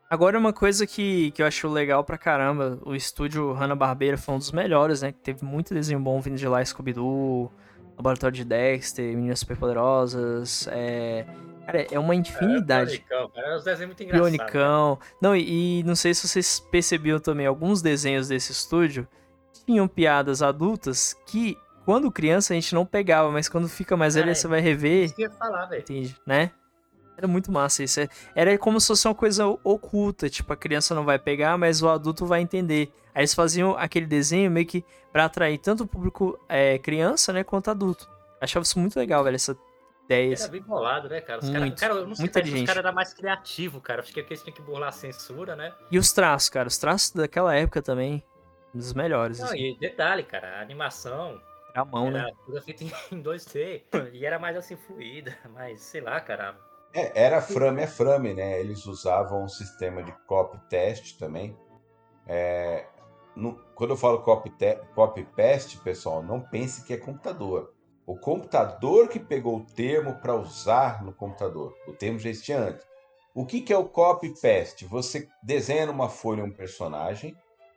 Agora, 0.08 0.38
uma 0.38 0.52
coisa 0.52 0.86
que, 0.86 1.30
que 1.32 1.42
eu 1.42 1.46
acho 1.46 1.68
legal 1.68 2.04
pra 2.04 2.16
caramba, 2.16 2.78
o 2.84 2.94
estúdio 2.94 3.52
Hanna-Barbera 3.52 4.16
foi 4.16 4.34
um 4.36 4.38
dos 4.38 4.52
melhores, 4.52 5.02
né? 5.02 5.10
Que 5.12 5.18
teve 5.18 5.44
muito 5.44 5.74
desenho 5.74 5.98
bom 5.98 6.20
vindo 6.20 6.36
de 6.36 6.46
lá, 6.46 6.64
Scooby-Doo, 6.64 7.50
Laboratório 7.96 8.36
de 8.36 8.44
Dexter, 8.44 9.04
Meninas 9.16 9.40
Superpoderosas, 9.40 10.68
é... 10.70 11.24
Cara, 11.66 11.84
é 11.90 11.98
uma 11.98 12.14
infinidade. 12.14 13.00
Pionicão, 13.00 13.28
cara. 13.30 13.46
Era 13.48 13.56
uns 13.56 13.64
desenhos 13.64 13.88
muito 13.88 14.02
engraçados. 14.04 14.30
Pionicão. 14.36 14.98
Não, 15.20 15.34
e, 15.34 15.80
e 15.80 15.82
não 15.82 15.96
sei 15.96 16.14
se 16.14 16.28
vocês 16.28 16.60
percebiam 16.70 17.18
também, 17.18 17.44
alguns 17.44 17.82
desenhos 17.82 18.28
desse 18.28 18.52
estúdio 18.52 19.08
tinham 19.66 19.88
piadas 19.88 20.42
adultas 20.42 21.16
que, 21.26 21.58
quando 21.84 22.12
criança, 22.12 22.52
a 22.52 22.54
gente 22.54 22.72
não 22.72 22.86
pegava, 22.86 23.32
mas 23.32 23.48
quando 23.48 23.68
fica 23.68 23.96
mais 23.96 24.14
velho, 24.14 24.28
Ah, 24.28 24.30
é. 24.30 24.34
você 24.34 24.46
vai 24.46 24.60
rever, 24.60 25.06
Isso 25.06 25.16
que 25.16 25.22
eu 25.22 25.28
ia 25.28 25.34
falar, 25.36 25.66
velho. 25.66 25.80
entende, 25.82 26.16
né? 26.24 26.52
Era 27.16 27.26
muito 27.26 27.50
massa 27.50 27.82
isso. 27.82 28.00
É- 28.00 28.08
Era 28.34 28.58
como 28.58 28.80
se 28.80 28.86
fosse 28.88 29.08
uma 29.08 29.14
coisa 29.14 29.46
oculta, 29.64 30.28
tipo, 30.28 30.52
a 30.52 30.56
criança 30.56 30.94
não 30.94 31.04
vai 31.04 31.18
pegar, 31.18 31.56
mas 31.56 31.82
o 31.82 31.88
adulto 31.88 32.26
vai 32.26 32.40
entender. 32.40 32.92
Aí 33.14 33.20
eles 33.22 33.34
faziam 33.34 33.76
aquele 33.76 34.06
desenho 34.06 34.50
meio 34.50 34.66
que 34.66 34.84
pra 35.12 35.24
atrair 35.24 35.58
tanto 35.58 35.84
o 35.84 35.86
público 35.86 36.38
é, 36.48 36.78
criança, 36.78 37.32
né, 37.32 37.42
quanto 37.42 37.70
adulto. 37.70 38.08
Achava 38.40 38.62
isso 38.64 38.78
muito 38.78 38.98
legal, 38.98 39.24
velho, 39.24 39.34
essa 39.36 39.56
ideia. 40.04 40.34
Era 40.34 40.48
bem 40.48 40.60
bolado, 40.60 41.08
né, 41.08 41.20
cara? 41.22 41.40
Os 41.40 41.48
cara, 41.48 41.60
Muito, 41.60 41.80
cara, 41.80 41.94
eu 41.94 42.06
não 42.06 42.14
sei, 42.14 42.22
muito 42.24 42.32
parece 42.32 42.32
que 42.32 42.38
inteligente. 42.40 42.60
os 42.64 42.66
caras 42.74 42.84
eram 42.84 42.94
mais 42.94 43.14
criativos, 43.14 43.82
cara. 43.82 44.02
Acho 44.02 44.12
que 44.12 44.20
eles 44.20 44.42
tinham 44.42 44.54
que 44.54 44.60
burlar 44.62 44.90
a 44.90 44.92
censura, 44.92 45.56
né? 45.56 45.72
E 45.90 45.98
os 45.98 46.12
traços, 46.12 46.50
cara, 46.50 46.68
os 46.68 46.76
traços 46.76 47.10
daquela 47.12 47.54
época 47.54 47.80
também, 47.80 48.22
um 48.74 48.78
dos 48.78 48.92
melhores. 48.92 49.38
Não, 49.38 49.46
assim. 49.46 49.70
e 49.70 49.78
detalhe, 49.78 50.22
cara, 50.22 50.58
a 50.58 50.60
animação 50.60 51.40
Era 51.72 51.80
a 51.80 51.84
mão, 51.86 52.10
né? 52.10 52.20
era 52.20 52.32
tudo 52.44 52.60
feita 52.60 52.84
em 52.84 52.92
em 53.10 53.22
2D. 53.22 53.82
E 54.12 54.26
era 54.26 54.38
mais 54.38 54.54
assim, 54.56 54.76
fluida, 54.76 55.34
mas 55.54 55.80
sei 55.80 56.02
lá, 56.02 56.20
cara. 56.20 56.54
É, 56.92 57.24
era 57.24 57.42
frame 57.42 57.82
é 57.82 57.86
frame, 57.86 58.34
né? 58.34 58.58
Eles 58.60 58.86
usavam 58.86 59.44
um 59.44 59.48
sistema 59.48 60.02
de 60.02 60.12
copy 60.26 60.58
test 60.68 61.18
também. 61.18 61.56
É, 62.26 62.86
no- 63.34 63.54
quando 63.74 63.90
eu 63.90 63.96
falo 63.96 64.22
copy, 64.22 64.50
te- 64.50 64.80
copy 64.94 65.24
paste, 65.36 65.78
pessoal, 65.78 66.22
não 66.22 66.40
pense 66.40 66.84
que 66.84 66.94
é 66.94 66.96
computador. 66.96 67.72
O 68.06 68.16
computador 68.16 69.08
que 69.08 69.18
pegou 69.18 69.56
o 69.56 69.64
termo 69.66 70.14
para 70.20 70.34
usar 70.34 71.04
no 71.04 71.12
computador. 71.12 71.74
O 71.86 71.92
termo 71.92 72.18
já 72.18 72.30
existia 72.30 72.58
antes. 72.58 72.86
O 73.34 73.44
que, 73.44 73.60
que 73.60 73.72
é 73.72 73.76
o 73.76 73.88
copy 73.88 74.30
paste? 74.40 74.86
Você 74.86 75.28
desenha 75.42 75.86
numa 75.86 76.08
folha 76.08 76.42
um 76.42 76.50
personagem, 76.50 77.36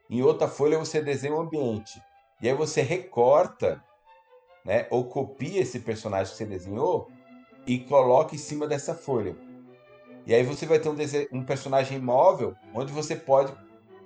em 0.10 0.22
outra 0.22 0.48
folha 0.48 0.78
você 0.80 1.02
desenha 1.02 1.36
um 1.36 1.42
ambiente. 1.42 2.02
E 2.42 2.48
aí 2.48 2.54
você 2.56 2.82
recorta, 2.82 3.84
né, 4.64 4.88
ou 4.90 5.06
copia 5.10 5.60
esse 5.62 5.80
personagem 5.82 6.32
que 6.32 6.38
você 6.38 6.46
desenhou 6.46 7.10
e 7.70 7.78
coloca 7.78 8.34
em 8.34 8.38
cima 8.40 8.66
dessa 8.66 8.96
folha. 8.96 9.36
E 10.26 10.34
aí 10.34 10.42
você 10.42 10.66
vai 10.66 10.80
ter 10.80 10.90
um, 10.90 10.96
um 11.32 11.44
personagem 11.44 12.00
móvel 12.00 12.56
onde 12.74 12.92
você 12.92 13.16
pode 13.16 13.54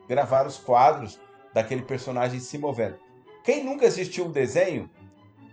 gravar 0.06 0.46
os 0.46 0.58
quadros 0.58 1.18
daquele 1.54 1.82
personagem 1.82 2.42
se 2.42 2.58
movendo. 2.58 2.98
Quem 3.42 3.64
nunca 3.64 3.88
assistiu 3.88 4.26
um 4.26 4.32
desenho 4.32 4.90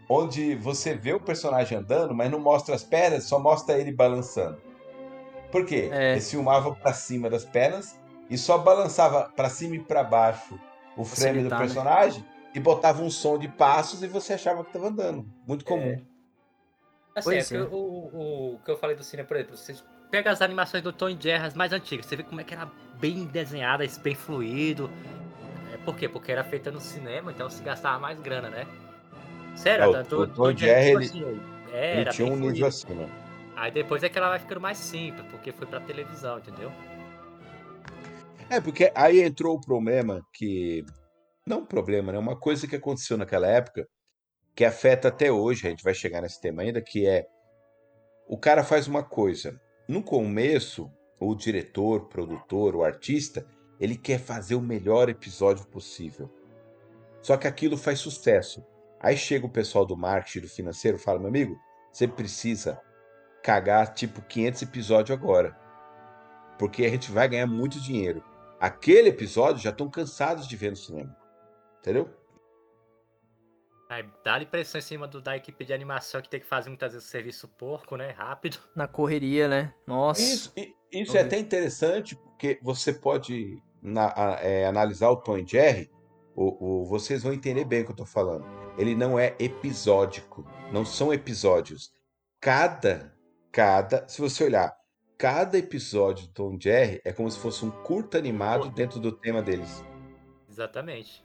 onde 0.09 0.57
você 0.57 0.93
vê 0.93 1.13
o 1.13 1.21
personagem 1.21 1.79
andando, 1.79 2.13
mas 2.13 2.29
não 2.29 2.41
mostra 2.41 2.75
as 2.75 2.83
pernas, 2.83 3.25
só 3.25 3.39
mostra 3.39 3.79
ele 3.79 3.93
balançando? 3.93 4.61
Por 5.53 5.65
quê? 5.65 5.89
É. 5.93 6.13
Eles 6.13 6.29
filmavam 6.29 6.75
para 6.75 6.93
cima 6.93 7.31
das 7.31 7.45
pernas 7.45 7.97
e 8.29 8.37
só 8.37 8.59
balançava 8.59 9.31
para 9.37 9.49
cima 9.49 9.77
e 9.77 9.79
para 9.79 10.03
baixo 10.03 10.59
o 10.97 11.05
frame 11.05 11.45
do 11.45 11.49
Facilitar, 11.49 11.61
né? 11.61 11.65
personagem 11.65 12.25
e 12.53 12.59
botava 12.59 13.05
um 13.05 13.11
som 13.11 13.39
de 13.39 13.47
passos 13.47 14.03
e 14.03 14.09
você 14.09 14.33
achava 14.33 14.65
que 14.65 14.71
estava 14.71 14.89
andando. 14.89 15.31
Muito 15.47 15.65
comum. 15.65 15.97
Assim, 17.15 17.37
é 17.37 17.57
é. 17.57 17.61
o, 17.63 17.75
o, 17.75 18.55
o 18.55 18.59
que 18.65 18.71
eu 18.71 18.77
falei 18.79 18.95
do 18.97 19.03
cinema, 19.03 19.27
por 19.27 19.37
exemplo, 19.37 19.57
vocês 19.57 19.85
pegam 20.11 20.33
as 20.33 20.41
animações 20.43 20.83
do 20.83 20.93
Tom 20.93 21.11
Jerry 21.11 21.45
as 21.45 21.55
mais 21.55 21.73
antigas, 21.73 22.07
você 22.07 22.17
vê 22.17 22.23
como 22.23 22.41
é 22.41 22.45
que 22.45 22.55
era 22.55 22.69
bem 22.99 23.25
desenhada, 23.27 23.85
bem 24.03 24.15
fluido. 24.15 24.91
É, 25.73 25.77
por 25.79 25.97
quê? 25.97 26.09
Porque 26.09 26.33
era 26.33 26.45
feita 26.45 26.71
no 26.71 26.81
cinema, 26.81 27.31
então 27.33 27.49
se 27.51 27.63
gastava 27.63 27.99
mais 27.99 28.19
grana, 28.21 28.49
né? 28.49 28.67
Sério, 29.57 29.85
É, 29.85 29.89
o- 29.89 30.03
do, 30.05 30.21
o 30.23 30.27
Tom 30.29 30.57
Jerry, 30.57 31.09
tipo 31.09 31.19
assim, 31.19 31.41
Ele 31.73 32.01
era 32.03 32.11
tinha 32.11 32.27
um 32.27 32.37
nível 32.37 32.49
fluido. 32.51 32.67
acima. 32.67 33.09
Aí 33.57 33.71
depois 33.71 34.03
é 34.03 34.09
que 34.09 34.17
ela 34.17 34.31
vai 34.31 34.39
ficando 34.39 34.61
mais 34.61 34.79
simples, 34.79 35.27
porque 35.31 35.53
foi 35.53 35.67
pra 35.67 35.81
televisão, 35.81 36.39
entendeu? 36.39 36.73
É, 38.49 38.61
porque 38.61 38.91
aí 38.95 39.21
entrou 39.21 39.57
o 39.57 39.61
problema 39.61 40.21
que. 40.33 40.85
Não 41.47 41.61
um 41.61 41.67
problema, 41.67 42.13
né? 42.13 42.19
Uma 42.19 42.37
coisa 42.39 42.67
que 42.67 42.77
aconteceu 42.77 43.17
naquela 43.17 43.47
época 43.47 43.87
que 44.55 44.65
afeta 44.65 45.09
até 45.09 45.31
hoje, 45.31 45.67
a 45.67 45.71
gente 45.71 45.85
vai 45.85 45.95
chegar 45.95 46.23
nesse 46.23 46.41
tema 46.41 46.63
ainda, 46.63 46.81
que 46.81 47.07
é 47.07 47.27
o 48.27 48.39
cara 48.39 48.63
faz 48.63 48.87
uma 48.87 49.03
coisa. 49.03 49.61
No 49.89 50.03
começo, 50.03 50.91
o 51.19 51.35
diretor, 51.35 52.09
produtor, 52.09 52.77
o 52.77 52.85
artista, 52.85 53.45
ele 53.81 53.97
quer 53.97 54.21
fazer 54.21 54.55
o 54.55 54.61
melhor 54.61 55.09
episódio 55.09 55.67
possível. 55.67 56.31
Só 57.21 57.37
que 57.37 57.49
aquilo 57.49 57.77
faz 57.77 57.99
sucesso. 57.99 58.65
Aí 59.01 59.17
chega 59.17 59.47
o 59.47 59.51
pessoal 59.51 59.85
do 59.85 59.97
marketing, 59.97 60.41
do 60.41 60.49
financeiro, 60.49 60.99
fala: 60.99 61.19
meu 61.19 61.29
amigo, 61.29 61.59
você 61.93 62.07
precisa 62.07 62.81
cagar 63.43 63.95
tipo 63.95 64.23
500 64.23 64.63
episódios 64.63 65.19
agora. 65.19 65.57
Porque 66.59 66.85
a 66.85 66.89
gente 66.91 67.11
vai 67.11 67.29
ganhar 67.29 67.47
muito 67.47 67.81
dinheiro. 67.81 68.23
Aquele 68.61 69.09
episódio 69.09 69.63
já 69.63 69.71
estão 69.71 69.89
cansados 69.89 70.47
de 70.47 70.55
ver 70.55 70.71
no 70.71 70.77
cinema. 70.77 71.17
Entendeu? 71.81 72.11
Aí 73.91 74.05
dá-lhe 74.25 74.47
pressão 74.47 74.79
em 74.79 74.83
cima 74.83 75.09
do, 75.09 75.21
da 75.21 75.37
equipe 75.37 75.65
de 75.65 75.73
animação 75.73 76.23
que 76.23 76.29
tem 76.31 76.39
que 76.39 76.47
fazer 76.47 76.71
muitas 76.71 76.93
vezes 76.93 77.09
serviço 77.09 77.49
porco, 77.49 77.97
né? 77.97 78.11
Rápido. 78.13 78.59
Na 78.75 78.87
correria, 78.87 79.49
né? 79.49 79.75
Nossa. 79.85 80.23
Isso, 80.23 80.53
isso 80.93 81.17
é 81.17 81.23
até 81.23 81.39
interessante, 81.39 82.15
porque 82.15 82.61
você 82.63 82.93
pode 82.93 83.61
na- 83.83 84.15
a- 84.17 84.39
é, 84.41 84.65
analisar 84.65 85.11
o 85.11 85.17
Tom 85.17 85.39
e 85.39 85.45
Jerry, 85.47 85.91
o, 86.37 86.83
o- 86.83 86.85
vocês 86.87 87.25
vão 87.25 87.33
entender 87.33 87.65
bem 87.65 87.81
o 87.81 87.85
que 87.85 87.91
eu 87.91 87.95
estou 87.95 88.07
falando. 88.07 88.45
Ele 88.79 88.95
não 88.95 89.19
é 89.19 89.35
episódico, 89.41 90.47
não 90.73 90.85
são 90.85 91.13
episódios. 91.13 91.91
Cada, 92.41 93.13
cada, 93.51 94.07
se 94.09 94.21
você 94.21 94.45
olhar, 94.45 94.73
cada 95.19 95.59
episódio 95.59 96.29
do 96.29 96.33
Tom 96.33 96.55
e 96.55 96.63
Jerry 96.63 97.01
é 97.05 97.13
como 97.13 97.29
se 97.29 97.41
fosse 97.41 97.65
um 97.65 97.71
curto 97.71 98.17
animado 98.17 98.71
dentro 98.71 99.01
do 99.01 99.11
tema 99.11 99.43
deles. 99.43 99.85
Exatamente. 100.49 101.25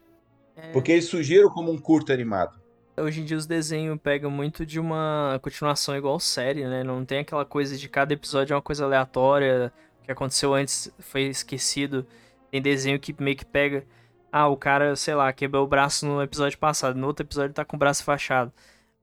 É, 0.56 0.72
Porque 0.72 0.92
eles 0.92 1.06
surgiram 1.06 1.50
como 1.50 1.72
um 1.72 1.78
curto 1.78 2.12
animado. 2.14 2.60
Hoje 2.98 3.20
em 3.22 3.26
dia 3.26 3.36
os 3.36 3.46
desenhos 3.46 4.00
pegam 4.02 4.32
muito 4.32 4.66
de 4.66 4.80
uma 4.80 5.38
continuação 5.42 5.98
igual 5.98 6.18
série, 6.20 6.66
né? 6.66 6.82
Não 6.84 7.04
tem 7.04 7.20
aquela 7.20 7.44
coisa 7.44 7.78
de 7.78 7.90
cada 7.90 8.14
episódio 8.14 8.54
é 8.54 8.56
uma 8.56 8.62
coisa 8.62 8.86
aleatória, 8.86 9.72
o 10.02 10.06
que 10.06 10.12
aconteceu 10.12 10.54
antes 10.54 10.90
foi 11.00 11.24
esquecido. 11.24 12.06
Tem 12.50 12.62
desenho 12.62 12.98
que 13.00 13.14
meio 13.22 13.36
que 13.36 13.46
pega. 13.46 13.84
Ah, 14.32 14.48
o 14.48 14.56
cara, 14.56 14.96
sei 14.96 15.14
lá, 15.14 15.32
quebrou 15.34 15.66
o 15.66 15.68
braço 15.68 16.06
no 16.06 16.22
episódio 16.22 16.58
passado, 16.58 16.96
no 16.98 17.08
outro 17.08 17.26
episódio 17.26 17.54
tá 17.54 17.66
com 17.66 17.76
o 17.76 17.80
braço 17.80 18.02
fachado. 18.04 18.52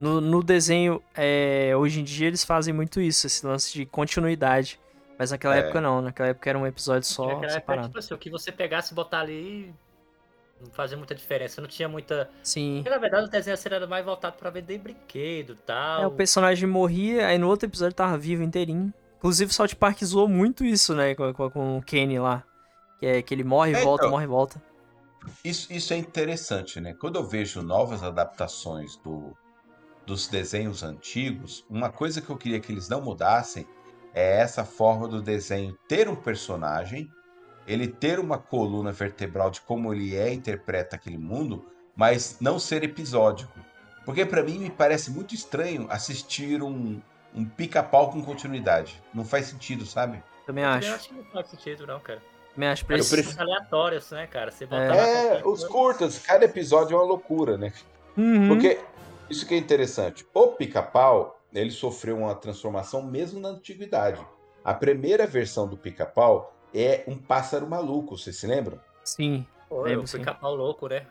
No, 0.01 0.21
no 0.23 0.43
desenho, 0.43 1.03
é, 1.15 1.73
hoje 1.77 2.01
em 2.01 2.05
dia 2.05 2.27
eles 2.29 2.45
fazem 2.45 2.73
muito 2.73 2.99
isso, 3.01 3.27
esse 3.27 3.47
lance 3.47 3.73
de 3.75 3.85
continuidade. 3.87 4.81
Mas 5.19 5.31
naquela 5.31 5.55
É. 5.55 5.59
época 5.61 5.81
não, 5.83 6.01
naquela 6.01 6.31
época 6.31 6.49
era 6.51 6.59
um 6.59 6.67
episódio 6.67 7.07
só 7.07 7.25
Naquela 7.27 7.43
época, 7.45 7.61
separado. 7.61 7.87
tipo 7.89 7.99
assim, 7.99 8.15
o 8.15 8.19
que 8.19 8.31
você 8.31 8.51
pegasse 8.51 8.93
e 8.93 8.97
botar 8.97 9.21
ali 9.21 9.73
não 10.63 10.71
fazia 10.73 10.97
muita 10.97 11.15
diferença. 11.15 11.61
Não 11.61 11.69
tinha 11.69 11.89
muita. 11.89 12.31
Sim. 12.43 12.77
Porque 12.77 12.91
na 12.91 12.99
verdade 12.99 13.27
o 13.27 13.31
desenho 13.31 13.55
assim, 13.55 13.69
era 13.69 13.87
mais 13.87 14.05
voltado 14.05 14.37
pra 14.39 14.51
vender 14.51 14.79
brinquedo 14.79 15.53
e 15.53 15.57
tal. 15.67 16.03
É, 16.03 16.07
o 16.07 16.11
personagem 16.11 16.69
morria, 16.69 17.27
aí 17.27 17.39
no 17.39 17.49
outro 17.49 17.67
episódio 17.69 17.95
tava 17.95 18.17
vivo 18.17 18.43
inteirinho. 18.43 18.93
Inclusive, 19.19 19.51
o 19.51 19.55
South 19.55 19.77
Park 19.79 20.03
zoou 20.05 20.29
muito 20.29 20.65
isso, 20.65 20.95
né? 20.95 21.15
Com, 21.15 21.33
com- 21.33 21.51
com 21.51 21.79
o 21.79 21.83
Kenny 21.83 22.19
lá. 22.19 22.43
Que 22.99 23.07
é 23.07 23.23
que 23.23 23.33
ele 23.35 23.45
morre 23.45 23.73
e 23.73 23.75
É, 23.77 23.81
volta, 23.83 24.05
então. 24.05 24.11
morre 24.11 24.25
e 24.25 24.29
volta. 24.29 24.61
Isso, 25.45 25.73
isso 25.73 25.93
é 25.93 25.97
interessante, 25.97 26.81
né? 26.81 26.95
Quando 26.95 27.17
eu 27.17 27.25
vejo 27.25 27.63
novas 27.63 28.03
adaptações 28.03 28.97
do, 28.97 29.37
dos 30.05 30.27
desenhos 30.27 30.83
antigos, 30.83 31.65
uma 31.71 31.91
coisa 31.91 32.21
que 32.21 32.31
eu 32.31 32.37
queria 32.37 32.59
que 32.59 32.73
eles 32.73 32.89
não 32.89 33.01
mudassem 33.01 33.65
é 34.13 34.41
essa 34.41 34.65
forma 34.65 35.07
do 35.07 35.23
desenho 35.23 35.77
ter 35.89 36.09
um 36.09 36.17
personagem, 36.17 37.09
ele 37.67 37.87
ter 37.89 38.19
uma 38.19 38.39
coluna 38.39 38.93
vertebral 38.93 39.51
de 39.51 39.61
como 39.61 39.93
ele 39.93 40.17
é, 40.17 40.33
interpreta 40.33 40.97
aquele 40.97 41.19
mundo, 41.19 41.65
mas 41.97 42.39
não 42.41 42.59
ser 42.59 42.83
episódico. 42.83 43.53
Porque 44.05 44.27
pra 44.27 44.43
mim 44.43 44.59
me 44.59 44.71
parece 44.71 45.11
muito 45.11 45.35
estranho 45.35 45.87
assistir 45.91 46.63
um, 46.63 47.01
um 47.35 47.45
pica-pau 47.45 48.11
com 48.11 48.23
continuidade. 48.23 49.01
Não 49.15 49.25
faz 49.25 49.47
sentido, 49.47 49.87
sabe? 49.87 50.23
Também 50.45 50.65
Eu 50.65 50.71
acho. 50.71 50.95
acho 50.95 51.09
que 51.09 51.15
não 51.15 51.25
faz 51.25 51.49
sentido, 51.49 51.87
não, 51.87 52.01
cara. 52.01 52.21
Também 52.55 52.69
acho. 52.69 52.83
Eu 52.83 52.87
Preci... 52.89 53.15
prefiro- 53.15 53.41
Aleatórios, 53.41 54.11
né, 54.11 54.27
cara? 54.27 54.51
Você 54.51 54.67
botar 54.67 54.97
É. 54.97 55.39
É, 55.39 55.43
os 55.47 55.65
curtas, 55.65 56.19
cada 56.19 56.45
episódio 56.45 56.95
é 56.95 56.99
uma 56.99 57.07
loucura, 57.07 57.57
né? 57.57 57.73
Uhum. 58.17 58.49
Porque 58.49 58.81
isso 59.31 59.47
que 59.47 59.55
é 59.55 59.57
interessante. 59.57 60.27
O 60.35 60.49
pica-pau, 60.49 61.41
ele 61.55 61.71
sofreu 61.71 62.19
uma 62.19 62.35
transformação 62.35 63.03
mesmo 63.03 63.39
na 63.41 63.51
antiguidade. 63.51 64.21
A 64.65 64.75
primeira 64.75 65.27
versão 65.27 65.67
do 65.69 65.77
pica-pau 65.77 66.53
é 66.75 67.05
um 67.07 67.17
pássaro 67.17 67.67
maluco, 67.67 68.17
vocês 68.17 68.37
se 68.37 68.47
lembram? 68.47 68.79
Sim. 69.05 69.47
Pô, 69.69 69.83
lembro, 69.83 70.03
eu 70.03 70.07
fui 70.07 70.21
sim. 70.21 70.25
capau 70.25 70.55
louco, 70.55 70.89
né? 70.89 71.07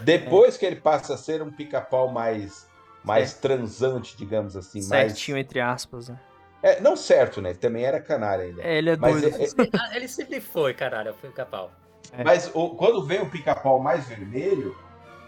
Depois 0.00 0.56
que 0.56 0.64
ele 0.64 0.76
passa 0.76 1.14
a 1.14 1.16
ser 1.16 1.42
um 1.42 1.50
pica-pau 1.50 2.08
mais, 2.12 2.66
mais 3.04 3.34
transante, 3.34 4.16
digamos 4.16 4.56
assim, 4.56 4.80
Certinho, 4.80 5.36
entre 5.36 5.60
aspas, 5.60 6.08
né? 6.08 6.14
mais. 6.62 6.76
É, 6.76 6.80
não 6.80 6.94
certo, 6.96 7.40
né? 7.40 7.50
Ele 7.50 7.58
também 7.58 7.84
era 7.84 8.00
canalha 8.00 8.44
ainda. 8.44 8.62
É, 8.62 8.76
ele 8.78 8.90
é 8.90 8.96
Mas 8.96 9.20
doido. 9.22 9.36
é- 9.36 9.68
Ah, 9.78 9.96
Ele 9.96 10.06
sempre 10.08 10.40
foi, 10.40 10.74
caralho, 10.74 11.14
foi 11.14 11.30
capau. 11.30 11.72
É. 12.12 12.22
Mas 12.22 12.50
o- 12.54 12.70
quando 12.70 13.02
vem 13.04 13.20
o 13.22 13.30
pica-pau 13.30 13.78
mais 13.80 14.06
vermelho, 14.06 14.76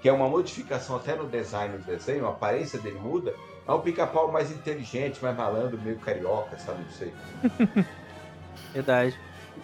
que 0.02 0.08
é 0.08 0.12
uma 0.12 0.28
modificação 0.28 0.96
até 0.96 1.14
no 1.14 1.26
design 1.28 1.78
do 1.78 1.84
desenho, 1.84 2.26
a 2.26 2.30
aparência 2.30 2.78
dele 2.78 2.98
muda, 2.98 3.34
é 3.66 3.72
um 3.72 3.80
pica-pau 3.80 4.30
mais 4.30 4.50
inteligente, 4.50 5.22
mais 5.22 5.36
malandro, 5.36 5.78
meio 5.80 5.98
carioca, 5.98 6.58
sabe? 6.58 6.82
Não 6.82 6.90
sei. 6.90 7.12
Verdade. 8.74 9.18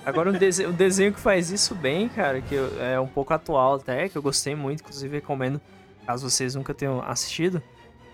Agora, 0.09 0.30
um 0.30 0.32
desenho, 0.32 0.70
um 0.70 0.72
desenho 0.72 1.12
que 1.12 1.20
faz 1.20 1.50
isso 1.50 1.74
bem, 1.74 2.09
cara, 2.09 2.40
que 2.40 2.54
é 2.80 2.98
um 2.98 3.06
pouco 3.06 3.34
atual 3.34 3.74
até, 3.74 4.09
que 4.09 4.16
eu 4.16 4.22
gostei 4.22 4.54
muito, 4.54 4.80
inclusive 4.80 5.16
recomendo, 5.16 5.61
caso 6.06 6.28
vocês 6.28 6.54
nunca 6.54 6.72
tenham 6.72 7.02
assistido, 7.02 7.62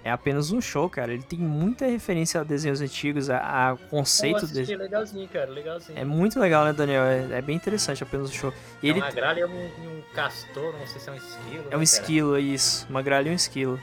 é 0.03 0.11
apenas 0.11 0.53
um 0.53 0.61
show, 0.61 0.91
cara. 0.91 1.15
Ele 1.15 1.23
tem 1.23 1.39
muita 1.39 1.87
referência 1.87 2.41
a 2.41 2.45
desenhos 2.45 2.81
antigos, 2.83 3.31
a, 3.31 3.71
a 3.71 3.77
conceito 3.77 4.47
dele. 4.47 4.77
legalzinho, 4.77 5.27
cara, 5.29 5.51
legalzinho. 5.51 5.99
É 5.99 6.05
muito 6.05 6.39
legal, 6.39 6.65
né, 6.65 6.73
Daniel? 6.75 7.05
É, 7.05 7.39
é 7.39 7.41
bem 7.41 7.57
interessante 7.57 8.03
apenas 8.03 8.29
um 8.29 8.33
show. 8.33 8.53
E 8.83 8.89
É 8.89 8.91
ele 8.91 9.01
uma 9.01 9.11
gralha 9.11 9.41
e 9.41 9.45
um, 9.45 9.65
um 9.65 10.03
castor, 10.13 10.75
não 10.79 10.87
sei 10.87 11.01
se 11.01 11.09
é 11.09 11.13
um 11.13 11.17
esquilo. 11.17 11.55
é 11.55 11.59
um 11.59 11.63
né, 11.63 11.71
cara? 11.71 11.83
esquilo, 11.83 12.37
é 12.37 12.41
isso. 12.41 12.87
Uma 12.91 13.01
gralha 13.01 13.29
e 13.29 13.33
um 13.33 13.35
esquilo. 13.35 13.81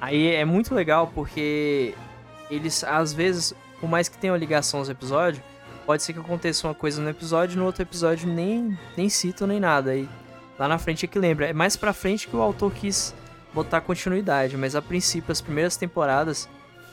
Aí 0.00 0.34
é 0.34 0.44
muito 0.44 0.72
legal 0.72 1.10
porque 1.12 1.94
eles, 2.48 2.84
às 2.84 3.12
vezes, 3.12 3.52
por 3.80 3.88
mais 3.88 4.08
que 4.08 4.16
tenham 4.18 4.36
ligação 4.36 4.78
aos 4.78 4.88
episódios, 4.88 5.42
pode 5.86 6.02
ser 6.02 6.12
que 6.12 6.18
aconteça 6.18 6.66
uma 6.66 6.74
coisa 6.74 7.00
no 7.00 7.08
episódio 7.08 7.54
e 7.54 7.58
no 7.58 7.64
outro 7.64 7.82
episódio 7.82 8.28
nem, 8.28 8.76
nem 8.96 9.08
citam 9.08 9.46
nem 9.46 9.60
nada. 9.60 9.92
Aí 9.92 10.08
lá 10.58 10.66
na 10.68 10.78
frente 10.78 11.04
é 11.04 11.08
que 11.08 11.18
lembra. 11.18 11.46
É 11.48 11.52
mais 11.52 11.76
pra 11.76 11.92
frente 11.92 12.26
que 12.28 12.36
o 12.36 12.42
autor 12.42 12.72
quis 12.72 13.14
botar 13.54 13.80
continuidade, 13.80 14.56
mas 14.56 14.74
a 14.74 14.82
princípio 14.82 15.32
as 15.32 15.40
primeiras 15.40 15.76
temporadas 15.76 16.48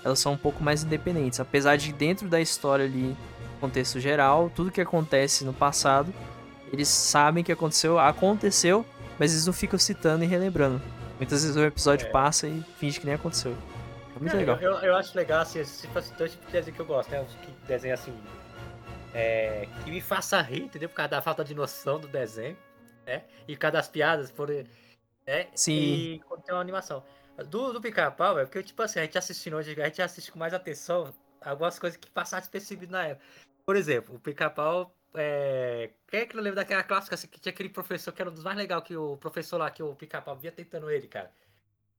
elas 0.05 0.19
são 0.19 0.33
um 0.33 0.37
pouco 0.37 0.63
mais 0.63 0.83
independentes. 0.83 1.39
Apesar 1.39 1.77
de 1.77 1.91
dentro 1.93 2.27
da 2.27 2.39
história 2.39 2.85
ali, 2.85 3.15
contexto 3.59 3.99
geral, 3.99 4.51
tudo 4.53 4.71
que 4.71 4.81
acontece 4.81 5.43
no 5.45 5.53
passado, 5.53 6.13
eles 6.71 6.87
sabem 6.89 7.43
que 7.43 7.51
aconteceu, 7.51 7.97
aconteceu, 7.97 8.85
mas 9.17 9.31
eles 9.31 9.45
não 9.45 9.53
ficam 9.53 9.79
citando 9.79 10.23
e 10.23 10.27
relembrando. 10.27 10.81
Muitas 11.17 11.41
vezes 11.43 11.55
o 11.55 11.63
episódio 11.63 12.07
É. 12.07 12.09
passa 12.09 12.47
e 12.47 12.63
finge 12.77 12.99
que 12.99 13.05
nem 13.05 13.15
aconteceu. 13.15 13.55
É 14.15 14.19
muito 14.19 14.35
É, 14.35 14.39
legal. 14.39 14.57
Eu, 14.59 14.73
eu, 14.79 14.95
acho 14.95 15.15
legal, 15.15 15.41
assim, 15.41 15.59
esse 15.59 15.81
tipo, 15.83 15.93
dois 16.17 16.31
tipos 16.31 16.47
de 16.47 16.51
desenho 16.51 16.75
que 16.75 16.81
eu 16.81 16.85
gosto, 16.85 17.09
né? 17.09 17.21
Os 17.21 17.33
que 17.35 17.51
desenho 17.67 17.93
assim. 17.93 18.13
É, 19.13 19.67
que 19.83 19.91
me 19.91 20.01
faça 20.01 20.41
rir, 20.41 20.63
entendeu? 20.63 20.89
Por 20.89 20.95
causa 20.95 21.09
da 21.09 21.21
falta 21.21 21.43
de 21.43 21.53
noção 21.53 21.99
do 21.99 22.07
desenho, 22.07 22.57
né? 23.05 23.23
E 23.47 23.55
por 23.55 23.61
causa 23.61 23.73
das 23.73 23.87
piadas, 23.87 24.31
por. 24.31 24.49
Né? 24.49 25.47
Sim. 25.55 25.71
E 25.73 26.19
quando 26.27 26.41
tem 26.41 26.53
uma 26.53 26.61
animação. 26.61 27.03
Do, 27.49 27.73
do 27.73 27.81
pica-pau, 27.81 28.39
é 28.39 28.45
porque, 28.45 28.61
tipo 28.61 28.81
assim, 28.81 28.99
a 28.99 29.03
gente 29.03 29.17
assistindo 29.17 29.55
hoje, 29.55 29.79
a 29.81 29.85
gente 29.85 30.01
assiste 30.01 30.31
com 30.31 30.37
mais 30.37 30.53
atenção 30.53 31.11
algumas 31.41 31.79
coisas 31.79 31.97
que 31.97 32.09
passaram 32.09 32.41
despercebidas 32.41 32.91
na 32.91 33.07
época. 33.07 33.25
Por 33.65 33.75
exemplo, 33.75 34.15
o 34.15 34.19
pica-pau. 34.19 34.93
É... 35.15 35.91
Quem 36.07 36.21
é 36.21 36.25
que 36.25 36.35
não 36.35 36.41
lembra 36.43 36.61
daquela 36.61 36.83
clássica 36.83 37.15
assim, 37.15 37.27
que 37.27 37.39
tinha 37.39 37.53
aquele 37.53 37.69
professor 37.69 38.11
que 38.11 38.21
era 38.21 38.31
um 38.31 38.33
dos 38.33 38.43
mais 38.43 38.57
legais 38.57 38.83
que 38.83 38.95
o 38.95 39.15
professor 39.17 39.57
lá, 39.57 39.69
que 39.69 39.83
o 39.83 39.95
pica-pau 39.95 40.35
via 40.35 40.51
tentando 40.51 40.89
ele, 40.89 41.07
cara? 41.07 41.31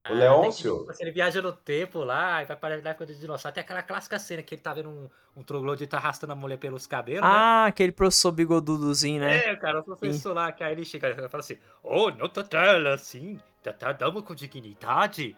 O 0.09 0.13
Ah, 0.13 0.17
Leôncio? 0.17 0.87
Ele 1.01 1.11
viaja 1.11 1.41
no 1.41 1.53
tempo 1.53 2.05
lá 2.05 2.43
e 2.43 2.45
vai 2.45 2.57
para 2.57 2.81
na 2.83 2.91
época 2.91 3.07
do 3.07 3.15
dinossauro. 3.15 3.55
Tem 3.55 3.63
aquela 3.63 3.83
clássica 3.83 4.19
cena 4.19 4.43
que 4.43 4.55
ele 4.55 4.61
tá 4.61 4.75
vendo 4.75 4.91
um, 4.91 5.09
um 5.35 5.43
troglodita 5.43 5.97
arrastando 5.97 6.35
a 6.35 6.37
mulher 6.37 6.59
pelos 6.59 6.87
cabelos, 6.87 7.23
né? 7.23 7.29
Ah, 7.33 7.67
aquele 7.67 7.91
professor 7.91 8.31
bigodudozinho, 8.31 9.21
né? 9.21 9.37
É, 9.49 9.57
cara, 9.57 9.81
o 9.81 9.83
professor 9.85 10.35
lá, 10.35 10.53
que 10.53 10.63
aí 10.63 10.73
ele 10.73 10.85
chega 10.85 11.09
e 11.09 11.29
fala 11.29 11.41
assim, 11.41 11.57
oh, 11.83 12.11
não 12.11 12.29
tá 12.29 12.45
tela 12.45 12.95
assim, 12.95 13.41
tratamos 13.79 14.23
com 14.25 14.35
dignidade, 14.35 15.35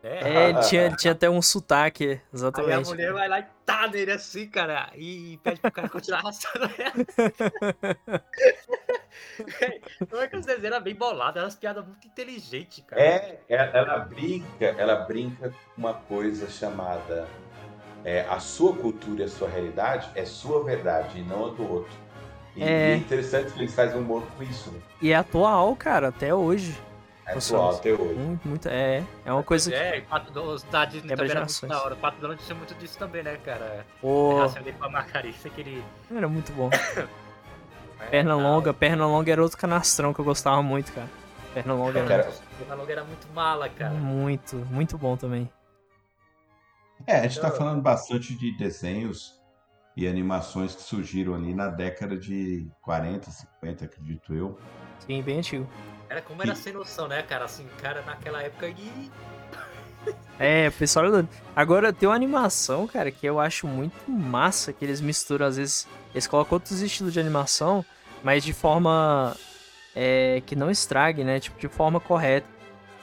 né? 0.00 0.20
É, 0.20 0.50
ele 0.50 0.60
tinha, 0.60 0.82
ele 0.82 0.96
tinha 0.96 1.12
até 1.12 1.28
um 1.28 1.42
sotaque, 1.42 2.04
Aí 2.04 2.14
a 2.14 2.20
exatamente. 2.34 2.88
mulher 2.88 3.12
vai 3.12 3.28
lá 3.28 3.40
e 3.40 3.46
tá 3.66 3.88
nele 3.88 4.12
assim, 4.12 4.46
cara, 4.48 4.92
e 4.94 5.38
pede 5.42 5.60
pro 5.60 5.72
cara 5.72 5.88
continuar 5.88 6.20
arrastando 6.20 6.70
ela. 6.78 6.94
Não 10.10 10.20
é 10.20 10.28
que 10.28 10.36
os 10.36 10.46
desenhos 10.46 10.72
eram 10.72 10.82
bem 10.82 10.94
bolados, 10.94 11.36
eram 11.36 11.46
umas 11.46 11.56
piadas 11.56 11.84
muito 11.84 12.06
inteligentes, 12.06 12.84
cara. 12.86 13.02
É, 13.02 13.40
ela, 13.48 13.64
ela 13.76 13.98
brinca, 14.00 14.64
ela 14.64 14.96
brinca 14.96 15.50
com 15.50 15.56
uma 15.76 15.94
coisa 15.94 16.48
chamada 16.48 17.26
é, 18.04 18.20
a 18.28 18.38
sua 18.38 18.74
cultura 18.76 19.22
e 19.22 19.24
a 19.24 19.28
sua 19.28 19.48
realidade 19.48 20.08
é 20.14 20.24
sua 20.24 20.62
verdade 20.62 21.18
e 21.18 21.22
não 21.22 21.46
a 21.46 21.48
do 21.50 21.70
outro. 21.70 21.92
E 22.56 22.62
É. 22.62 22.92
é 22.92 22.96
interessante 22.96 23.52
que 23.52 23.58
eles 23.58 23.74
fazem 23.74 23.98
humor 23.98 24.22
com 24.36 24.42
isso, 24.42 24.70
né? 24.70 24.80
E 25.02 25.10
é 25.10 25.16
atual, 25.16 25.74
cara, 25.74 26.08
até 26.08 26.34
hoje. 26.34 26.78
É 27.26 27.34
Nossa, 27.34 27.56
atual 27.56 27.74
até 27.74 27.92
hoje. 27.92 28.14
Muito, 28.14 28.46
muito, 28.48 28.68
é, 28.68 29.02
é 29.24 29.32
uma 29.32 29.42
coisa 29.42 29.70
que. 29.70 29.76
É, 29.76 29.96
e 29.96 30.02
quatro 30.02 30.30
donos 30.30 30.62
da 30.64 30.84
Disney 30.84 31.08
Quebra 31.08 31.26
também 31.26 31.30
era 31.30 31.40
muito 31.40 31.66
da 31.66 31.82
hora. 31.82 31.94
O 31.94 31.96
Quatro 31.96 32.20
donos 32.20 32.44
tinha 32.44 32.54
muito 32.54 32.74
disso 32.74 32.98
também, 32.98 33.22
né, 33.22 33.38
cara? 33.42 33.80
A 33.80 34.00
Pô, 34.00 34.34
relação 34.34 34.62
dele 34.62 34.76
com 34.78 34.84
a 34.84 34.90
Margarita, 34.90 35.48
que 35.48 35.60
ele... 35.60 35.84
era 36.14 36.28
muito 36.28 36.52
bom. 36.52 36.68
é, 38.06 38.10
Perna 38.10 38.30
tal. 38.30 38.40
longa, 38.40 38.74
perna 38.74 39.06
longa 39.06 39.32
era 39.32 39.42
outro 39.42 39.58
canastrão 39.58 40.12
que 40.14 40.20
eu 40.20 40.24
gostava 40.24 40.62
muito, 40.62 40.92
cara. 40.92 41.08
Perna 41.52 41.74
longa 41.74 41.98
era 42.00 42.08
Cara, 42.08 42.32
Perna 42.58 42.74
longa 42.74 42.92
era 42.92 43.04
muito 43.04 43.28
mala, 43.34 43.68
cara. 43.68 43.90
muito, 43.94 44.56
muito 44.56 44.98
bom 44.98 45.16
também. 45.16 45.50
É, 47.06 47.16
a 47.18 47.22
gente 47.22 47.32
está 47.32 47.48
Então- 47.48 47.58
falando 47.58 47.82
bastante 47.82 48.34
de 48.34 48.56
desenhos 48.56 49.40
e 49.96 50.06
animações 50.08 50.74
que 50.74 50.82
surgiram 50.82 51.34
ali 51.34 51.54
na 51.54 51.68
década 51.68 52.16
de 52.16 52.66
40, 52.82 53.30
50, 53.30 53.84
acredito 53.84 54.34
eu. 54.34 54.58
Sim, 55.06 55.22
bem 55.22 55.38
antigo. 55.38 55.68
Era 56.08 56.20
como 56.22 56.42
era 56.42 56.54
sem 56.54 56.72
noção, 56.72 57.06
né, 57.08 57.22
cara? 57.22 57.44
Assim, 57.44 57.66
cara, 57.80 58.02
naquela 58.02 58.42
época 58.42 58.68
e... 58.68 59.10
É, 60.38 60.68
o 60.68 60.72
pessoal. 60.72 61.10
doido. 61.10 61.28
Agora 61.54 61.92
tem 61.92 62.08
uma 62.08 62.14
animação, 62.14 62.86
cara, 62.86 63.10
que 63.10 63.24
eu 63.24 63.38
acho 63.38 63.66
muito 63.68 64.10
massa, 64.10 64.72
que 64.72 64.84
eles 64.84 65.00
misturam, 65.00 65.46
às 65.46 65.56
vezes. 65.56 65.86
Eles 66.12 66.26
colocam 66.26 66.56
outros 66.56 66.80
estilos 66.82 67.12
de 67.12 67.20
animação, 67.20 67.84
mas 68.22 68.42
de 68.44 68.52
forma. 68.52 69.36
é, 69.94 70.42
que 70.44 70.56
não 70.56 70.70
estrague, 70.70 71.22
né? 71.22 71.38
Tipo, 71.38 71.58
de 71.60 71.68
forma 71.68 72.00
correta. 72.00 72.48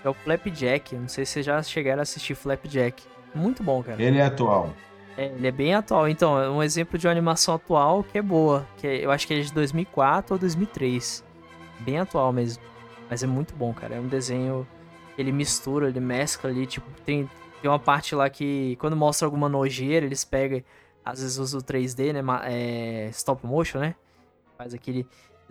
É 0.03 0.09
o 0.09 0.13
Flapjack. 0.13 0.95
Não 0.95 1.07
sei 1.07 1.25
se 1.25 1.33
vocês 1.33 1.45
já 1.45 1.61
chegaram 1.63 1.99
a 1.99 2.03
assistir 2.03 2.35
Flapjack. 2.35 3.03
Muito 3.33 3.63
bom, 3.63 3.81
cara. 3.81 4.01
Ele 4.01 4.17
é 4.17 4.25
atual. 4.25 4.73
É, 5.17 5.27
ele 5.27 5.47
é 5.47 5.51
bem 5.51 5.73
atual. 5.73 6.09
Então, 6.09 6.37
é 6.41 6.49
um 6.49 6.61
exemplo 6.61 6.97
de 6.97 7.07
uma 7.07 7.11
animação 7.11 7.53
atual 7.55 8.03
que 8.03 8.17
é 8.17 8.21
boa. 8.21 8.67
Que 8.77 8.87
é- 8.87 9.05
eu 9.05 9.11
acho 9.11 9.25
que 9.27 9.33
ele 9.33 9.41
é 9.41 9.45
de 9.45 9.53
2004 9.53 10.33
ou 10.35 10.39
2003. 10.39 11.23
Bem 11.79 11.99
atual 11.99 12.33
mesmo. 12.33 12.61
Mas 13.09 13.23
é 13.23 13.27
muito 13.27 13.53
bom, 13.55 13.73
cara. 13.73 13.95
É 13.95 13.99
um 13.99 14.07
desenho. 14.07 14.67
Ele 15.21 15.31
mistura, 15.31 15.87
ele 15.87 15.99
mescla 15.99 16.49
ali. 16.49 16.65
Tipo, 16.65 16.89
tem, 17.05 17.29
tem 17.61 17.69
uma 17.69 17.79
parte 17.79 18.13
lá 18.15 18.29
que 18.29 18.75
quando 18.77 18.95
mostra 18.95 19.25
alguma 19.25 19.47
nojeira, 19.47 20.05
eles 20.05 20.25
pegam. 20.25 20.63
Às 21.03 21.21
vezes 21.21 21.37
usa 21.37 21.57
o 21.57 21.61
3D, 21.61 22.13
né? 22.13 22.21
É, 22.45 23.09
stop 23.09 23.45
motion, 23.45 23.79
né? 23.79 23.95
Faz 24.57 24.73
aquele 24.73 25.07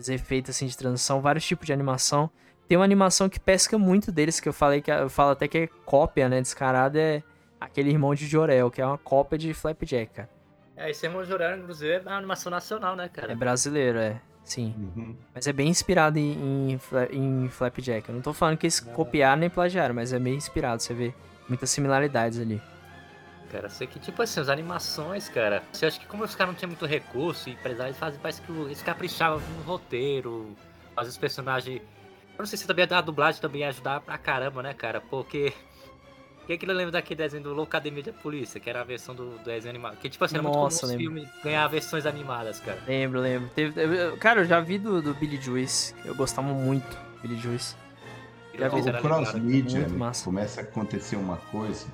efeito 0.07 0.51
assim 0.51 0.65
de 0.65 0.77
transição. 0.77 1.21
Vários 1.21 1.45
tipos 1.45 1.65
de 1.65 1.73
animação. 1.73 2.29
Tem 2.67 2.77
uma 2.77 2.85
animação 2.85 3.27
que 3.27 3.39
pesca 3.39 3.77
muito 3.77 4.11
deles, 4.11 4.39
que 4.39 4.47
eu 4.47 4.53
falei 4.53 4.81
que 4.81 4.89
eu 4.89 5.09
falo 5.09 5.31
até 5.31 5.47
que 5.47 5.57
é 5.57 5.67
cópia, 5.85 6.29
né? 6.29 6.39
Descarada 6.39 6.99
é 6.99 7.23
aquele 7.59 7.89
irmão 7.89 8.15
de 8.15 8.25
Jorel, 8.25 8.71
que 8.71 8.81
é 8.81 8.85
uma 8.85 8.97
cópia 8.97 9.37
de 9.37 9.53
Flapjack, 9.53 10.13
cara. 10.13 10.29
É, 10.75 10.89
esse 10.89 11.05
Irmão 11.05 11.23
Jorel, 11.23 11.59
inclusive, 11.59 11.93
é 11.93 11.99
uma 11.99 12.17
animação 12.17 12.49
nacional, 12.49 12.95
né, 12.95 13.07
cara? 13.07 13.33
É 13.33 13.35
brasileiro, 13.35 13.99
é. 13.99 14.19
Sim. 14.43 14.73
Uhum. 14.95 15.15
Mas 15.33 15.47
é 15.47 15.53
bem 15.53 15.69
inspirado 15.69 16.17
em, 16.19 16.71
em, 16.71 16.77
Fla- 16.77 17.07
em 17.11 17.47
Flapjack. 17.49 18.09
Eu 18.09 18.15
não 18.15 18.21
tô 18.21 18.33
falando 18.33 18.57
que 18.57 18.65
eles 18.65 18.79
copiaram 18.79 19.39
nem 19.39 19.49
plagiaram, 19.49 19.93
mas 19.95 20.11
é 20.11 20.19
meio 20.19 20.35
inspirado. 20.35 20.81
Você 20.81 20.93
vê 20.93 21.13
muitas 21.47 21.69
similaridades 21.69 22.39
ali. 22.39 22.61
Cara, 23.51 23.69
sei 23.69 23.85
que, 23.85 23.99
tipo 23.99 24.21
assim, 24.21 24.39
as 24.39 24.49
animações, 24.49 25.27
cara. 25.29 25.61
Você 25.71 25.85
acha 25.85 25.99
que 25.99 26.05
como 26.07 26.23
os 26.23 26.33
caras 26.35 26.53
não 26.53 26.57
tinham 26.57 26.69
muito 26.69 26.85
recurso 26.85 27.49
e 27.49 27.55
precisavam, 27.55 27.87
eles 27.87 27.97
fazem, 27.99 28.19
parece 28.19 28.41
que 28.41 28.51
eles 28.51 28.81
caprichavam 28.81 29.39
no 29.57 29.63
roteiro, 29.63 30.55
fazer 30.95 31.09
os 31.09 31.17
personagens. 31.17 31.77
Eu 31.81 32.39
não 32.39 32.45
sei 32.45 32.57
se 32.57 32.65
também 32.65 32.85
a 32.89 33.01
dublagem 33.01 33.41
também 33.41 33.61
ia 33.61 33.69
ajudar 33.69 33.99
pra 34.01 34.17
caramba, 34.17 34.63
né, 34.63 34.73
cara? 34.73 35.01
Porque. 35.01 35.53
Quem 36.47 36.55
é 36.55 36.57
que 36.57 36.65
não 36.65 36.73
lembra 36.73 36.91
daquele 36.91 37.17
desenho 37.19 37.43
do 37.43 37.53
Loucademia 37.53 38.03
da 38.03 38.11
Polícia, 38.13 38.59
que 38.59 38.69
era 38.69 38.81
a 38.81 38.83
versão 38.83 39.13
do, 39.13 39.37
do 39.37 39.43
desenho 39.45 39.69
animado? 39.69 39.97
Que, 39.97 40.09
tipo 40.09 40.23
assim, 40.25 40.35
era 40.35 40.43
Nossa, 40.43 40.85
muito 40.87 40.97
comum 40.97 40.97
filmes 40.97 41.29
ganhar 41.43 41.67
versões 41.67 42.05
animadas, 42.05 42.59
cara. 42.59 42.79
Lembro, 42.87 43.19
lembro. 43.21 43.49
Teve, 43.55 43.79
eu- 43.81 44.17
cara, 44.17 44.41
eu 44.41 44.45
já 44.45 44.59
vi 44.59 44.77
do, 44.77 45.01
do 45.01 45.13
Billy 45.13 45.39
Juice. 45.39 45.93
Eu 46.03 46.15
gostava 46.15 46.47
muito 46.47 46.89
do 46.89 47.21
Billy 47.21 47.39
Juice. 47.39 47.75
Já 48.57 48.67
vi, 48.67 48.81
O 48.81 48.85
legal, 48.85 49.21
né? 49.21 50.11
começa 50.23 50.61
a 50.61 50.63
acontecer 50.63 51.15
uma 51.15 51.37
coisa. 51.37 51.85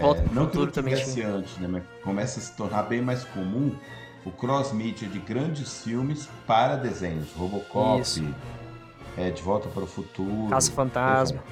Volta 0.00 0.20
é, 0.20 0.34
não 0.34 0.46
que 0.48 0.56
não 0.56 0.66
tivesse 0.70 1.22
antes, 1.22 1.56
né? 1.58 1.68
Mas 1.68 1.82
começa 2.02 2.38
a 2.40 2.42
se 2.42 2.56
tornar 2.56 2.84
bem 2.84 3.00
mais 3.00 3.24
comum 3.24 3.74
o 4.24 4.30
cross-mídia 4.30 5.08
de 5.08 5.18
grandes 5.18 5.82
filmes 5.82 6.28
para 6.46 6.76
desenhos. 6.76 7.32
Robocop, 7.32 8.00
Isso. 8.00 8.24
é, 9.16 9.30
De 9.30 9.42
Volta 9.42 9.68
para 9.68 9.84
o 9.84 9.86
Futuro. 9.86 10.48
Caça 10.50 10.72
Fantasma. 10.72 11.42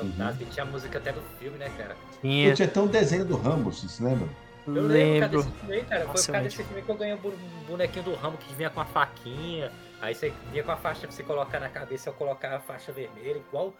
fantástica, 0.00 0.44
e 0.44 0.46
tinha 0.46 0.64
a 0.64 0.66
música 0.66 0.98
até 0.98 1.12
do 1.12 1.22
filme, 1.38 1.58
né, 1.58 1.70
cara? 1.76 1.96
Tinha. 2.20 2.54
Tinha 2.54 2.68
até 2.68 2.80
um 2.80 2.86
desenho 2.86 3.24
do 3.24 3.36
Rambo, 3.36 3.72
vocês 3.72 3.92
se 3.92 4.02
lembram? 4.02 4.28
Eu 4.66 4.72
lembro, 4.72 5.20
cara, 5.20 5.32
Lembro. 5.32 5.42
desse 5.42 5.50
filme 5.58 5.74
aí, 5.74 5.84
cara. 5.84 6.00
Foi 6.00 6.06
por 6.06 6.14
causa 6.14 6.36
eu 6.38 6.42
desse 6.42 6.64
filme 6.64 6.82
que 6.82 6.88
eu 6.88 6.94
ganhei 6.94 7.14
um 7.14 7.66
bonequinho 7.66 8.04
do 8.04 8.14
Rambo 8.14 8.38
que 8.38 8.54
vinha 8.54 8.70
com 8.70 8.80
a 8.80 8.84
faquinha. 8.86 9.70
Aí 10.00 10.14
você 10.14 10.32
vinha 10.50 10.62
com 10.62 10.72
a 10.72 10.76
faixa 10.76 11.00
pra 11.02 11.10
você 11.10 11.22
colocar 11.22 11.60
na 11.60 11.68
cabeça, 11.68 12.08
eu 12.08 12.14
colocar 12.14 12.56
a 12.56 12.60
faixa 12.60 12.90
vermelha, 12.90 13.36
igual. 13.36 13.74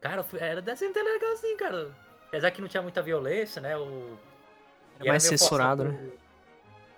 Cara, 0.00 0.22
foi- 0.24 0.40
era 0.40 0.60
desenho 0.60 0.90
até 0.90 1.02
legalzinho, 1.02 1.56
cara. 1.56 1.90
Apesar 2.28 2.50
que 2.50 2.60
não 2.60 2.68
tinha 2.68 2.82
muita 2.82 3.02
violência, 3.02 3.62
né? 3.62 3.76
O... 3.76 4.16
Era 4.98 5.08
mais 5.10 5.22
censurado, 5.22 5.84
né? 5.84 5.98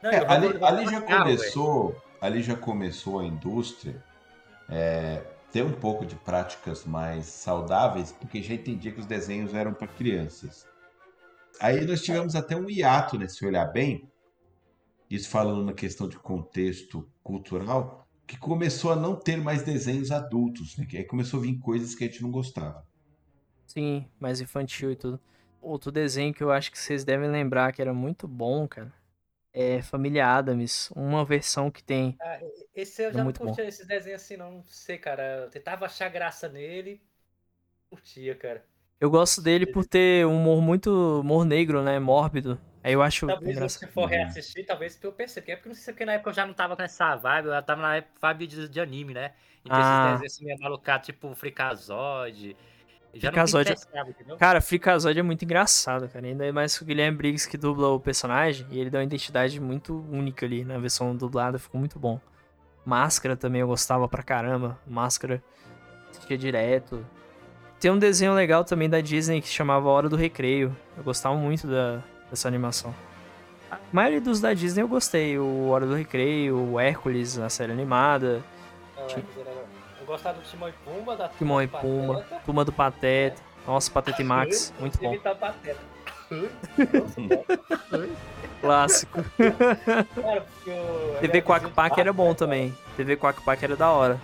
Não, 0.03 0.11
É, 0.11 0.27
ali, 0.27 0.65
ali 0.65 0.87
já 0.87 1.01
começou, 1.03 1.97
ali 2.21 2.43
já 2.43 2.57
começou 2.57 3.21
a 3.21 3.25
indústria 3.25 4.03
é, 4.71 5.23
ter 5.53 5.63
um 5.65 5.73
pouco 5.73 6.05
de 6.05 6.15
práticas 6.17 6.85
mais 6.85 7.27
saudáveis, 7.27 8.13
porque 8.13 8.43
já 8.43 8.55
entendia 8.55 8.93
que 8.93 9.01
os 9.01 9.07
desenhos 9.07 9.55
eram 9.55 9.73
para 9.73 9.89
crianças. 9.89 10.67
Aí 11.61 11.85
nós 11.85 12.03
tivemos 12.03 12.37
até 12.37 12.57
um 12.57 12.69
hiato, 12.69 13.19
né, 13.19 13.27
se 13.27 13.45
olhar 13.45 13.67
bem, 13.67 14.09
isso 15.11 15.31
falando 15.31 15.65
na 15.65 15.73
questão 15.73 16.09
de 16.09 16.19
contexto 16.19 17.11
cultural, 17.23 18.07
que 18.27 18.37
começou 18.37 18.93
a 18.93 18.97
não 18.97 19.17
ter 19.17 19.39
mais 19.39 19.63
desenhos 19.63 20.11
adultos, 20.11 20.77
né? 20.77 20.85
Que 20.85 20.99
aí 20.99 21.05
começou 21.05 21.41
a 21.41 21.43
vir 21.43 21.59
coisas 21.59 21.95
que 21.95 22.05
a 22.05 22.07
gente 22.07 22.23
não 22.23 22.31
gostava. 22.31 22.87
Sim, 23.67 24.07
mais 24.21 24.41
infantil 24.41 24.93
e 24.93 24.97
tudo. 24.97 25.19
Outro 25.63 25.91
desenho 25.91 26.35
que 26.35 26.43
eu 26.43 26.53
acho 26.53 26.71
que 26.71 26.79
vocês 26.79 27.05
devem 27.05 27.31
lembrar 27.31 27.73
que 27.73 27.81
era 27.81 27.95
muito 27.95 28.29
bom, 28.29 28.69
cara. 28.69 28.93
É 29.53 29.83
Família 29.83 30.27
Adams. 30.27 30.91
Uma 30.93 31.25
versão 31.25 31.71
que 31.71 31.83
tem. 31.83 32.19
Ah, 32.21 32.39
esse 32.75 33.03
eu 33.03 33.11
É 33.11 33.13
já 33.13 33.19
não 33.19 33.25
muito 33.25 33.41
bom. 33.41 33.47
curtia 33.47 33.65
esses 33.67 33.87
desenhos 33.87 34.23
assim, 34.23 34.37
não. 34.37 34.51
Não 34.53 34.65
sei, 34.67 34.99
cara. 34.99 35.45
Eu 35.45 35.51
tentava 35.51 35.87
achar 35.87 36.09
graça 36.09 36.49
nele. 36.49 37.01
Curtia, 37.91 38.35
cara. 38.37 38.65
Eu 39.01 39.11
gosto 39.11 39.41
dele 39.41 39.67
por 39.67 39.85
ter 39.87 40.27
um 40.27 40.37
humor 40.41 40.61
muito. 40.63 41.21
humor 41.21 41.45
negro, 41.45 41.83
né? 41.83 41.99
Mórbido. 41.99 42.61
Aí 42.83 42.93
eu 42.93 43.03
acho 43.03 43.27
Talvez 43.27 43.51
engraçado. 43.57 43.81
se 43.81 43.87
for 43.89 44.07
reassistir, 44.07 44.65
talvez 44.67 44.95
porque 44.95 45.07
eu 45.07 45.13
pensei, 45.13 45.43
porque 45.43 45.53
é 45.53 45.57
porque 45.57 45.69
não 45.69 45.75
sei 45.77 45.93
porque 45.93 46.05
na 46.05 46.13
época 46.15 46.31
eu 46.31 46.35
já 46.35 46.47
não 46.47 46.55
tava 46.55 46.77
com 46.77 46.83
essa 46.83 47.17
vibe, 47.17 47.49
eu 47.49 47.63
tava 47.63 47.83
na 47.83 47.97
época- 47.97 48.19
vibe 48.21 48.47
de, 48.47 48.69
de 48.69 48.81
anime, 48.81 49.15
né? 49.15 49.35
Então 49.65 49.77
Ah. 49.77 49.81
esses 49.83 49.99
desenhos 50.01 50.33
assim 50.35 50.45
meio 50.45 50.59
malucados, 50.61 51.07
tipo 51.07 51.35
Freakazoid. 51.35 52.57
Entendeu? 54.11 54.37
Cara, 54.37 54.61
Freakazoid 54.61 55.19
é 55.19 55.23
muito 55.23 55.45
engraçado, 55.45 56.09
cara. 56.09 56.27
Ainda 56.27 56.53
mais 56.53 56.81
o 56.81 56.85
Guilherme 56.85 57.17
Briggs 57.17 57.49
que 57.49 57.57
dubla 57.57 57.89
o 57.89 58.01
personagem. 58.01 58.67
E 58.71 58.79
ele 58.79 58.91
dá 58.91 58.99
uma 58.99 59.05
identidade 59.05 59.61
muito 59.61 60.05
única 60.11 60.47
ali 60.47 60.65
na 60.65 60.79
versão 60.79 61.17
dublada. 61.17 61.59
Ficou 61.59 61.79
muito 61.79 61.99
bom. 61.99 62.21
Máscara 62.85 63.37
também 63.37 63.61
eu 63.61 63.67
gostava 63.67 64.09
pra 64.09 64.23
caramba. 64.23 64.79
Máscara 64.87 65.43
assistia 66.11 66.39
direto. 66.39 67.05
Tem 67.81 67.91
um 67.91 67.99
desenho 67.99 68.35
legal 68.35 68.65
também 68.65 68.89
da 68.89 69.01
Disney 69.01 69.41
que 69.41 69.49
chamava 69.49 69.89
Hora 69.89 70.09
do 70.09 70.17
Recreio. 70.17 70.77
Eu 70.97 71.05
gostava 71.05 71.37
muito 71.37 71.67
da, 71.67 72.03
dessa 72.29 72.49
animação. 72.49 72.95
A 73.71 73.79
maioria 73.93 74.21
dos 74.21 74.41
da 74.41 74.53
Disney 74.53 74.83
eu 74.83 74.89
gostei. 74.89 75.39
O 75.39 75.69
Hora 75.69 75.87
do 75.87 75.95
Recreio, 75.95 76.57
o 76.57 76.81
Hércules, 76.81 77.39
a 77.39 77.49
série 77.49 77.73
animada. 77.73 78.43
Não, 78.97 79.05
é, 79.05 79.58
gostava 80.09 80.39
do 80.39 80.45
Timão 80.45 80.69
e 80.69 80.73
Pumba, 80.73 81.17
da 81.17 81.29
Timão 81.29 81.63
e 81.63 81.69
Pumba, 81.69 82.15
Pateta. 82.15 82.43
Turma 82.45 82.65
do 82.65 82.73
Pateta. 82.73 83.43
Nossa, 83.67 83.91
Pateta 83.91 84.23
e 84.23 84.25
Max. 84.25 84.73
Muito 84.81 84.99
bom. 84.99 85.13
imitar 85.13 85.37
Pateta. 85.37 85.81
Clássico. 88.61 89.23
Cara, 89.23 90.47
TV 91.21 91.39
era 91.39 91.43
Quack 91.43 91.61
vizinho 91.61 91.75
Pack 91.75 91.95
do 91.95 92.01
era 92.01 92.13
bom 92.13 92.25
Pateta. 92.25 92.45
também. 92.45 92.77
TV 92.97 93.17
Quack 93.17 93.43
Pack 93.43 93.65
era 93.65 93.77
da 93.77 93.91
hora. 93.91 94.19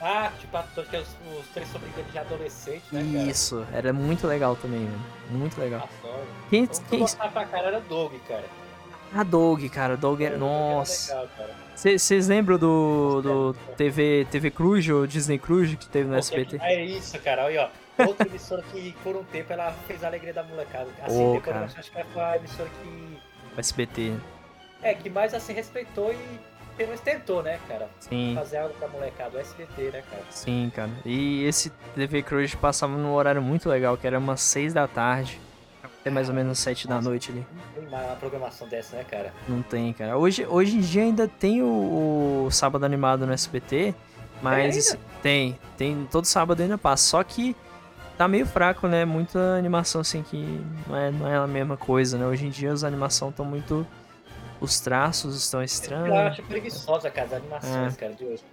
Ah, 0.00 0.30
tipo, 0.38 0.58
que 0.90 0.96
os, 0.96 1.08
os 1.38 1.46
três 1.54 1.68
sobrinhos 1.68 2.12
de 2.12 2.18
adolescente, 2.18 2.84
né, 2.92 3.00
cara? 3.12 3.30
Isso, 3.30 3.66
era 3.72 3.92
muito 3.92 4.26
legal 4.26 4.54
também, 4.56 4.80
mano. 4.80 5.04
Muito 5.30 5.58
legal. 5.58 5.88
Nossa. 6.02 6.18
Quem, 6.50 6.66
quem... 6.66 6.98
gostava 7.00 7.30
pra 7.30 7.46
cara 7.46 7.68
era 7.68 7.80
Doug, 7.80 8.12
cara. 8.28 8.44
A 9.14 9.22
Doug, 9.22 9.64
cara. 9.68 9.94
O 9.94 9.96
Doug 9.96 10.20
era 10.20 10.36
Nossa. 10.36 11.14
legal, 11.14 11.28
cara. 11.36 11.66
Vocês 11.74 12.26
lembram 12.26 12.58
do, 12.58 13.20
do 13.22 13.56
TV, 13.76 14.26
TV 14.30 14.50
Cruz 14.50 14.88
ou 14.88 15.06
Disney 15.06 15.38
Cruz 15.38 15.74
que 15.74 15.86
teve 15.86 16.06
no 16.06 16.14
Pô, 16.14 16.18
SBT? 16.18 16.58
É 16.60 16.84
isso, 16.84 17.18
cara. 17.20 17.44
Olha, 17.44 17.70
ó. 17.98 18.06
Outra 18.06 18.26
emissora 18.26 18.62
que 18.72 18.92
por 19.02 19.16
um 19.16 19.24
tempo 19.24 19.52
ela 19.52 19.72
fez 19.86 20.02
a 20.02 20.06
alegria 20.08 20.32
da 20.32 20.42
molecada. 20.42 20.88
Assim, 21.02 21.22
Ô, 21.22 21.34
depois 21.34 21.54
cara. 21.54 21.64
acho 21.64 21.90
que 21.92 22.04
foi 22.04 22.22
a 22.22 22.36
emissora 22.36 22.68
que. 22.82 23.18
O 23.56 23.60
SBT. 23.60 24.14
É, 24.82 24.94
que 24.94 25.08
mais 25.08 25.32
assim 25.32 25.52
respeitou 25.54 26.12
e 26.12 26.38
pelo 26.76 26.90
menos 26.90 27.00
tentou, 27.00 27.42
né, 27.42 27.58
cara? 27.66 27.88
Sim, 28.00 28.34
Fazer 28.34 28.58
algo 28.58 28.74
pra 28.74 28.88
molecada. 28.88 29.38
O 29.38 29.40
SBT, 29.40 29.82
né, 29.90 30.02
cara? 30.10 30.22
sim, 30.30 30.70
cara. 30.74 30.90
E 31.06 31.44
esse 31.44 31.70
TV 31.94 32.22
Cruz 32.22 32.54
passava 32.54 32.96
num 32.96 33.12
horário 33.14 33.40
muito 33.40 33.68
legal, 33.68 33.96
que 33.96 34.06
era 34.06 34.18
umas 34.18 34.42
6 34.42 34.74
da 34.74 34.86
tarde. 34.86 35.40
Até 36.06 36.14
mais 36.14 36.28
ou 36.28 36.34
menos 36.36 36.60
7 36.60 36.86
da 36.86 37.00
noite 37.00 37.32
ali. 37.32 37.44
Tem 37.74 37.88
mais 37.88 38.06
uma 38.06 38.14
programação 38.14 38.68
dessa, 38.68 38.94
né, 38.96 39.02
cara? 39.02 39.34
Não 39.48 39.60
tem, 39.60 39.92
cara. 39.92 40.16
Hoje, 40.16 40.46
hoje 40.46 40.76
em 40.76 40.80
dia 40.80 41.02
ainda 41.02 41.26
tem 41.26 41.62
o, 41.62 42.44
o 42.46 42.50
sábado 42.52 42.86
animado 42.86 43.26
no 43.26 43.32
SBT, 43.32 43.92
mas 44.40 44.92
ainda? 44.92 45.04
tem, 45.20 45.58
tem 45.76 46.06
todo 46.08 46.24
sábado 46.24 46.62
ainda 46.62 46.78
passa. 46.78 47.02
Só 47.08 47.24
que 47.24 47.56
tá 48.16 48.28
meio 48.28 48.46
fraco, 48.46 48.86
né? 48.86 49.04
Muita 49.04 49.56
animação 49.58 50.00
assim 50.02 50.22
que 50.22 50.64
não 50.86 50.96
é, 50.96 51.10
não 51.10 51.26
é 51.28 51.36
a 51.38 51.46
mesma 51.48 51.76
coisa, 51.76 52.16
né? 52.16 52.24
Hoje 52.24 52.46
em 52.46 52.50
dia 52.50 52.70
as 52.72 52.84
animações 52.84 53.30
estão 53.32 53.44
muito 53.44 53.84
os 54.60 54.78
traços 54.78 55.34
estão 55.36 55.58
Eu 55.58 55.64
estranhos 55.64 56.16
acho 56.16 56.42
preguiçosa, 56.44 57.10
cara, 57.10 57.26
as 57.26 57.32
animações, 57.32 57.94
É. 57.94 57.98
cara, 57.98 58.12
de 58.12 58.24
hoje. 58.24 58.44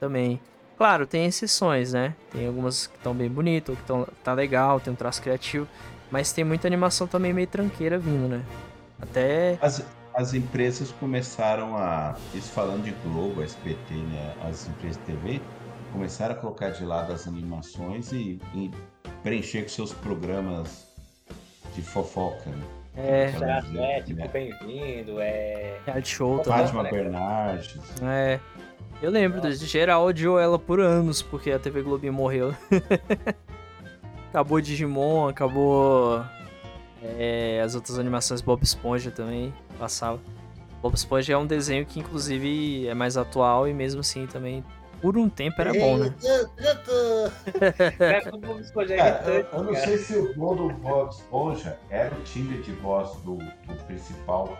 também. 0.00 0.40
Claro, 0.76 1.06
tem 1.06 1.24
exceções, 1.24 1.92
né? 1.92 2.16
Tem 2.32 2.48
algumas 2.48 2.88
que 2.88 2.96
estão 2.96 3.14
bem 3.14 3.30
bonitas, 3.30 3.70
ou 3.70 3.76
que 3.76 3.82
tão, 3.86 4.06
tá 4.24 4.32
legal, 4.34 4.80
tem 4.80 4.92
um 4.92 4.96
traço 4.96 5.22
criativo, 5.22 5.66
mas 6.10 6.32
tem 6.32 6.44
muita 6.44 6.66
animação 6.66 7.06
também 7.06 7.32
meio 7.32 7.46
tranqueira 7.46 7.98
vindo, 7.98 8.28
né? 8.28 8.42
Até 9.00 9.58
As, 9.60 9.84
as 10.14 10.34
empresas 10.34 10.90
começaram 10.92 11.76
a. 11.76 12.16
Isso 12.34 12.50
falando 12.52 12.84
de 12.84 12.92
Globo, 13.08 13.42
SBT, 13.42 13.94
né? 13.94 14.34
As 14.48 14.66
empresas 14.68 14.96
de 14.98 15.12
TV 15.12 15.40
começaram 15.92 16.34
a 16.34 16.38
colocar 16.38 16.70
de 16.70 16.84
lado 16.84 17.12
as 17.12 17.26
animações 17.26 18.12
e, 18.12 18.40
e 18.54 18.70
preencher 19.22 19.62
com 19.62 19.68
seus 19.68 19.92
programas 19.92 20.86
de 21.74 21.82
fofoca. 21.82 22.50
Né? 22.50 22.64
é, 22.96 23.24
É, 23.24 23.60
dizer, 23.60 23.78
é, 23.78 24.02
tipo, 24.02 24.20
né? 24.20 24.28
bem-vindo, 24.28 25.20
é. 25.20 25.78
reality 25.84 26.08
show 26.08 26.38
também. 26.38 26.60
Fátima 26.60 26.82
né? 26.82 26.90
Bernardes. 26.90 27.78
É. 28.02 28.40
Eu 29.02 29.10
lembro, 29.10 29.42
de 29.42 29.66
geral 29.66 30.06
odiou 30.06 30.38
ela 30.38 30.58
por 30.58 30.80
anos, 30.80 31.20
porque 31.20 31.50
a 31.50 31.58
TV 31.58 31.82
Globinho 31.82 32.14
morreu. 32.14 32.54
acabou 34.30 34.60
Digimon, 34.60 35.28
acabou 35.28 36.24
é, 37.02 37.60
as 37.64 37.74
outras 37.74 37.98
animações 37.98 38.40
Bob 38.40 38.62
Esponja 38.62 39.10
também 39.10 39.52
passava. 39.78 40.20
Bob 40.82 40.94
Esponja 40.94 41.32
é 41.32 41.36
um 41.36 41.46
desenho 41.46 41.84
que 41.86 42.00
inclusive 42.00 42.86
é 42.86 42.94
mais 42.94 43.16
atual 43.16 43.66
e 43.68 43.74
mesmo 43.74 44.00
assim 44.00 44.26
também 44.26 44.64
por 45.00 45.16
um 45.18 45.28
tempo 45.28 45.60
era 45.60 45.72
bom, 45.72 45.98
né? 45.98 46.14
Cara, 47.98 48.60
escolher 48.60 48.94
É, 48.94 48.96
Cara, 48.96 49.48
eu, 49.52 49.62
não 49.62 49.74
sei 49.74 49.98
se 49.98 50.16
o 50.16 50.34
bom 50.34 50.56
do 50.56 50.68
Bob 50.70 51.10
Esponja 51.10 51.78
era 51.90 52.14
o 52.14 52.22
timbre 52.22 52.62
de 52.62 52.72
voz 52.72 53.14
do, 53.22 53.36
do 53.36 53.84
principal 53.86 54.56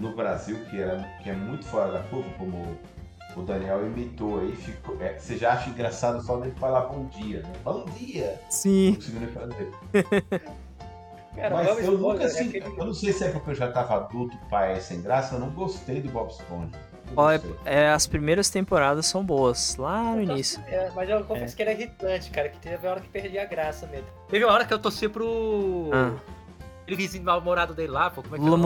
no 0.00 0.14
Brasil, 0.14 0.58
que, 0.70 0.80
era, 0.80 1.02
que 1.22 1.30
é 1.30 1.34
muito 1.34 1.64
fora 1.66 1.92
da 1.92 2.00
curva, 2.04 2.28
como 2.38 2.78
o 3.36 3.42
Daniel 3.42 3.86
imitou 3.86 4.40
aí. 4.40 4.52
Ficou, 4.56 4.96
é, 5.00 5.18
você 5.18 5.36
já 5.36 5.52
acha 5.52 5.70
engraçado 5.70 6.22
só 6.22 6.36
dele 6.38 6.54
falar 6.58 6.82
bom 6.86 7.06
dia, 7.06 7.42
né? 7.42 7.52
Bom 7.64 7.84
dia! 7.96 8.40
Não 8.44 8.50
Sim. 8.50 8.94
consigo 8.94 9.20
nem 9.20 9.28
fazer. 9.28 9.70
Cara, 11.34 11.54
Mas 11.54 11.66
eu 11.66 11.74
nunca 11.92 11.92
Esponja 11.92 12.22
é 12.22 12.26
assim, 12.26 12.48
aquele- 12.50 12.66
eu 12.78 12.84
não 12.84 12.92
sei 12.92 13.10
se 13.12 13.24
é 13.24 13.30
porque 13.30 13.50
eu 13.50 13.54
já 13.54 13.72
tava 13.72 13.94
adulto, 13.96 14.36
pai, 14.50 14.78
sem 14.80 15.00
graça, 15.00 15.34
eu 15.34 15.40
não 15.40 15.48
gostei 15.48 16.02
do 16.02 16.10
Bob 16.10 16.30
Esponja. 16.30 16.76
É- 16.76 17.14
gostei. 17.14 17.54
é, 17.64 17.88
as 17.88 18.06
primeiras 18.06 18.50
temporadas 18.50 19.06
são 19.06 19.24
boas, 19.24 19.76
lá 19.76 20.02
no 20.14 20.20
início. 20.22 20.62
É, 20.66 20.90
mas 20.94 21.08
eu 21.08 21.24
confesso 21.24 21.56
que 21.56 21.62
ele 21.62 21.70
é 21.70 21.72
irritante, 21.74 22.30
cara, 22.30 22.50
que 22.50 22.58
teve 22.58 22.86
hora 22.86 23.00
que 23.00 23.08
perdia 23.08 23.42
a 23.42 23.46
graça 23.46 23.86
mesmo. 23.86 24.06
Teve 24.28 24.44
uma 24.44 24.52
hora 24.52 24.66
que 24.66 24.74
eu 24.74 24.78
torcia 24.78 25.08
pro. 25.08 25.88
Ah. 25.92 26.12
Aquele 26.82 26.96
vizinho 26.98 27.24
mal-humorado 27.24 27.72
dele 27.72 27.92
lá, 27.92 28.10
pô. 28.10 28.22
Como 28.22 28.36
é 28.36 28.38
que 28.38 28.44
Lula 28.44 28.58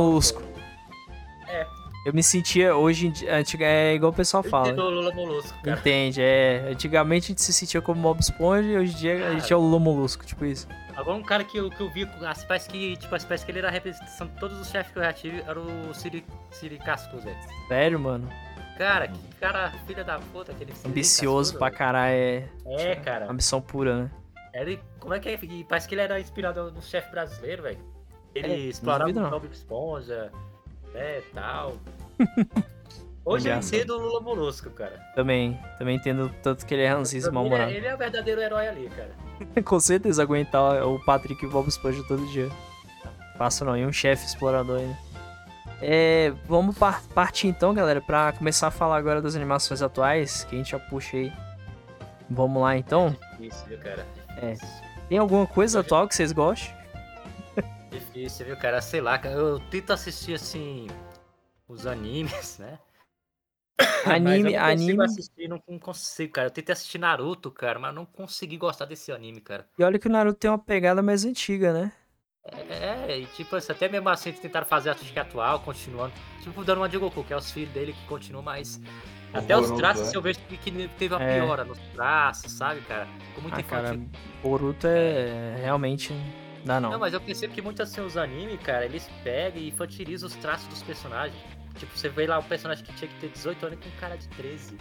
é 1.49 1.67
Eu 2.07 2.13
me 2.15 2.23
sentia 2.23 2.77
hoje 2.77 3.09
em 3.09 3.11
dia, 3.11 3.35
antiga, 3.35 3.65
é 3.67 3.95
igual 3.95 4.13
o 4.13 4.15
pessoal 4.15 4.41
fala. 4.41 4.71
Lula 4.71 5.13
Molusco, 5.13 5.61
cara. 5.61 5.77
Entende, 5.81 6.23
é. 6.23 6.69
Antigamente 6.71 7.25
a 7.25 7.29
gente 7.31 7.43
se 7.43 7.53
sentia 7.53 7.83
como 7.83 8.01
Bob 8.01 8.21
Esponja 8.21 8.69
e 8.69 8.77
hoje 8.79 8.93
em 8.95 8.97
dia 8.97 9.29
a 9.29 9.33
gente 9.33 9.53
é 9.53 9.57
o 9.57 9.59
Lula 9.59 9.81
Molusco, 9.81 10.25
tipo 10.25 10.45
isso. 10.45 10.69
Agora 10.95 11.17
um 11.19 11.23
cara 11.25 11.43
que 11.43 11.59
eu, 11.59 11.69
que 11.69 11.81
eu 11.81 11.91
vi, 11.91 12.09
as 12.25 12.45
parece 12.45 12.69
que, 12.69 12.97
tipo, 12.97 13.13
as 13.13 13.25
parece 13.25 13.45
que 13.45 13.51
ele 13.51 13.59
era 13.59 13.67
a 13.67 13.73
representação 13.73 14.29
de 14.29 14.39
todos 14.39 14.57
os 14.61 14.69
chefes 14.71 14.93
que 14.93 14.99
eu 15.01 15.03
já 15.03 15.13
tive, 15.13 15.41
era 15.41 15.59
o 15.59 15.93
Siri, 15.93 16.25
Siri 16.53 16.79
Cascos, 16.79 17.25
velho. 17.25 17.37
Sério, 17.67 17.99
mano. 17.99 18.31
Cara, 18.79 19.09
que 19.09 19.19
cara 19.41 19.73
filha 19.85 20.05
da 20.05 20.21
puta, 20.21 20.53
aquele 20.53 20.73
Siri 20.77 20.89
Ambicioso 20.89 21.55
Cascudo, 21.55 21.59
pra 21.59 21.71
caralho, 21.77 22.15
é 22.15 22.49
É, 22.67 22.95
cara. 22.95 23.29
ambição 23.29 23.61
pura, 23.61 24.05
né? 24.05 24.11
Ele, 24.55 24.81
como 25.01 25.13
é 25.13 25.19
que 25.19 25.29
é? 25.29 25.37
Parece 25.69 25.89
que 25.89 25.95
ele 25.97 26.03
era 26.03 26.21
inspirado 26.21 26.71
no 26.71 26.81
chefe 26.81 27.11
brasileiro, 27.11 27.65
velho. 27.65 27.79
Ele 28.33 28.53
É, 28.53 28.57
explorava 28.57 29.11
o. 29.11 29.31
Bob 29.31 29.49
Esponja, 29.51 30.31
né, 30.97 31.23
tal. 31.35 31.75
Hoje 33.25 33.49
eu 33.49 33.57
entendo 33.57 33.91
o 33.91 33.99
Lula 33.99 34.21
Molusco, 34.21 34.71
cara. 34.71 35.01
Também, 35.15 35.59
também 35.79 35.97
entendo 35.97 36.33
tanto 36.43 36.65
que 36.65 36.73
ele 36.73 36.83
é 36.85 36.89
ranzinho 36.89 37.25
ele, 37.27 37.55
é, 37.55 37.71
ele 37.73 37.87
é 37.87 37.95
o 37.95 37.99
verdadeiro 37.99 38.41
herói 38.41 38.69
ali, 38.69 38.89
cara. 38.89 39.11
Com 39.65 39.81
certeza 39.81 40.23
aguentar 40.23 40.87
o 40.87 41.05
Patrick 41.05 41.45
e 41.45 41.49
o 41.49 41.51
Bob 41.51 41.67
Esponja 41.69 42.03
todo 42.07 42.25
dia. 42.29 42.49
Fácil 43.37 43.67
não, 43.67 43.77
e 43.77 43.85
um 43.85 43.93
chefe 43.93 44.25
explorador 44.27 44.79
ainda. 44.79 44.97
É, 45.83 46.33
vamos 46.47 46.79
par- 46.79 47.03
partir 47.15 47.49
então, 47.49 47.75
galera, 47.75 48.01
pra 48.01 48.33
começar 48.33 48.69
a 48.69 48.71
falar 48.71 48.97
agora 48.97 49.21
das 49.21 49.35
animações 49.35 49.83
atuais, 49.83 50.45
que 50.45 50.55
a 50.55 50.59
gente 50.59 50.71
já 50.71 50.79
puxa 50.79 51.17
aí. 51.17 51.33
Vamos 52.31 52.63
lá 52.63 52.77
então. 52.77 53.15
Difícil, 53.33 53.67
viu, 53.67 53.79
cara? 53.79 54.07
É. 54.41 54.55
Tem 55.09 55.19
alguma 55.19 55.47
coisa 55.47 55.81
atual 55.81 56.07
que 56.09 56.15
vocês 56.15 56.33
gostem? 56.33 56.73
Difícil, 57.99 58.47
viu, 58.47 58.57
cara? 58.57 58.81
Sei 58.81 59.01
lá, 59.01 59.19
cara. 59.19 59.35
Eu 59.35 59.59
tento 59.71 59.93
assistir, 59.93 60.35
assim, 60.35 60.87
os 61.69 61.87
animes, 61.87 62.59
né? 62.59 62.79
Anime, 64.05 64.21
mas 64.23 64.45
eu 64.45 64.51
não 64.53 64.53
consigo 64.53 65.03
anime. 65.03 65.05
assistir, 65.05 65.49
não, 65.49 65.63
não 65.69 65.79
consigo, 65.79 66.33
cara. 66.33 66.49
Eu 66.49 66.51
tentei 66.53 66.73
assistir 66.73 66.99
Naruto, 66.99 67.51
cara, 67.51 67.79
mas 67.79 67.95
não 67.95 68.05
consegui 68.07 68.57
gostar 68.57 68.85
desse 68.85 69.11
anime, 69.13 69.41
cara. 69.41 69.67
E 69.79 69.83
olha 69.83 69.99
que 69.99 70.09
o 70.09 70.11
Naruto 70.11 70.39
tem 70.39 70.51
uma 70.51 70.59
pegada 70.59 71.03
mais 71.03 71.25
antiga, 71.25 71.73
né? 71.73 71.93
É, 72.71 73.19
e 73.19 73.27
tipo, 73.27 73.57
assim, 73.57 73.73
até 73.73 73.89
mesmo 73.89 74.09
assim, 74.09 74.29
eles 74.29 74.41
tentaram 74.41 74.67
fazer 74.67 74.91
a 74.91 74.93
artística 74.93 75.21
atual, 75.23 75.61
continuando. 75.61 76.13
Tipo, 76.43 76.65
dando 76.65 76.79
uma 76.79 76.89
de 76.89 76.97
Goku, 76.97 77.25
que 77.25 77.33
é 77.33 77.37
os 77.37 77.51
filhos 77.51 77.73
dele 77.73 77.93
que 77.93 78.07
continuam, 78.07 78.43
mas. 78.43 78.81
O 79.35 79.39
Até 79.39 79.57
os 79.57 79.71
traços 79.73 80.15
é? 80.15 80.17
eu 80.17 80.23
vejo 80.23 80.39
que, 80.49 80.57
que 80.57 80.89
teve 80.97 81.13
uma 81.13 81.21
É. 81.23 81.41
piora 81.41 81.65
nos 81.65 81.79
traços, 81.93 82.53
sabe, 82.53 82.81
cara? 82.83 83.07
Ficou 83.29 83.43
muito 83.43 83.59
Ah, 83.59 83.63
cara, 83.65 83.89
infantil. 83.95 84.09
Boruto 84.43 84.87
é 84.87 85.57
realmente 85.57 86.13
Dá 86.67 86.81
não. 86.81 86.91
Não, 86.91 86.99
mas 86.99 87.15
eu 87.15 87.21
percebo 87.21 87.55
que 87.55 87.63
muitos 87.63 87.81
assim, 87.81 88.01
os 88.01 88.17
animes, 88.17 88.61
cara, 88.61 88.85
eles 88.85 89.09
pegam 89.23 89.63
e 89.63 89.69
infantilizam 89.69 90.27
os 90.27 90.35
traços 90.35 90.67
dos 90.67 90.83
personagens. 90.83 91.41
Tipo, 91.79 91.97
você 91.97 92.09
vê 92.09 92.27
lá 92.27 92.41
um 92.41 92.43
personagem 92.43 92.85
que 92.85 92.93
tinha 92.95 93.09
que 93.09 93.15
ter 93.21 93.29
18 93.29 93.67
anos 93.67 93.79
com 93.79 93.89
um 93.89 94.01
cara 94.01 94.17
de 94.17 94.27
13. 94.31 94.77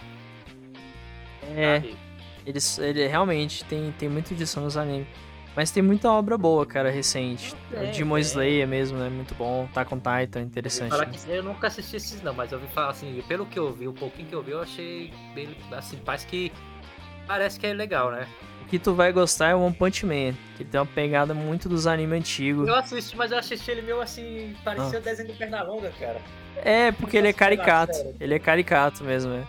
É, 1.56 1.76
sabe? 1.76 1.98
eles, 2.44 2.80
ele 2.80 3.06
realmente 3.06 3.64
tem, 3.66 3.92
tem 3.92 4.10
muito 4.10 4.34
disso 4.34 4.60
nos 4.60 4.76
animes. 4.76 5.08
Mas 5.56 5.70
tem 5.70 5.84
muita 5.84 6.12
obra 6.12 6.38
boa, 6.38 6.66
cara, 6.66 6.90
recente. 6.90 7.56
Tem, 7.70 7.92
Demon 7.92 8.16
tem. 8.16 8.22
Slayer 8.24 8.68
mesmo, 8.68 8.98
né? 8.98 9.08
Muito 9.08 9.36
bom. 9.36 9.70
Tá 9.72 9.86
com 9.86 9.98
Titan, 9.98 10.42
interessante. 10.42 10.90
Falar 10.90 11.06
que 11.06 11.30
eu 11.30 11.44
nunca 11.44 11.68
assisti 11.68 11.98
esses 11.98 12.22
não, 12.24 12.34
mas 12.34 12.52
eu 12.52 12.58
ouvi 12.58 12.70
falar 12.74 12.90
assim, 12.90 13.24
pelo 13.28 13.46
que 13.46 13.60
eu 13.60 13.72
vi, 13.72 13.88
o 13.88 13.94
pouquinho 13.94 14.28
que 14.28 14.34
eu 14.34 14.42
vi, 14.42 14.52
eu 14.52 14.62
achei 14.62 15.14
bem, 15.36 15.56
assim, 15.72 15.98
parece 16.04 16.26
que 16.26 16.52
parece 17.28 17.60
que 17.60 17.68
é 17.68 17.74
legal, 17.74 18.12
né? 18.12 18.28
O 18.66 18.68
que 18.68 18.80
tu 18.80 18.94
vai 18.96 19.12
gostar 19.14 19.50
é 19.50 19.56
o 19.56 19.62
One 19.62 19.76
Punch 19.76 20.06
Man, 20.06 20.34
que 20.58 20.64
tem 20.66 20.80
uma 20.80 20.86
pegada 20.88 21.34
muito 21.36 21.70
dos 21.70 21.86
animes 21.86 22.18
antigos. 22.20 22.68
Eu 22.68 22.76
assisti, 22.76 23.16
mas 23.16 23.32
eu 23.32 23.38
assisti 23.38 23.70
ele 23.70 23.84
meio 23.84 24.02
assim, 24.02 24.56
parecia 24.64 24.98
Ah. 24.98 25.02
o 25.02 25.04
desenho 25.04 25.30
do 25.30 25.36
Pernalonga, 25.36 25.92
cara. 26.00 26.20
É, 26.58 26.92
porque 26.92 27.16
ele 27.18 27.28
é 27.28 27.30
a 27.30 27.34
caricato. 27.34 27.94
Ele 28.20 28.34
é 28.34 28.40
caricato 28.40 29.04
mesmo, 29.04 29.34
é. 29.34 29.44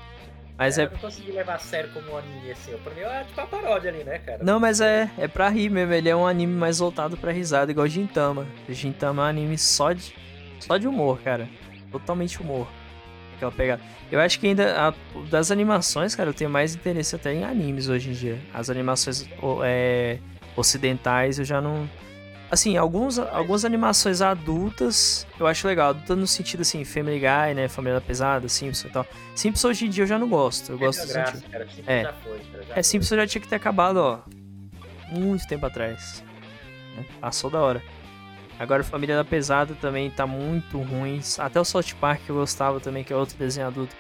Mas 0.59 0.77
É, 0.79 0.83
é. 0.83 0.87
Eu 0.87 0.91
não 0.91 0.99
consegui 0.99 1.33
levar 1.33 1.55
a 1.55 1.59
sério 1.59 1.91
como 1.93 2.13
um 2.13 2.17
anime 2.19 2.51
assim. 2.51 2.73
Pra 2.83 2.93
mim 2.95 3.01
é 3.01 3.25
tipo 3.25 3.41
uma 3.41 3.47
paródia 3.47 3.91
ali, 3.91 4.05
né, 4.05 4.19
cara? 4.19 4.43
Não, 4.45 4.59
mas 4.61 4.81
é, 4.81 5.11
é 5.19 5.27
pra 5.29 5.49
rir 5.49 5.71
mesmo. 5.71 5.93
Ele 5.95 6.09
é 6.09 6.17
um 6.17 6.27
anime 6.27 6.53
mais 6.55 6.79
voltado 6.79 7.17
pra 7.17 7.31
risada, 7.33 7.71
igual 7.71 7.87
Gintama. 7.87 8.47
Gintama 8.69 9.23
é 9.23 9.27
um 9.27 9.29
anime 9.29 9.57
só 9.59 9.93
de, 9.93 10.15
só 10.61 10.77
de 10.77 10.87
humor, 10.89 11.21
cara. 11.21 11.49
Totalmente 11.91 12.41
humor. 12.41 12.67
Aquela 13.37 13.53
pegada. 13.53 13.83
Eu 14.11 14.19
acho 14.21 14.41
que 14.41 14.47
ainda, 14.47 14.89
a- 14.89 14.95
das 15.31 15.51
animações, 15.51 16.15
cara, 16.15 16.31
eu 16.31 16.35
tenho 16.35 16.49
mais 16.51 16.75
interesse 16.75 17.15
até 17.15 17.33
em 17.35 17.45
animes 17.45 17.89
hoje 17.89 18.11
em 18.11 18.13
dia. 18.13 18.39
As 18.55 18.69
animações 18.71 19.29
é, 19.65 20.19
ocidentais 20.57 21.39
eu 21.39 21.45
já 21.45 21.61
não. 21.61 21.89
Assim, 22.49 22.77
alguns, 22.77 23.19
algumas 23.19 23.65
animações 23.65 24.23
adultas 24.23 25.27
eu 25.39 25.47
acho 25.49 25.67
legal. 25.67 25.91
Adulta 25.91 26.15
no 26.15 26.27
sentido 26.27 26.61
assim, 26.63 26.85
Family 26.85 27.19
Guy, 27.19 27.55
né? 27.55 27.69
Família 27.69 28.01
Pesada, 28.01 28.49
Simpsons 28.49 28.89
e 28.91 28.93
tal. 28.93 29.05
Simpsons 29.35 29.65
hoje 29.65 29.87
em 29.87 29.91
dia 29.91 30.05
eu 30.05 30.09
já 30.09 30.19
não 30.19 30.29
gosto. 30.29 30.71
Eu 30.73 30.79
gosto 30.79 31.01
sentido. 31.01 31.13
graça, 31.15 31.43
cara. 31.51 31.67
Simpsons 31.67 31.89
É. 31.89 32.03
já 32.05 32.13
foi, 32.13 32.39
cara. 32.39 32.63
Já 32.65 32.71
É, 32.71 32.75
foi. 32.75 32.83
Simpsons 32.85 33.17
já 33.21 33.27
tinha 33.27 33.43
que 33.43 33.49
ter 33.49 33.57
acabado, 33.57 33.97
ó. 33.97 34.21
Muito 35.11 35.47
tempo 35.47 35.67
atrás. 35.67 36.23
né? 36.97 37.05
Passou 37.21 37.51
da 37.51 37.61
hora. 37.61 37.83
Agora 38.59 38.83
Família 38.83 39.17
da 39.17 39.25
Pesada 39.25 39.75
também 39.75 40.11
tá 40.11 40.27
muito 40.27 40.79
ruim. 40.81 41.21
Até 41.39 41.61
o 41.61 41.65
South 41.65 41.95
Park 42.01 42.23
que 42.25 42.31
eu 42.31 42.37
gostava 42.37 42.81
também, 42.81 43.05
que 43.05 43.13
é 43.13 43.17
outro 43.17 43.37
desenho 43.37 43.67
adulto. 43.67 43.95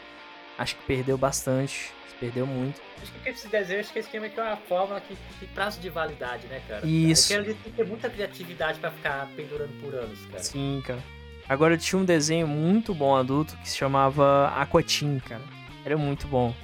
Acho 0.58 0.76
que 0.76 0.84
perdeu 0.84 1.18
bastante. 1.18 1.92
Perdeu 2.18 2.46
muito. 2.46 2.80
Acho 3.02 3.12
que 3.12 3.28
esse 3.28 3.46
desenho, 3.48 3.80
acho 3.80 3.92
que 3.92 3.98
esse 3.98 4.16
aqui 4.16 4.40
é 4.40 4.42
uma 4.42 4.56
fórmula 4.56 4.98
que 5.02 5.14
tem 5.38 5.48
prazo 5.50 5.78
de 5.78 5.90
validade, 5.90 6.46
né, 6.46 6.62
cara? 6.66 6.86
Isso. 6.86 7.28
Porque 7.28 7.50
ele 7.50 7.54
tem 7.54 7.72
que 7.72 7.76
ter 7.76 7.86
muita 7.86 8.08
criatividade 8.08 8.78
pra 8.78 8.90
ficar 8.90 9.28
pendurando 9.36 9.78
por 9.82 9.94
anos, 9.94 10.24
cara. 10.24 10.42
Sim, 10.42 10.82
cara. 10.82 11.02
Agora 11.46 11.76
tinha 11.76 12.00
um 12.00 12.06
desenho 12.06 12.48
muito 12.48 12.94
bom 12.94 13.14
adulto 13.14 13.54
que 13.58 13.68
se 13.68 13.76
chamava 13.76 14.48
Aquatim, 14.56 15.18
cara. 15.18 15.42
Era 15.84 15.98
muito 15.98 16.26
bom. 16.26 16.54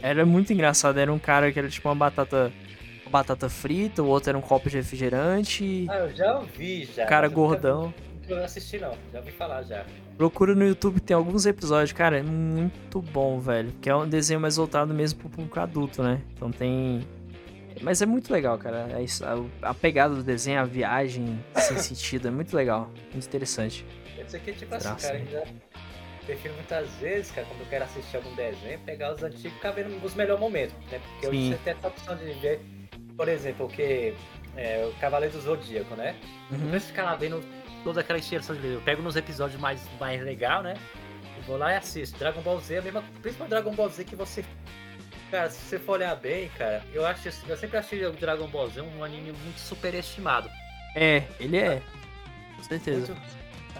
Era 0.00 0.26
muito 0.26 0.52
engraçado. 0.52 0.98
Era 0.98 1.12
um 1.12 1.18
cara 1.18 1.50
que 1.50 1.58
era 1.58 1.68
tipo 1.70 1.88
uma 1.88 1.94
batata. 1.94 2.52
Batata 3.08 3.48
frita, 3.48 4.02
o 4.02 4.06
outro 4.06 4.30
era 4.30 4.38
um 4.38 4.42
copo 4.42 4.68
de 4.68 4.76
refrigerante. 4.76 5.86
Ah, 5.88 5.96
eu 5.98 6.14
já 6.14 6.38
ouvi, 6.38 6.84
já. 6.84 7.06
cara 7.06 7.28
nunca- 7.28 7.40
gordão. 7.40 7.94
Nunca 8.28 8.44
assisti, 8.44 8.78
não. 8.78 8.92
Já 9.12 9.18
ouvi 9.20 9.30
falar, 9.32 9.62
já. 9.62 9.84
Procura 10.16 10.54
no 10.54 10.64
YouTube, 10.66 11.00
tem 11.00 11.16
alguns 11.16 11.46
episódios, 11.46 11.92
cara, 11.92 12.18
é 12.18 12.22
muito 12.22 13.00
bom, 13.00 13.38
velho. 13.40 13.72
Que 13.80 13.88
é 13.88 13.94
um 13.96 14.06
desenho 14.08 14.38
mais 14.40 14.56
voltado 14.56 14.92
mesmo 14.92 15.20
pro 15.20 15.28
público 15.30 15.58
adulto, 15.60 16.02
né? 16.02 16.20
Então 16.34 16.50
tem. 16.50 17.00
Mas 17.80 18.02
é 18.02 18.06
muito 18.06 18.30
legal, 18.32 18.58
cara. 18.58 18.88
É 18.92 19.02
isso, 19.02 19.24
a, 19.62 19.72
pegada 19.72 20.14
do 20.14 20.22
desenho, 20.22 20.60
a 20.60 20.64
viagem 20.64 21.38
sem 21.56 21.76
sentido, 21.78 22.28
é 22.28 22.30
muito 22.30 22.54
legal. 22.54 22.90
Muito 23.12 23.26
interessante. 23.26 23.86
Isso 24.26 24.36
aqui 24.36 24.50
é 24.50 24.52
tipo 24.52 24.74
assim, 24.74 24.88
Traço, 24.88 25.06
cara, 25.06 25.18
né? 25.20 25.24
eu 25.26 25.32
já 25.32 25.44
prefiro 26.26 26.54
muitas 26.54 26.90
vezes, 26.96 27.30
cara, 27.30 27.46
quando 27.46 27.60
eu 27.60 27.66
quero 27.66 27.84
assistir 27.84 28.16
algum 28.16 28.34
desenho, 28.34 28.78
pegar 28.80 29.14
os 29.14 29.22
antigos 29.22 29.44
e 29.46 29.50
ficar 29.50 29.70
vendo 29.70 30.04
os 30.04 30.14
melhores 30.14 30.40
momentos, 30.40 30.74
né? 30.90 31.00
Porque 31.12 31.28
hoje 31.28 31.38
Sim. 31.38 31.50
você 31.52 31.58
tem 31.64 31.72
essa 31.72 31.88
opção 31.88 32.16
de 32.16 32.24
ver, 32.40 32.60
por 33.18 33.28
exemplo, 33.28 33.66
o 33.66 33.68
que 33.68 34.14
é 34.56 34.86
o 34.86 34.92
Cavaleiro 35.00 35.34
do 35.34 35.40
Zodíaco, 35.40 35.94
né? 35.96 36.14
Em 36.52 36.54
Uhum. 36.54 36.70
vez 36.70 36.84
de 36.84 36.88
ficar 36.90 37.02
lá 37.02 37.16
vendo 37.16 37.44
toda 37.82 38.00
aquela 38.00 38.18
encheção 38.20 38.54
de 38.54 38.62
livro, 38.62 38.78
eu 38.78 38.82
pego 38.82 39.02
nos 39.02 39.16
episódios 39.16 39.60
mais, 39.60 39.82
mais 39.98 40.22
legal, 40.22 40.62
né? 40.62 40.74
E 41.36 41.40
vou 41.42 41.56
lá 41.56 41.72
e 41.72 41.76
assisto. 41.76 42.16
Dragon 42.16 42.40
Ball 42.40 42.60
Z 42.60 42.76
é 42.76 42.78
a 42.78 42.82
mesma 42.82 43.02
principalmente 43.20 43.50
Dragon 43.50 43.74
Ball 43.74 43.88
Z 43.88 44.04
que 44.04 44.14
você. 44.14 44.44
Cara, 45.32 45.50
se 45.50 45.58
você 45.58 45.78
for 45.80 45.92
olhar 45.94 46.14
bem, 46.14 46.48
cara, 46.50 46.82
eu 46.94 47.04
acho 47.04 47.28
eu 47.48 47.56
sempre 47.56 47.76
achei 47.76 48.06
o 48.06 48.12
Dragon 48.12 48.46
Ball 48.46 48.68
Z 48.70 48.80
um 48.82 49.02
anime 49.02 49.32
muito 49.32 49.58
superestimado. 49.58 50.48
É, 50.94 51.24
ele 51.40 51.58
é. 51.58 51.82
Com 52.56 52.62
certeza. 52.62 53.12
Muito, 53.14 53.20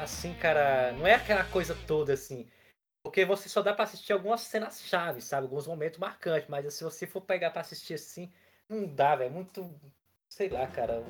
assim, 0.00 0.34
cara, 0.34 0.92
não 0.98 1.06
é 1.06 1.14
aquela 1.14 1.44
coisa 1.44 1.76
toda 1.86 2.12
assim. 2.12 2.46
Porque 3.04 3.24
você 3.24 3.48
só 3.48 3.62
dá 3.62 3.72
pra 3.72 3.84
assistir 3.84 4.12
algumas 4.12 4.40
cenas 4.40 4.82
chaves, 4.82 5.24
sabe? 5.24 5.44
Alguns 5.46 5.66
momentos 5.66 5.98
marcantes, 5.98 6.48
mas 6.48 6.74
se 6.74 6.82
você 6.82 7.06
for 7.06 7.20
pegar 7.20 7.50
pra 7.50 7.60
assistir 7.62 7.94
assim, 7.94 8.30
não 8.68 8.86
dá, 8.86 9.16
velho. 9.16 9.32
Muito. 9.32 9.70
Sei 10.28 10.48
lá, 10.48 10.66
cara. 10.66 11.02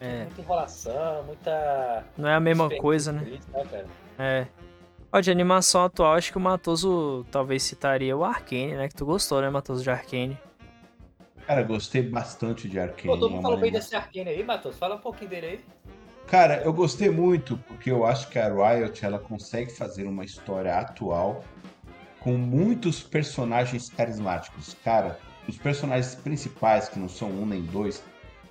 É. 0.00 0.24
Muita 0.24 0.40
enrolação, 0.40 1.24
muita. 1.24 2.04
Não 2.16 2.28
é 2.28 2.34
a 2.34 2.40
mesma 2.40 2.68
coisa, 2.76 3.12
né? 3.12 3.28
Isso, 3.28 3.48
né? 3.50 3.86
É. 4.18 4.46
Ó, 5.12 5.20
de 5.20 5.30
animação 5.30 5.84
atual, 5.84 6.14
acho 6.14 6.30
que 6.30 6.38
o 6.38 6.40
Matoso 6.40 7.24
talvez 7.30 7.62
citaria 7.62 8.16
o 8.16 8.24
Arcane, 8.24 8.74
né? 8.74 8.88
Que 8.88 8.94
tu 8.94 9.06
gostou, 9.06 9.40
né, 9.40 9.48
Matoso, 9.48 9.82
de 9.82 9.90
Arcane? 9.90 10.38
Cara, 11.46 11.62
gostei 11.62 12.02
bastante 12.02 12.68
de 12.68 12.78
Arcane. 12.78 13.06
Pô, 13.06 13.18
todo 13.18 13.30
mundo 13.30 13.42
falou 13.42 13.58
bem 13.58 13.70
desse 13.70 13.94
Arcane 13.94 14.28
aí, 14.28 14.42
Matheus. 14.42 14.76
Fala 14.76 14.96
um 14.96 15.00
pouquinho 15.00 15.30
dele 15.30 15.46
aí. 15.46 15.64
Cara, 16.26 16.60
eu 16.62 16.72
gostei 16.72 17.08
muito 17.08 17.56
porque 17.68 17.88
eu 17.88 18.04
acho 18.04 18.28
que 18.28 18.38
a 18.38 18.48
Riot 18.48 19.04
ela 19.04 19.18
consegue 19.18 19.70
fazer 19.70 20.04
uma 20.04 20.24
história 20.24 20.76
atual 20.76 21.44
com 22.18 22.32
muitos 22.32 23.00
personagens 23.00 23.88
carismáticos. 23.88 24.74
Cara, 24.82 25.20
os 25.48 25.56
personagens 25.56 26.14
principais, 26.14 26.88
que 26.88 26.98
não 26.98 27.08
são 27.08 27.30
um 27.30 27.46
nem 27.46 27.62
dois, 27.62 28.02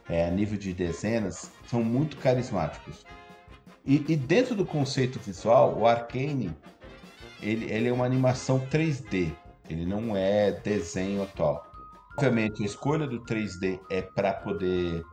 é, 0.10 0.28
a 0.28 0.32
nível 0.32 0.58
de 0.58 0.74
dezenas, 0.74 1.52
são 1.68 1.84
muito 1.84 2.18
carismáticos. 2.18 3.06
E, 3.86 4.04
e 4.08 4.16
dentro 4.16 4.56
do 4.56 4.66
conceito 4.66 5.20
visual, 5.20 5.78
o 5.78 5.86
Arcane 5.86 6.56
ele, 7.42 7.72
ele 7.72 7.90
é 7.90 7.94
uma 7.94 8.06
animação 8.06 8.60
3D, 8.60 9.32
ele 9.70 9.86
não 9.86 10.16
é 10.16 10.52
desenho 10.52 11.24
atual. 11.24 11.66
Obviamente, 12.14 12.64
a 12.64 12.66
escolha 12.66 13.06
do 13.06 13.24
3D 13.26 13.80
é 13.92 14.02
para 14.02 14.34
poder 14.34 15.04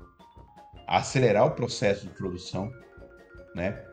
acelerar 0.87 1.47
o 1.47 1.51
processo 1.51 2.07
de 2.07 2.15
produção, 2.15 2.73
né? 3.55 3.85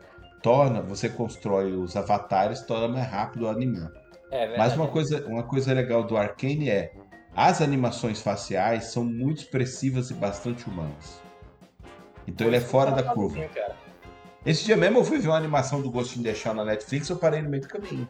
Torna, 0.42 0.80
você 0.80 1.08
constrói 1.08 1.72
os 1.72 1.96
avatares, 1.96 2.62
torna 2.62 2.88
mais 2.88 3.06
rápido 3.06 3.42
o 3.44 3.48
animar. 3.48 3.90
É. 4.30 4.56
Mas 4.56 4.74
uma 4.74 4.88
coisa, 4.88 5.26
uma 5.26 5.42
coisa 5.42 5.74
legal 5.74 6.04
do 6.04 6.16
Arcane 6.16 6.70
é 6.70 6.92
as 7.40 7.62
animações 7.62 8.20
faciais 8.20 8.92
são 8.92 9.02
muito 9.02 9.38
expressivas 9.38 10.10
e 10.10 10.14
bastante 10.14 10.68
humanas. 10.68 11.22
Então 12.26 12.46
ele 12.46 12.56
é 12.56 12.60
fora 12.60 12.90
da 12.90 13.02
curva. 13.02 13.48
Cara. 13.48 13.74
Esse 14.44 14.66
dia 14.66 14.76
mesmo 14.76 14.98
eu 14.98 15.04
fui 15.04 15.18
ver 15.18 15.28
uma 15.28 15.38
animação 15.38 15.80
do 15.80 15.90
Ghost 15.90 16.20
in 16.20 16.22
the 16.22 16.34
Shell 16.34 16.52
na 16.52 16.66
Netflix, 16.66 17.08
eu 17.08 17.16
parei 17.16 17.40
no 17.40 17.48
meio 17.48 17.62
do 17.62 17.68
caminho. 17.68 18.06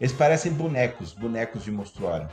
Eles 0.00 0.14
parecem 0.14 0.54
bonecos, 0.54 1.12
bonecos 1.12 1.64
de 1.64 1.70
monstruário. 1.70 2.30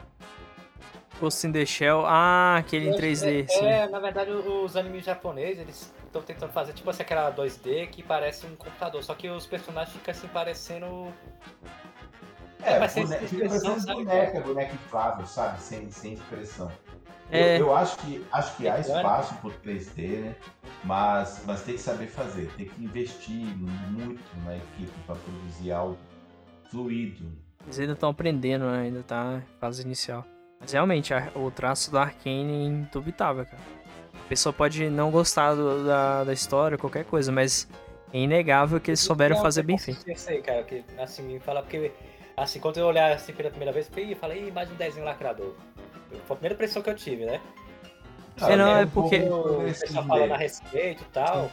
Ghost 1.20 1.46
in 1.46 1.52
the 1.52 1.66
Shell. 1.66 2.06
Ah, 2.06 2.56
aquele 2.58 2.88
em 2.88 2.94
3D, 2.94 3.44
é, 3.44 3.48
sim. 3.48 3.66
É, 3.66 3.90
na 3.90 4.00
verdade, 4.00 4.32
os 4.32 4.78
animes 4.78 5.04
japoneses, 5.04 5.60
eles 5.60 5.94
estão 6.06 6.22
tentando 6.22 6.54
fazer 6.54 6.72
tipo 6.72 6.90
assim, 6.90 7.04
aquela 7.04 7.34
2D 7.34 7.90
que 7.90 8.02
parece 8.02 8.46
um 8.46 8.56
computador, 8.56 9.04
só 9.04 9.14
que 9.14 9.28
os 9.28 9.46
personagens 9.46 9.94
ficam 9.94 10.14
assim 10.14 10.28
parecendo. 10.28 11.14
É, 12.66 12.88
sem 12.88 13.04
boneca, 13.04 13.28
fica 13.28 13.48
parecendo 13.48 13.94
boneca, 13.96 14.42
boneca 14.42 14.74
inflável, 14.74 15.26
sabe? 15.26 15.62
Sem, 15.62 15.90
sem 15.92 16.14
expressão. 16.14 16.72
É. 17.32 17.56
Eu, 17.58 17.68
eu 17.68 17.76
acho 17.76 17.98
que, 17.98 18.24
acho 18.32 18.56
que 18.58 18.68
há 18.68 18.78
Mecânica. 18.78 18.98
espaço 18.98 19.36
pro 19.36 19.52
3D, 19.52 20.02
né? 20.22 20.36
Mas, 20.84 21.42
mas 21.46 21.62
tem 21.62 21.76
que 21.76 21.82
saber 21.82 22.08
fazer, 22.08 22.52
tem 22.58 22.66
que 22.68 22.84
investir 22.84 23.36
muito 23.58 24.22
na 24.46 24.56
equipe 24.58 24.92
para 25.06 25.16
produzir 25.16 25.72
algo 25.72 25.98
fluido. 26.70 27.26
Eles 27.66 27.80
ainda 27.80 27.94
estão 27.94 28.10
aprendendo, 28.10 28.66
né? 28.66 28.82
Ainda 28.84 29.04
tá 29.04 29.42
fase 29.60 29.82
inicial. 29.84 30.26
Mas 30.60 30.74
realmente, 30.74 31.14
a- 31.14 31.32
o 31.36 31.50
traço 31.50 31.90
do 31.92 31.98
Arcane 31.98 32.52
é 32.52 32.66
indubitável, 32.66 33.46
cara. 33.46 33.62
A 34.14 34.28
pessoa 34.28 34.52
pode 34.54 34.90
não 34.90 35.10
gostar 35.12 35.56
do- 35.56 35.86
da, 35.86 36.24
da 36.26 36.34
história, 36.34 36.78
qualquer 36.78 37.06
coisa, 37.06 37.32
mas 37.32 37.68
é 38.12 38.20
inegável 38.20 38.80
que 38.80 38.92
eles 38.92 39.00
souberam 39.00 39.36
Não, 39.38 39.42
fazer 39.44 39.62
eu 39.62 39.66
bem 39.66 39.78
feito. 39.78 40.10
Isso 40.10 40.30
aí, 40.30 40.42
cara, 40.42 40.64
que 40.64 40.84
assim, 40.98 41.24
me 41.24 41.40
fala 41.40 41.62
porque 41.62 41.92
assim, 42.38 42.60
quando 42.60 42.78
eu 42.78 42.86
olhar 42.86 43.12
assim 43.14 43.34
pela 43.34 43.50
primeira 43.50 43.72
vez, 43.72 43.88
eu 43.88 43.92
falei, 43.94 44.12
"Ih, 44.12 44.16
falei, 44.16 44.48
"Ih, 44.48 44.52
mais 44.52 44.70
um 44.72 44.76
desenho 44.76 45.06
lacrador. 45.06 45.54
Foi 46.28 46.36
a 46.36 46.36
primeira 46.36 46.54
impressão 46.56 46.82
que 46.82 46.90
eu 46.90 46.96
tive, 46.96 47.26
né? 47.26 47.40
É, 48.42 48.56
não, 48.56 48.68
é 48.78 48.84
um 48.84 48.88
porque- 48.90 49.20
O 49.22 49.64
pessoal 49.66 50.06
falando 50.06 50.32
a 50.34 50.38
respeito 50.38 51.02
e 51.04 51.06
tal. 51.14 51.50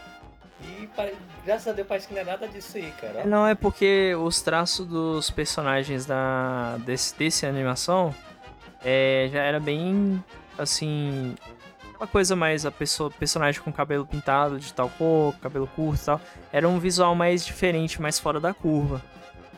E 0.63 0.87
pare- 0.89 1.15
graças 1.45 1.69
a 1.69 1.73
Deus 1.73 1.89
parece 1.89 2.07
que 2.09 2.15
não 2.15 2.21
é 2.21 2.25
nada 2.25 2.47
disso 2.47 2.77
aí, 2.77 2.91
cara. 3.01 3.25
Não, 3.25 3.47
é 3.47 3.55
porque 3.55 4.15
os 4.15 4.43
traços 4.43 4.87
dos 4.87 5.31
personagens 5.31 6.05
da, 6.05 6.77
desse, 6.85 7.17
desse 7.17 7.47
animação 7.47 8.15
é, 8.85 9.29
já 9.33 9.43
era 9.43 9.59
bem, 9.59 10.23
assim, 10.59 11.35
uma 11.97 12.07
coisa 12.07 12.37
mais 12.37 12.67
a 12.67 12.71
pessoa, 12.71 13.11
personagem 13.11 13.61
com 13.63 13.73
cabelo 13.73 14.07
pintado 14.07 14.59
de 14.59 14.73
tal 14.75 14.91
cor, 14.91 15.35
cabelo 15.41 15.67
curto 15.75 16.03
e 16.03 16.05
tal. 16.05 16.21
Era 16.53 16.69
um 16.69 16.79
visual 16.79 17.15
mais 17.15 17.45
diferente, 17.45 18.01
mais 18.01 18.19
fora 18.19 18.39
da 18.39 18.53
curva. 18.53 19.01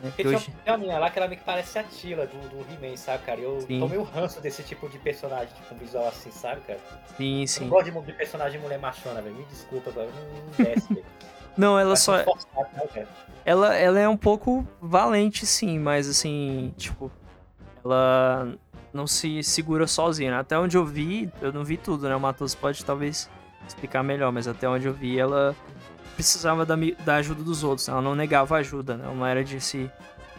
Né? 0.03 0.09
Porque 0.09 0.23
Que 0.23 0.29
tinha 0.29 0.37
hoje... 0.37 0.53
uma 0.67 0.77
menina 0.77 0.99
lá 0.99 1.09
que 1.09 1.17
ela 1.17 1.29
que 1.29 1.43
parece 1.43 1.79
a 1.79 1.83
Tila 1.83 2.27
do, 2.27 2.37
do 2.49 2.57
He-Man, 2.73 2.97
sabe, 2.97 3.23
cara? 3.23 3.39
Eu 3.39 3.61
Sim. 3.61 3.79
tomei 3.79 3.97
o 3.97 4.03
ranço 4.03 4.41
desse 4.41 4.61
tipo 4.61 4.89
de 4.89 4.99
personagem, 4.99 5.47
tipo, 5.55 5.73
um 5.73 5.77
visual 5.77 6.07
assim, 6.09 6.29
sabe, 6.29 6.61
cara? 6.61 6.79
Sim, 7.15 7.41
Eu 7.41 7.47
sim. 7.47 7.61
não 7.63 7.69
gosto 7.69 7.89
de, 7.91 8.01
de 8.01 8.13
personagem 8.13 8.59
mulher 8.59 8.77
machona, 8.79 9.21
velho. 9.21 9.35
Me 9.35 9.45
desculpa, 9.45 9.89
velho. 9.91 10.11
Não, 10.59 10.65
desce, 10.65 10.93
velho. 10.93 11.05
Não, 11.55 11.77
ela 11.79 11.89
Parece 11.89 12.03
só. 12.03 12.19
um 12.19 12.23
forçado, 12.23 12.67
né? 12.95 13.07
Ela, 13.45 13.75
ela 13.75 13.99
é 13.99 14.09
um 14.09 14.17
pouco 14.17 14.67
valente, 14.81 15.45
sim, 15.45 15.77
mas 15.77 16.09
assim, 16.09 16.73
tipo, 16.77 17.11
ela 17.85 18.55
não 18.91 19.05
se 19.05 19.43
segura 19.43 19.85
sozinha. 19.85 20.31
né? 20.31 20.37
Até 20.39 20.57
onde 20.57 20.75
eu 20.75 20.83
vi, 20.83 21.31
eu 21.41 21.53
não 21.53 21.63
vi 21.63 21.77
tudo, 21.77 22.09
né? 22.09 22.15
O 22.15 22.19
Matheus 22.19 22.55
pode 22.55 22.83
talvez 22.83 23.29
explicar 23.67 24.01
melhor, 24.03 24.31
mas 24.31 24.47
até 24.47 24.67
onde 24.67 24.87
eu 24.87 24.93
vi, 24.93 25.19
ela 25.19 25.55
precisava 26.13 26.65
da, 26.65 26.75
da 27.05 27.15
ajuda 27.15 27.43
dos 27.43 27.63
outros. 27.63 27.87
né? 27.87 27.93
Ela 27.93 28.01
não 28.01 28.15
negava 28.15 28.55
ajuda, 28.57 28.97
né? 28.97 29.05
Ela 29.05 29.13
não 29.15 29.25
era 29.25 29.43
de 29.43 29.59
se 29.61 29.91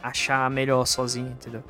achar 0.03 0.49
melhor 0.51 0.87
sozinha, 0.87 1.31
entendeu? 1.31 1.63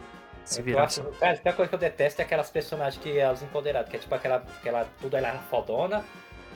Se 0.44 0.60
Eu 0.60 0.64
virar 0.64 0.84
acho, 0.84 1.02
só. 1.02 1.10
cara, 1.18 1.40
a 1.44 1.52
coisa 1.52 1.68
que 1.68 1.74
eu 1.74 1.78
detesto 1.78 2.20
é 2.20 2.24
aquelas 2.24 2.50
personagens 2.50 3.02
que 3.02 3.18
os 3.24 3.42
empoderados, 3.42 3.90
que 3.90 3.96
é 3.96 3.98
tipo 3.98 4.14
aquela, 4.14 4.36
aquela 4.36 4.84
tudo 5.00 5.16
ela 5.16 5.28
é 5.28 5.38
fodona 5.50 6.04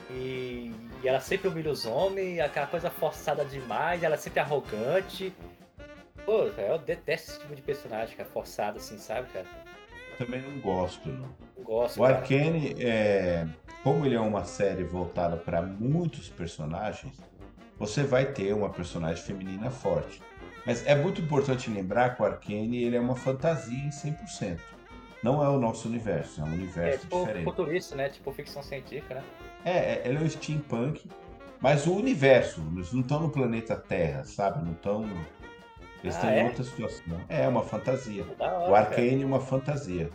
e, 0.09 0.71
e 1.01 1.07
ela 1.07 1.19
sempre 1.19 1.47
humilha 1.47 1.71
os 1.71 1.85
homens, 1.85 2.39
aquela 2.39 2.67
coisa 2.67 2.89
forçada 2.91 3.43
demais, 3.45 4.03
ela 4.03 4.15
é 4.15 4.17
sempre 4.17 4.39
arrogante. 4.39 5.33
Pô, 6.25 6.43
eu 6.57 6.77
detesto 6.77 7.31
esse 7.31 7.39
tipo 7.39 7.55
de 7.55 7.61
personagem, 7.61 8.15
cara, 8.15 8.29
forçado 8.29 8.77
assim, 8.77 8.97
sabe, 8.99 9.27
cara? 9.29 9.45
Também 10.17 10.41
não 10.41 10.59
gosto, 10.59 11.09
não. 11.09 11.29
Não 11.57 11.63
gosto, 11.63 11.97
O 11.99 12.03
cara. 12.03 12.17
Arcane, 12.17 12.75
é, 12.79 13.47
como 13.83 14.05
ele 14.05 14.15
é 14.15 14.19
uma 14.19 14.43
série 14.45 14.83
voltada 14.83 15.37
para 15.37 15.61
muitos 15.61 16.29
personagens, 16.29 17.13
você 17.79 18.03
vai 18.03 18.25
ter 18.25 18.53
uma 18.53 18.69
personagem 18.69 19.23
feminina 19.23 19.71
forte. 19.71 20.21
Mas 20.65 20.85
é 20.85 20.93
muito 20.93 21.21
importante 21.21 21.69
lembrar 21.69 22.15
que 22.15 22.21
o 22.21 22.25
Arcane 22.25 22.83
ele 22.83 22.95
é 22.95 22.99
uma 22.99 23.15
fantasia 23.15 23.77
em 23.79 23.89
100%. 23.89 24.59
Não 25.23 25.43
é 25.43 25.49
o 25.49 25.57
nosso 25.59 25.87
universo, 25.87 26.41
é 26.41 26.43
um 26.43 26.47
É 26.47 26.51
universo 26.51 26.99
tipo 27.01 27.19
diferente. 27.21 27.43
futurista, 27.45 27.95
né? 27.95 28.09
Tipo 28.09 28.31
ficção 28.31 28.61
científica, 28.61 29.15
né? 29.15 29.23
É, 29.65 29.71
é, 29.71 30.01
ele 30.05 30.17
é 30.17 30.21
um 30.21 30.29
steampunk, 30.29 31.09
mas 31.59 31.87
o 31.87 31.93
universo, 31.95 32.61
eles 32.73 32.93
não 32.93 33.01
estão 33.01 33.19
no 33.21 33.29
planeta 33.29 33.75
Terra, 33.75 34.23
sabe? 34.23 34.63
Não 34.63 34.73
estão. 34.73 35.03
Eles 36.01 36.15
Ah, 36.15 36.19
estão 36.19 36.29
em 36.29 36.39
é? 36.39 36.43
outra 36.45 36.63
situação. 36.63 37.17
É 37.27 37.47
uma 37.47 37.63
fantasia. 37.63 38.25
Hora, 38.39 38.59
O 38.59 38.71
cara. 38.73 38.77
Arcane 38.77 39.23
é 39.23 39.25
uma 39.25 39.41
fantasia. 39.41 40.09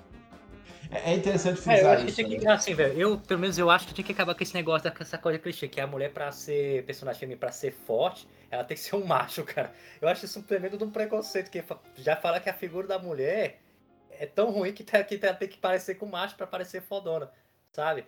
É, 0.95 1.11
é 1.11 1.15
interessante 1.15 1.59
É, 1.59 1.63
frisar 1.63 1.83
eu 1.85 1.91
acho 1.91 2.05
que 2.05 2.11
isso. 2.11 2.25
tinha 2.25 2.39
que, 2.39 2.45
né? 2.45 2.53
assim, 2.53 2.75
velho, 2.75 3.01
eu, 3.01 3.19
pelo 3.19 3.41
menos 3.41 3.59
eu 3.59 3.69
acho 3.69 3.87
que 3.89 3.95
tinha 3.95 4.05
que 4.05 4.13
acabar 4.13 4.35
com 4.35 4.43
esse 4.43 4.55
negócio 4.55 4.89
dessa 4.91 5.19
coisa 5.19 5.39
clichê, 5.39 5.67
que 5.67 5.81
a 5.81 5.87
mulher 5.87 6.13
pra 6.13 6.31
ser 6.31 6.85
personagem 6.85 7.19
feminina, 7.21 7.41
pra 7.41 7.51
ser 7.51 7.73
forte, 7.73 8.29
ela 8.51 8.63
tem 8.63 8.77
que 8.77 8.83
ser 8.83 8.95
um 8.97 9.05
macho, 9.07 9.43
cara. 9.45 9.73
Eu 10.01 10.09
acho 10.09 10.25
isso 10.25 10.39
um 10.39 10.43
tremendo 10.43 10.79
de 10.79 10.85
um 10.85 10.91
preconceito, 10.91 11.51
que 11.51 11.63
já 11.97 12.15
fala 12.17 12.39
que 12.39 12.49
a 12.49 12.55
figura 12.55 12.87
da 12.87 12.99
mulher 12.99 13.61
é 14.11 14.25
tão 14.27 14.51
ruim 14.51 14.73
que, 14.73 14.85
tá, 14.85 15.03
que 15.03 15.19
tá- 15.19 15.35
tem 15.35 15.49
que 15.49 15.59
parecer 15.59 15.97
com 15.97 16.07
macho 16.07 16.37
pra 16.37 16.47
parecer 16.47 16.81
fodona, 16.83 17.31
sabe? 17.73 18.07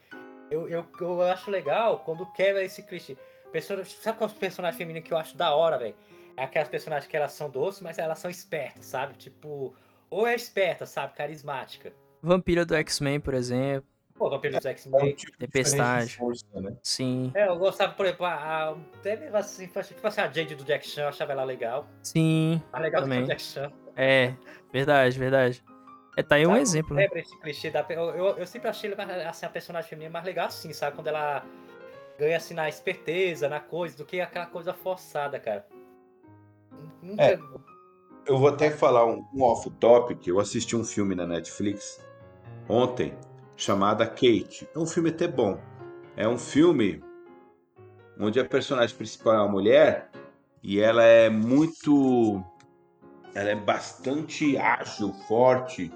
Eu, 0.49 0.69
eu, 0.69 0.87
eu 1.01 1.23
acho 1.23 1.51
legal 1.51 1.99
quando 2.05 2.25
quebra 2.33 2.63
esse 2.63 2.85
clichê. 2.85 3.17
Pessoa, 3.51 3.85
sabe 3.85 4.19
qual 4.19 4.31
é 4.31 4.33
o 4.33 4.37
personagem 4.37 4.79
feminino 4.79 5.05
que 5.05 5.13
eu 5.13 5.19
acho 5.19 5.37
da 5.37 5.53
hora, 5.55 5.77
velho? 5.77 5.97
É 6.37 6.45
aquelas 6.45 6.69
personagens 6.69 7.11
que 7.11 7.17
elas 7.17 7.33
são 7.33 7.51
doces, 7.51 7.81
mas 7.81 7.99
elas 7.99 8.19
são 8.21 8.31
espertas, 8.31 8.87
sabe? 8.87 9.15
Tipo, 9.15 9.75
ou 10.09 10.27
é 10.27 10.35
esperta, 10.37 10.87
sabe? 10.87 11.15
Carismática. 11.15 11.93
Vampira 12.23 12.65
do 12.65 12.75
X-Men, 12.75 13.21
por 13.21 13.35
exemplo. 13.35 13.89
Pô, 14.15 14.31
Vampiro 14.31 14.57
dos 14.57 14.65
É 14.65 14.69
um 14.69 14.73
X-Men. 14.73 14.99
tipo 15.15 15.17
diferente 15.17 15.31
de 15.33 15.37
Tempestade. 15.39 16.17
força, 16.17 16.45
né? 16.55 16.77
Sim, 16.83 17.31
É, 17.35 17.49
eu 17.49 17.57
gostava, 17.59 17.93
por 17.93 18.07
exemplo, 18.07 18.25
a, 18.25 18.33
a, 18.35 18.71
até 18.99 19.15
mesmo 19.17 19.37
assim, 19.37 19.67
tipo 19.67 20.07
assim, 20.07 20.21
a 20.23 20.29
Jade 20.29 20.55
do 20.55 20.65
Jack 20.65 20.89
Chan, 20.89 21.03
eu 21.03 21.09
achava 21.09 21.33
ela 21.33 21.45
legal. 21.45 21.87
sim. 22.03 22.63
Mais 22.73 22.83
legal 22.85 23.03
do 23.03 23.05
que 23.05 23.11
Também. 23.11 23.25
o 23.25 23.27
Jack 23.27 23.43
Chan. 23.43 23.73
É, 23.95 24.35
verdade, 24.73 25.19
verdade. 25.19 25.63
É, 26.17 26.23
tá 26.23 26.37
aí 26.37 26.47
um 26.47 26.51
Sabe, 26.51 26.63
exemplo, 26.63 26.95
né? 26.95 27.03
Lembra 27.03 27.21
esse 27.21 27.39
clichê 27.41 27.71
da. 27.71 27.85
Eu, 27.91 28.05
eu, 28.11 28.27
eu 28.39 28.47
sempre 28.47 28.71
achei 28.71 28.91
assim, 29.29 29.45
a 29.45 29.51
personagem 29.51 29.89
feminina 29.91 30.11
mais 30.13 30.25
legal 30.25 30.47
assim, 30.47 30.73
sabe? 30.73 30.97
Quando 30.97 31.09
ela 31.09 31.45
ganha 32.19 32.39
assim 32.39 32.55
na 32.55 32.71
esperteza, 32.71 33.51
na 33.51 33.61
coisa, 33.61 33.99
do 33.99 34.05
que 34.07 34.19
aquela 34.19 34.47
coisa 34.47 34.73
forçada, 34.73 35.39
cara. 35.39 35.67
Nunca. 37.03 37.23
É. 37.23 37.39
Eu 38.27 38.39
vou 38.39 38.49
até 38.49 38.71
falar 38.71 39.05
um, 39.05 39.23
um 39.35 39.43
off-topic. 39.43 40.27
Eu 40.27 40.41
assisti 40.41 40.75
um 40.75 40.83
filme 40.85 41.15
na 41.15 41.27
Netflix 41.27 42.03
ontem 42.69 43.15
chamado 43.57 44.05
Kate. 44.07 44.69
É 44.75 44.79
um 44.79 44.87
filme 44.87 45.11
até 45.11 45.27
bom. 45.27 45.59
É 46.17 46.29
um 46.29 46.39
filme 46.39 47.03
onde 48.19 48.41
a 48.41 48.45
personagem 48.45 48.97
principal 48.97 49.35
é 49.35 49.39
uma 49.39 49.49
mulher 49.49 50.11
e 50.63 50.81
ela 50.81 51.03
é 51.03 51.29
muito. 51.29 52.43
Ela 53.35 53.51
é 53.51 53.55
bastante 53.55 54.57
ágil, 54.57 55.13
forte. 55.29 55.93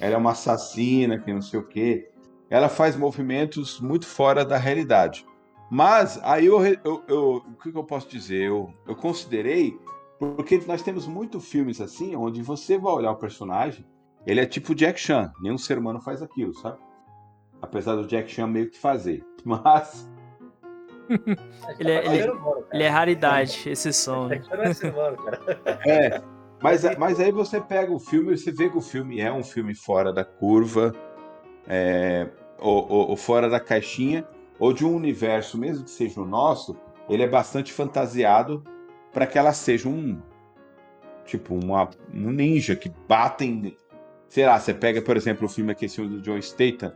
Ela 0.00 0.14
é 0.14 0.16
uma 0.16 0.32
assassina, 0.32 1.18
que 1.18 1.32
não 1.32 1.40
sei 1.40 1.60
o 1.60 1.66
quê. 1.66 2.10
Ela 2.50 2.68
faz 2.68 2.96
movimentos 2.96 3.80
muito 3.80 4.06
fora 4.06 4.44
da 4.44 4.56
realidade. 4.56 5.24
Mas 5.70 6.20
aí 6.22 6.46
eu, 6.46 6.64
eu- 6.64 7.02
eu- 7.08 7.36
o 7.36 7.54
que 7.62 7.70
que 7.72 7.78
eu 7.78 7.84
posso 7.84 8.08
dizer? 8.08 8.48
Eu, 8.48 8.72
eu 8.86 8.94
considerei 8.94 9.78
porque 10.18 10.60
nós 10.66 10.82
temos 10.82 11.06
muitos 11.06 11.44
filmes 11.48 11.80
assim, 11.80 12.14
onde 12.14 12.42
você 12.42 12.78
vai 12.78 12.92
olhar 12.92 13.12
o 13.12 13.16
personagem, 13.16 13.84
ele 14.26 14.40
é 14.40 14.46
tipo 14.46 14.74
Jack 14.74 14.98
Chan, 15.00 15.32
nenhum 15.40 15.58
ser 15.58 15.78
humano 15.78 16.00
faz 16.00 16.22
aquilo, 16.22 16.54
sabe? 16.54 16.78
Apesar 17.62 17.96
do 17.96 18.06
Jack 18.06 18.30
Chan 18.30 18.46
meio 18.46 18.70
que 18.70 18.78
fazer. 18.78 19.24
Mas 19.44 20.08
ele 21.78 21.90
é- 21.90 22.06
ele- 22.06 22.30
humano, 22.30 22.62
cara. 22.62 22.68
Ele 22.72 22.82
é 22.82 22.88
raridade, 22.88 23.68
exceção, 23.68 24.28
né? 24.28 24.36
Jack 24.36 24.48
Chan 24.48 24.56
não 24.56 24.64
é 24.64 24.74
ser 24.74 24.92
humano, 24.92 25.16
cara. 25.18 25.38
é. 25.86 26.22
Mas, 26.62 26.82
mas 26.96 27.20
aí 27.20 27.30
você 27.30 27.60
pega 27.60 27.92
o 27.92 27.98
filme 27.98 28.32
e 28.32 28.38
você 28.38 28.50
vê 28.50 28.70
que 28.70 28.78
o 28.78 28.80
filme 28.80 29.20
é 29.20 29.30
um 29.30 29.42
filme 29.42 29.74
fora 29.74 30.10
da 30.14 30.24
curva, 30.24 30.94
é, 31.68 32.26
ou, 32.58 32.90
ou- 32.90 33.08
ou 33.10 33.16
fora 33.16 33.50
da 33.50 33.60
caixinha, 33.60 34.26
ou 34.58 34.72
de 34.72 34.82
um 34.82 34.94
universo, 34.96 35.58
mesmo 35.58 35.84
que 35.84 35.90
seja 35.90 36.22
o 36.22 36.24
nosso, 36.24 36.74
ele 37.06 37.22
é 37.22 37.28
bastante 37.28 37.70
fantasiado 37.70 38.64
para 39.12 39.26
que 39.26 39.38
ela 39.38 39.52
seja 39.52 39.90
um 39.90 40.22
tipo 41.26 41.54
uma, 41.54 41.90
um 42.14 42.30
ninja 42.30 42.74
que 42.74 42.88
batem. 43.06 43.76
Sei 44.28 44.46
lá, 44.46 44.58
você 44.58 44.74
pega, 44.74 45.00
por 45.00 45.16
exemplo, 45.16 45.46
o 45.46 45.48
filme 45.48 45.72
aqui, 45.72 45.84
esse 45.84 46.00
do 46.02 46.20
John 46.20 46.40
Statham, 46.40 46.92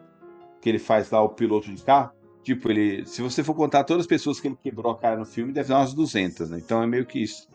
que 0.61 0.69
ele 0.69 0.79
faz 0.79 1.11
lá 1.11 1.23
o 1.23 1.29
piloto 1.29 1.73
de 1.73 1.83
carro. 1.83 2.13
Tipo, 2.43 2.71
ele, 2.71 3.05
se 3.07 3.21
você 3.21 3.45
for 3.45 3.55
contar 3.55 3.85
todas 3.85 4.03
as 4.03 4.07
pessoas 4.07 4.41
que 4.41 4.49
ele 4.49 4.57
quebrou 4.57 4.93
a 4.93 4.97
cara 4.99 5.17
no 5.17 5.25
filme, 5.25 5.53
deve 5.53 5.69
dar 5.69 5.79
umas 5.79 5.93
200, 5.93 6.51
né? 6.51 6.59
Então 6.59 6.83
é 6.83 6.87
meio 6.87 7.05
que 7.05 7.23
isso. 7.23 7.49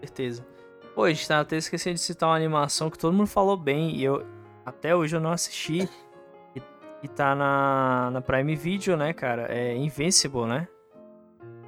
certeza. 0.00 0.46
Pô, 0.94 1.04
a 1.04 1.08
gente 1.08 1.26
tá 1.26 1.40
até 1.40 1.56
esquecendo 1.56 1.94
de 1.94 2.00
citar 2.00 2.28
uma 2.28 2.36
animação 2.36 2.90
que 2.90 2.98
todo 2.98 3.12
mundo 3.12 3.26
falou 3.26 3.56
bem 3.56 3.96
e 3.96 4.04
eu 4.04 4.26
até 4.64 4.94
hoje 4.94 5.16
eu 5.16 5.20
não 5.20 5.32
assisti. 5.32 5.88
E, 6.54 6.62
e 7.02 7.08
tá 7.08 7.34
na, 7.34 8.10
na 8.12 8.20
Prime 8.20 8.54
Video, 8.54 8.96
né, 8.96 9.12
cara? 9.12 9.46
É 9.48 9.74
Invincible, 9.76 10.46
né? 10.46 10.68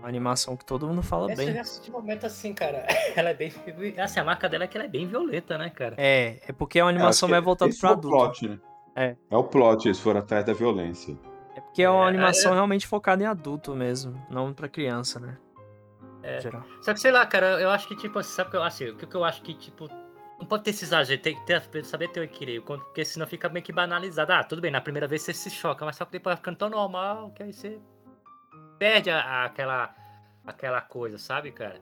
Uma 0.03 0.09
animação 0.09 0.57
que 0.57 0.65
todo 0.65 0.87
mundo 0.87 1.01
fala 1.01 1.31
Essa 1.31 1.43
eu 1.43 1.47
bem. 1.47 1.55
já 1.55 1.61
assisti 1.61 1.91
um 1.91 1.95
momento 1.95 2.27
assim, 2.27 2.53
cara. 2.53 2.85
Ela 3.15 3.31
é 3.31 3.35
bem. 3.35 3.53
Assim, 3.99 4.19
a 4.19 4.25
marca 4.25 4.49
dela 4.49 4.65
é 4.65 4.67
que 4.67 4.77
ela 4.77 4.85
é 4.85 4.89
bem 4.89 5.07
violenta, 5.07 5.57
né, 5.57 5.71
cara? 5.71 5.95
É, 5.97 6.41
é 6.49 6.53
porque 6.53 6.81
é 6.81 6.83
uma 6.85 6.91
animação 6.91 7.29
mais 7.29 7.43
voltada 7.45 7.71
Esse 7.71 7.79
pro 7.79 7.89
foi 7.89 7.97
o 7.97 7.99
adulto. 7.99 8.17
plot, 8.19 8.49
né? 8.49 8.59
É. 8.97 9.17
É 9.31 9.37
o 9.37 9.45
plot, 9.45 9.87
eles 9.87 10.01
foram 10.01 10.19
atrás 10.19 10.45
da 10.45 10.53
violência. 10.53 11.17
É 11.55 11.61
porque 11.61 11.83
é 11.85 11.89
uma 11.89 12.05
É, 12.05 12.09
animação 12.09 12.53
realmente 12.53 12.85
focada 12.87 13.23
em 13.23 13.27
adulto 13.27 13.75
mesmo, 13.77 14.21
não 14.29 14.53
pra 14.53 14.69
criança, 14.69 15.21
né? 15.21 15.39
É. 16.23 16.41
Geral. 16.41 16.65
Só 16.81 16.93
que 16.93 16.99
sei 17.01 17.13
lá, 17.13 17.25
cara, 17.25 17.61
eu 17.61 17.71
acho 17.71 17.87
que, 17.87 17.95
tipo, 17.97 18.21
sabe 18.25 18.49
o 18.49 18.51
que 18.51 18.57
eu 18.57 18.63
assim, 18.65 18.89
o 18.91 18.97
que 18.97 19.15
eu 19.15 19.25
acho 19.25 19.41
que, 19.43 19.55
tipo, 19.55 19.89
não 20.39 20.47
pode 20.47 20.65
ter 20.65 20.71
esse 20.71 20.85
exagero, 20.85 21.21
tem 21.23 21.37
que 21.37 21.47
ter, 21.47 21.85
saber 21.85 22.09
ter 22.09 22.21
o 22.21 22.25
equilíbrio, 22.25 22.63
porque 22.63 23.05
senão 23.05 23.27
fica 23.27 23.49
meio 23.49 23.65
que 23.65 23.73
banalizado. 23.73 24.33
Ah, 24.33 24.43
tudo 24.43 24.61
bem, 24.61 24.71
na 24.73 24.81
primeira 24.81 25.07
vez 25.07 25.23
você 25.23 25.33
se 25.33 25.49
choca, 25.51 25.85
mas 25.85 25.95
só 25.97 26.05
que 26.05 26.13
depois 26.13 26.33
vai 26.33 26.37
ficando 26.39 26.57
tão 26.57 26.69
normal 26.69 27.31
que 27.35 27.43
aí 27.43 27.53
você 27.53 27.79
perde 28.83 29.11
a- 29.11 29.21
a- 29.23 29.45
aquela, 29.45 29.95
aquela 30.45 30.81
coisa, 30.81 31.17
sabe, 31.17 31.53
cara? 31.53 31.81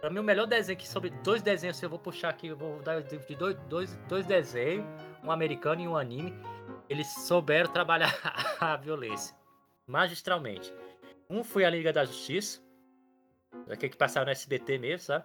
Pra 0.00 0.10
mim, 0.10 0.18
o 0.18 0.24
melhor 0.24 0.44
desenho 0.48 0.76
que 0.76 0.88
sobre 0.88 1.08
dois 1.22 1.40
desenhos, 1.40 1.80
eu 1.80 1.88
vou 1.88 2.00
puxar 2.00 2.30
aqui, 2.30 2.48
eu 2.48 2.56
vou 2.56 2.82
dar 2.82 3.00
de 3.00 3.16
dois, 3.36 3.56
dois, 3.68 3.94
dois 4.08 4.26
desenhos, 4.26 4.84
um 5.22 5.30
americano 5.30 5.80
e 5.82 5.86
um 5.86 5.96
anime, 5.96 6.34
eles 6.88 7.06
souberam 7.26 7.70
trabalhar 7.70 8.12
a 8.60 8.74
violência 8.74 9.36
magistralmente. 9.86 10.74
Um 11.30 11.44
foi 11.44 11.64
a 11.64 11.70
Liga 11.70 11.92
da 11.92 12.04
Justiça, 12.04 12.60
aquele 13.70 13.90
que 13.92 13.96
passava 13.96 14.24
no 14.26 14.32
SBT 14.32 14.78
mesmo, 14.78 15.06
sabe? 15.06 15.24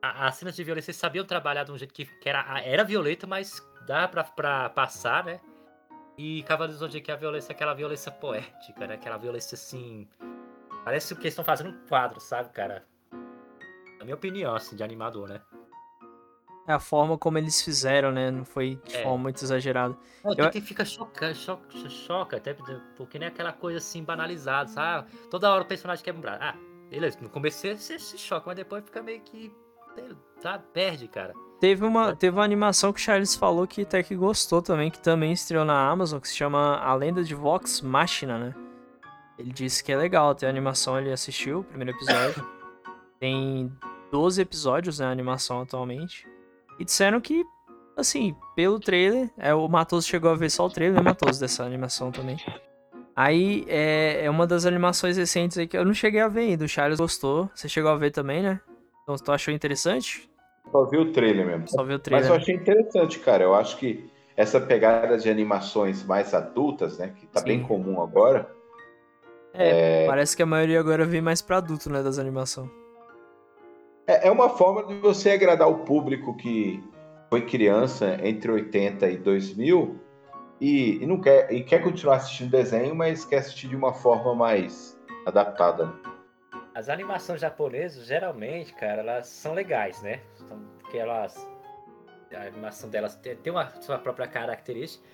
As 0.00 0.36
cenas 0.36 0.54
de 0.54 0.62
violência 0.62 0.92
eles 0.92 1.00
sabiam 1.00 1.24
trabalhar 1.24 1.64
de 1.64 1.72
um 1.72 1.78
jeito 1.78 1.92
que, 1.92 2.04
que 2.04 2.28
era, 2.28 2.60
era 2.62 2.84
violento, 2.84 3.26
mas 3.26 3.60
dá 3.88 4.06
pra, 4.06 4.22
pra 4.22 4.70
passar, 4.70 5.24
né? 5.24 5.40
E 6.16 6.44
Cavaleiros 6.44 6.78
do 6.78 6.86
Zodíaco 6.86 7.10
é 7.10 7.14
a 7.14 7.16
violência, 7.16 7.50
aquela 7.50 7.74
violência 7.74 8.12
poética, 8.12 8.86
né? 8.86 8.94
Aquela 8.94 9.16
violência 9.16 9.56
assim. 9.56 10.08
Parece 10.84 11.14
que 11.14 11.22
eles 11.22 11.32
estão 11.32 11.44
fazendo 11.44 11.70
um 11.70 11.86
quadro, 11.88 12.20
sabe, 12.20 12.50
cara? 12.50 12.84
Na 13.98 14.04
minha 14.04 14.14
opinião, 14.14 14.54
assim, 14.54 14.76
de 14.76 14.82
animador, 14.82 15.28
né? 15.28 15.40
É 16.66 16.72
a 16.72 16.80
forma 16.80 17.18
como 17.18 17.36
eles 17.36 17.60
fizeram, 17.62 18.10
né? 18.10 18.30
Não 18.30 18.44
foi 18.44 18.76
de 18.86 18.96
É. 18.96 19.02
forma 19.02 19.18
muito 19.18 19.42
exagerada. 19.42 19.96
Não, 20.24 20.34
Eu- 20.36 20.50
que 20.50 20.60
fica 20.60 20.84
choca, 20.84 21.34
choca, 21.34 21.88
choca, 21.90 22.36
até 22.38 22.54
porque 22.96 23.18
nem 23.18 23.28
aquela 23.28 23.52
coisa 23.52 23.78
assim 23.78 24.02
banalizada, 24.02 24.68
sabe? 24.68 25.10
Toda 25.30 25.50
hora 25.50 25.62
o 25.62 25.66
personagem 25.66 26.02
quebra 26.04 26.18
um 26.18 26.22
braço. 26.22 26.38
Ah, 26.42 26.54
beleza, 26.88 27.18
no 27.20 27.28
começo 27.28 27.58
você, 27.58 27.76
você 27.76 27.98
se 27.98 28.16
choca, 28.18 28.44
mas 28.46 28.56
depois 28.56 28.84
fica 28.84 29.02
meio 29.02 29.20
que. 29.20 29.54
Sabe? 30.40 30.64
Perde, 30.72 31.06
cara. 31.06 31.32
Teve 31.60 31.84
uma, 31.84 32.16
teve 32.16 32.36
uma 32.36 32.44
animação 32.44 32.92
que 32.92 32.98
o 32.98 33.02
Charles 33.02 33.36
falou 33.36 33.66
que 33.66 33.82
até 33.82 34.02
que 34.02 34.16
gostou 34.16 34.60
também, 34.60 34.90
que 34.90 34.98
também 35.00 35.32
estreou 35.32 35.64
na 35.64 35.88
Amazon, 35.88 36.18
que 36.18 36.28
se 36.28 36.34
chama 36.36 36.78
A 36.78 36.94
Lenda 36.94 37.22
de 37.22 37.34
Vox 37.34 37.80
Machina, 37.80 38.38
né? 38.38 38.54
Ele 39.38 39.52
disse 39.52 39.82
que 39.82 39.92
é 39.92 39.96
legal, 39.96 40.34
tem 40.34 40.46
a 40.46 40.50
animação, 40.50 40.98
ele 40.98 41.12
assistiu 41.12 41.60
o 41.60 41.64
primeiro 41.64 41.90
episódio. 41.90 42.46
tem 43.18 43.72
12 44.10 44.40
episódios 44.40 44.98
na 44.98 45.10
animação 45.10 45.62
atualmente. 45.62 46.28
E 46.78 46.84
disseram 46.84 47.20
que, 47.20 47.44
assim, 47.96 48.34
pelo 48.54 48.78
trailer, 48.78 49.30
é, 49.38 49.54
o 49.54 49.66
Matoso 49.68 50.06
chegou 50.06 50.30
a 50.30 50.34
ver 50.34 50.50
só 50.50 50.66
o 50.66 50.70
trailer, 50.70 50.96
né, 50.96 51.02
Matoso, 51.02 51.40
dessa 51.40 51.64
animação 51.64 52.12
também. 52.12 52.36
Aí 53.16 53.64
é, 53.68 54.24
é 54.24 54.30
uma 54.30 54.46
das 54.46 54.66
animações 54.66 55.16
recentes 55.16 55.56
aí 55.56 55.68
que 55.68 55.76
eu 55.76 55.84
não 55.84 55.94
cheguei 55.94 56.20
a 56.20 56.28
ver 56.28 56.40
ainda. 56.40 56.64
O 56.64 56.68
Charles 56.68 56.98
gostou. 56.98 57.48
Você 57.54 57.68
chegou 57.68 57.90
a 57.90 57.96
ver 57.96 58.10
também, 58.10 58.42
né? 58.42 58.60
Então 59.02 59.14
tu 59.16 59.30
achou 59.30 59.54
interessante? 59.54 60.28
Só 60.72 60.84
vi 60.86 60.96
o 60.96 61.12
trailer 61.12 61.46
mesmo. 61.46 61.68
Só 61.68 61.84
viu 61.84 61.96
o 61.96 61.98
Mas 61.98 62.02
trailer. 62.02 62.30
eu 62.30 62.34
achei 62.34 62.54
interessante, 62.56 63.20
cara. 63.20 63.44
Eu 63.44 63.54
acho 63.54 63.76
que 63.76 64.10
essa 64.36 64.60
pegada 64.60 65.16
de 65.16 65.30
animações 65.30 66.04
mais 66.04 66.34
adultas, 66.34 66.98
né? 66.98 67.12
Que 67.14 67.26
tá 67.26 67.40
Sim. 67.40 67.46
bem 67.46 67.62
comum 67.62 68.02
agora. 68.02 68.50
É, 69.54 70.06
parece 70.06 70.36
que 70.36 70.42
a 70.42 70.46
maioria 70.46 70.80
agora 70.80 71.04
vem 71.04 71.22
mais 71.22 71.40
pra 71.40 71.58
adulto, 71.58 71.88
né, 71.88 72.02
das 72.02 72.18
animações. 72.18 72.68
É, 74.06 74.28
é 74.28 74.30
uma 74.30 74.48
forma 74.50 74.84
de 74.84 74.94
você 74.98 75.30
agradar 75.30 75.68
o 75.68 75.78
público 75.84 76.36
que 76.36 76.82
foi 77.30 77.46
criança 77.46 78.18
entre 78.22 78.50
80 78.50 79.08
e 79.08 79.16
2000 79.16 80.00
e, 80.60 81.02
e 81.02 81.06
não 81.06 81.20
quer, 81.20 81.52
e 81.52 81.62
quer 81.62 81.82
continuar 81.82 82.16
assistindo 82.16 82.50
desenho, 82.50 82.94
mas 82.94 83.24
quer 83.24 83.38
assistir 83.38 83.68
de 83.68 83.76
uma 83.76 83.92
forma 83.92 84.34
mais 84.34 84.98
adaptada. 85.26 85.92
As 86.74 86.88
animações 86.88 87.40
japonesas, 87.40 88.06
geralmente, 88.06 88.74
cara, 88.74 89.00
elas 89.00 89.28
são 89.28 89.54
legais, 89.54 90.02
né? 90.02 90.20
Porque 90.80 90.98
elas. 90.98 91.48
A 92.34 92.48
animação 92.48 92.90
delas 92.90 93.14
tem, 93.16 93.36
tem 93.36 93.52
uma 93.52 93.70
sua 93.80 93.98
própria 93.98 94.26
característica. 94.26 95.06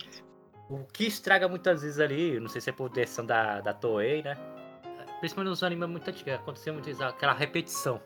O 0.70 0.84
que 0.84 1.04
estraga 1.04 1.48
muitas 1.48 1.82
vezes 1.82 1.98
ali, 1.98 2.38
não 2.38 2.48
sei 2.48 2.60
se 2.60 2.70
é 2.70 2.72
por 2.72 2.88
direção 2.88 3.26
da, 3.26 3.60
da 3.60 3.74
Toei, 3.74 4.22
né? 4.22 4.38
Principalmente 5.18 5.50
nos 5.50 5.64
animes 5.64 5.88
muito 5.88 6.08
antigos, 6.08 6.32
aconteceu 6.32 6.72
muito 6.72 6.88
isso, 6.88 7.02
aquela 7.02 7.32
repetição. 7.32 8.00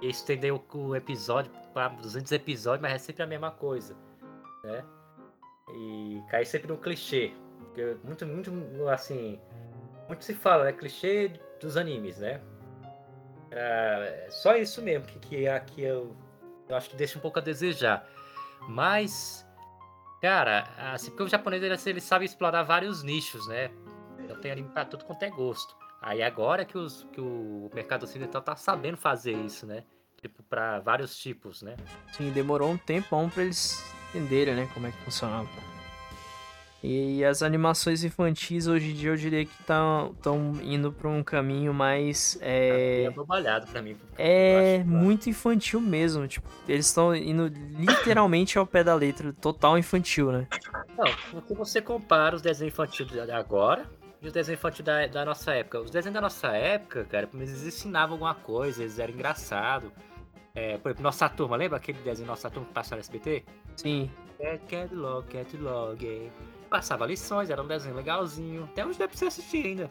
E 0.00 0.08
estender 0.08 0.54
o, 0.54 0.96
episódio 0.96 1.50
para 1.74 1.88
200 1.88 2.30
episódios, 2.30 2.80
mas 2.80 2.92
é 2.92 2.98
sempre 2.98 3.24
a 3.24 3.26
mesma 3.26 3.50
coisa, 3.50 3.96
né? 4.62 4.84
E 5.74 6.22
cai 6.30 6.44
sempre 6.44 6.68
no 6.68 6.78
clichê. 6.78 7.32
Porque 7.58 7.96
muito, 8.04 8.24
muito, 8.24 8.88
assim. 8.88 9.40
Muito 10.06 10.24
se 10.24 10.32
fala, 10.32 10.64
né? 10.64 10.72
Clichê 10.72 11.32
dos 11.60 11.76
animes, 11.76 12.18
né? 12.18 12.40
É 13.50 14.28
só 14.30 14.56
isso 14.56 14.80
mesmo 14.80 15.06
que, 15.06 15.18
que 15.18 15.48
aqui 15.48 15.82
eu, 15.82 16.16
eu 16.68 16.76
acho 16.76 16.88
que 16.88 16.96
deixa 16.96 17.18
um 17.18 17.20
pouco 17.20 17.40
a 17.40 17.42
desejar. 17.42 18.08
Mas, 18.68 19.46
cara, 20.20 20.68
assim, 20.92 21.10
porque 21.10 21.22
o 21.22 21.28
japonês 21.28 21.62
ele, 21.62 21.74
ele 21.86 22.00
sabe 22.00 22.24
explorar 22.24 22.62
vários 22.62 23.02
nichos, 23.02 23.46
né? 23.48 23.70
Então 24.18 24.40
tem 24.40 24.52
anime 24.52 24.68
pra 24.68 24.84
tudo 24.84 25.04
quanto 25.04 25.22
é 25.22 25.30
gosto. 25.30 25.76
Aí 26.00 26.22
agora 26.22 26.64
que, 26.64 26.78
os, 26.78 27.06
que 27.12 27.20
o 27.20 27.70
mercado 27.74 28.04
ocidental 28.04 28.40
tá 28.40 28.56
sabendo 28.56 28.96
fazer 28.96 29.32
isso, 29.32 29.66
né? 29.66 29.84
Tipo, 30.20 30.42
pra 30.42 30.78
vários 30.80 31.16
tipos, 31.16 31.62
né? 31.62 31.76
Sim, 32.12 32.30
demorou 32.30 32.70
um 32.70 32.76
tempão 32.76 33.28
pra 33.28 33.42
eles 33.42 33.82
entenderem, 34.10 34.54
né, 34.54 34.70
como 34.74 34.86
é 34.86 34.92
que 34.92 34.98
funcionava. 34.98 35.48
E 36.82 37.22
as 37.24 37.42
animações 37.42 38.02
infantis 38.02 38.66
hoje 38.66 38.92
em 38.92 38.94
dia 38.94 39.10
eu 39.10 39.16
diria 39.16 39.44
que 39.44 39.52
estão 39.60 40.14
indo 40.62 40.90
pra 40.90 41.10
um 41.10 41.22
caminho 41.22 41.74
mais. 41.74 42.38
É, 42.40 43.04
É, 43.04 43.10
bobalhado 43.10 43.66
pra 43.66 43.82
mim. 43.82 43.96
é 44.16 44.78
acho, 44.80 44.88
muito 44.88 45.28
infantil 45.28 45.78
mesmo. 45.80 46.26
Tipo, 46.26 46.48
eles 46.66 46.86
estão 46.86 47.14
indo 47.14 47.48
literalmente 47.78 48.56
ao 48.58 48.66
pé 48.66 48.82
da 48.82 48.94
letra, 48.94 49.30
total 49.34 49.76
infantil, 49.76 50.32
né? 50.32 50.46
Não, 50.96 51.04
porque 51.30 51.52
você 51.52 51.82
compara 51.82 52.34
os 52.34 52.40
desenhos 52.40 52.72
infantis 52.72 53.06
de 53.06 53.20
agora 53.30 53.84
e 54.22 54.26
os 54.26 54.32
desenhos 54.32 54.58
infantis 54.58 54.82
da, 54.82 55.06
da 55.06 55.24
nossa 55.26 55.52
época. 55.52 55.80
Os 55.80 55.90
desenhos 55.90 56.14
da 56.14 56.20
nossa 56.22 56.48
época, 56.56 57.04
cara, 57.04 57.28
eles 57.34 57.62
ensinavam 57.62 58.14
alguma 58.14 58.34
coisa, 58.34 58.82
eles 58.82 58.98
eram 58.98 59.12
engraçados. 59.12 59.90
É, 60.54 60.78
por 60.78 60.88
exemplo, 60.88 61.02
Nossa 61.04 61.28
Turma, 61.28 61.56
lembra 61.56 61.76
aquele 61.76 61.98
desenho 62.00 62.26
Nossa 62.26 62.50
Turma 62.50 62.66
que 62.66 62.74
passava 62.74 62.96
no 62.96 63.00
SBT? 63.00 63.44
Sim. 63.76 64.10
Cat, 64.38 64.60
cat, 64.66 64.94
log, 64.94 65.26
cat, 65.28 65.56
log. 65.58 66.30
Passava 66.70 67.04
lições, 67.04 67.50
era 67.50 67.60
um 67.60 67.66
desenho 67.66 67.96
legalzinho. 67.96 68.64
Até 68.64 68.86
hoje 68.86 68.96
dá 68.98 69.08
pra 69.08 69.16
você 69.16 69.26
assistir 69.26 69.66
ainda, 69.66 69.90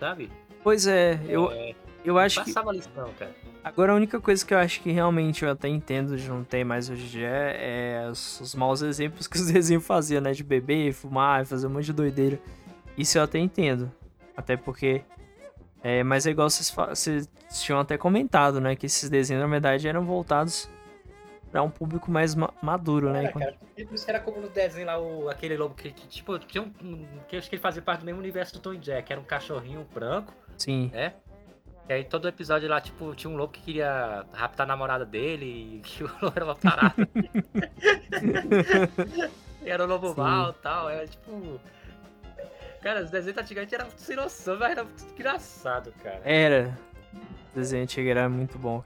sabe? 0.00 0.28
Pois 0.62 0.84
é, 0.86 1.20
eu, 1.28 1.52
É, 1.52 1.72
eu 2.04 2.18
acho 2.18 2.42
que. 2.42 2.52
passava 2.52 2.72
lição, 2.72 3.08
cara. 3.16 3.32
Agora 3.62 3.92
a 3.92 3.94
única 3.94 4.20
coisa 4.20 4.44
que 4.44 4.52
eu 4.52 4.58
acho 4.58 4.80
que 4.80 4.90
realmente 4.90 5.44
eu 5.44 5.50
até 5.50 5.68
entendo 5.68 6.16
de 6.16 6.28
não 6.28 6.42
ter 6.42 6.64
mais 6.64 6.90
hoje 6.90 7.04
em 7.04 7.08
dia 7.08 7.28
é, 7.28 8.08
os, 8.10 8.40
os 8.40 8.54
maus 8.56 8.82
exemplos 8.82 9.26
que 9.28 9.36
os 9.36 9.46
desenhos 9.46 9.86
faziam, 9.86 10.20
né? 10.20 10.32
De 10.32 10.42
beber, 10.42 10.92
fumar, 10.92 11.46
fazer 11.46 11.68
um 11.68 11.70
monte 11.70 11.86
de 11.86 11.92
doideira. 11.92 12.40
Isso 12.98 13.18
eu 13.18 13.22
até 13.22 13.38
entendo. 13.38 13.90
Até 14.36 14.56
porque. 14.56 15.02
É, 15.82 16.02
mas 16.02 16.26
é 16.26 16.30
igual 16.30 16.50
vocês, 16.50 16.68
vocês 16.70 17.28
tinham 17.62 17.78
até 17.78 17.96
comentado, 17.96 18.60
né? 18.60 18.74
Que 18.74 18.86
esses 18.86 19.08
desenhos, 19.08 19.42
na 19.42 19.48
verdade, 19.48 19.86
eram 19.86 20.04
voltados 20.04 20.68
pra 21.56 21.62
um 21.62 21.70
público 21.70 22.10
mais 22.10 22.34
ma- 22.34 22.52
maduro, 22.60 23.10
né? 23.10 23.20
Era, 23.20 23.28
Enquanto- 23.30 23.44
cara, 23.44 23.56
por 23.86 23.94
isso 23.94 24.04
que 24.04 24.10
era 24.10 24.20
como 24.20 24.40
no 24.42 24.48
desenho 24.50 24.86
lá, 24.86 24.98
o, 25.00 25.30
aquele 25.30 25.56
lobo 25.56 25.74
que, 25.74 25.90
que, 25.90 26.06
tipo, 26.06 26.38
tinha 26.38 26.62
um, 26.62 27.06
que 27.26 27.34
eu 27.34 27.38
acho 27.38 27.48
que 27.48 27.54
ele 27.56 27.62
fazia 27.62 27.80
parte 27.80 28.00
do 28.00 28.04
mesmo 28.06 28.20
universo 28.20 28.52
do 28.54 28.60
Tom 28.60 28.74
e 28.74 28.78
Jack, 28.78 29.10
era 29.10 29.18
um 29.18 29.24
cachorrinho 29.24 29.86
branco, 29.94 30.34
Sim. 30.58 30.90
né? 30.92 31.14
E 31.88 31.92
aí 31.94 32.04
todo 32.04 32.28
episódio 32.28 32.68
lá, 32.68 32.78
tipo, 32.78 33.14
tinha 33.14 33.30
um 33.30 33.36
lobo 33.36 33.52
que 33.54 33.62
queria 33.62 34.26
raptar 34.34 34.64
a 34.64 34.68
namorada 34.68 35.06
dele 35.06 35.76
e 35.76 35.80
que 35.86 36.04
o 36.04 36.10
lobo 36.20 36.32
era 36.36 36.44
uma 36.44 36.54
parada. 36.56 36.94
Era 39.64 39.84
o 39.84 39.86
lobo 39.86 40.08
Sim. 40.10 40.14
mal 40.20 40.50
e 40.50 40.54
tal, 40.62 40.90
era 40.90 41.06
tipo... 41.06 41.58
Cara, 42.82 43.02
os 43.02 43.10
desenhos 43.10 43.38
antigamente 43.38 43.74
eram 43.74 43.86
sem 43.96 44.14
noção, 44.14 44.58
mas 44.58 44.70
era 44.72 44.84
muito 44.84 45.04
engraçado, 45.12 45.92
cara. 46.04 46.20
Era. 46.22 46.78
O 47.52 47.56
desenho 47.58 47.82
antigo 47.82 48.08
era 48.08 48.28
muito 48.28 48.58
bom. 48.58 48.84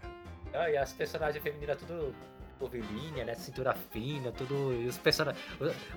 cara. 0.52 0.64
Ah, 0.64 0.70
e 0.70 0.76
as 0.76 0.92
personagens 0.92 1.42
femininas 1.42 1.76
tudo 1.78 2.14
ovelhinha, 2.60 3.24
né? 3.24 3.34
Cintura 3.34 3.74
fina, 3.90 4.30
tudo. 4.32 4.72
E 4.72 4.86
os 4.86 4.98
personagens. 4.98 5.42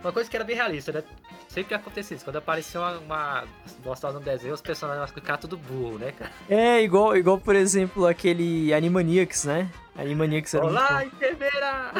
Uma 0.01 0.11
coisa 0.11 0.29
que 0.29 0.35
era 0.35 0.45
bem 0.45 0.55
realista, 0.55 0.91
né? 0.91 1.03
Sempre 1.47 1.75
acontecia 1.75 2.15
isso. 2.15 2.25
Quando 2.25 2.37
aparecia 2.37 2.79
uma, 2.79 2.97
uma 2.99 3.43
gostosa 3.83 4.19
no 4.19 4.25
desenho, 4.25 4.53
os 4.53 4.61
personagens 4.61 5.11
ficavam 5.11 5.41
tudo 5.41 5.57
burro, 5.57 5.97
né, 5.97 6.11
cara? 6.11 6.31
É, 6.49 6.81
igual, 6.81 7.15
igual, 7.15 7.37
por 7.39 7.55
exemplo, 7.55 8.07
aquele 8.07 8.73
Animaniacs, 8.73 9.45
né? 9.45 9.69
Animaniacs 9.95 10.53
era 10.53 10.63
muito 10.63 10.77
Olá, 10.77 10.99
bom. 10.99 11.07
enfermeira! 11.07 11.91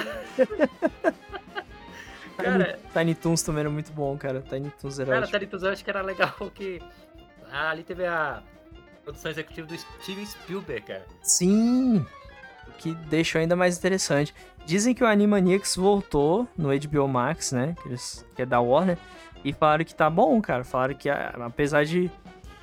cara, 2.37 2.79
Tiny 2.93 3.15
Toons 3.15 3.41
também 3.43 3.61
era 3.61 3.69
muito 3.69 3.91
bom, 3.91 4.17
cara. 4.17 4.41
Tiny 4.41 4.71
Toons 4.71 4.99
era 4.99 5.07
cara, 5.07 5.19
ótimo. 5.19 5.31
Taritus 5.31 5.63
eu 5.63 5.69
acho 5.71 5.83
que 5.83 5.89
era 5.89 6.01
legal 6.01 6.33
que. 6.53 6.81
ah, 7.51 7.69
ali 7.69 7.83
teve 7.83 8.05
a 8.05 8.41
produção 9.03 9.31
executiva 9.31 9.67
do 9.67 9.77
Steven 9.77 10.25
Spielberg, 10.25 10.87
cara. 10.87 11.05
Sim! 11.21 12.05
Que 12.77 12.93
deixou 12.93 13.39
ainda 13.39 13.55
mais 13.55 13.77
interessante. 13.77 14.33
Dizem 14.65 14.93
que 14.93 15.03
o 15.03 15.07
Animaniacs 15.07 15.75
voltou 15.75 16.47
no 16.57 16.69
HBO 16.69 17.07
Max, 17.07 17.51
né? 17.51 17.75
Que, 17.81 17.89
eles- 17.89 18.25
que 18.35 18.41
é 18.41 18.45
da 18.45 18.59
Warner. 18.59 18.97
E 19.43 19.51
falaram 19.53 19.83
que 19.85 19.93
tá 19.93 20.09
bom, 20.09 20.41
cara. 20.41 20.63
Falaram 20.63 20.93
que 20.95 21.09
a- 21.09 21.33
apesar 21.45 21.83
de 21.85 22.09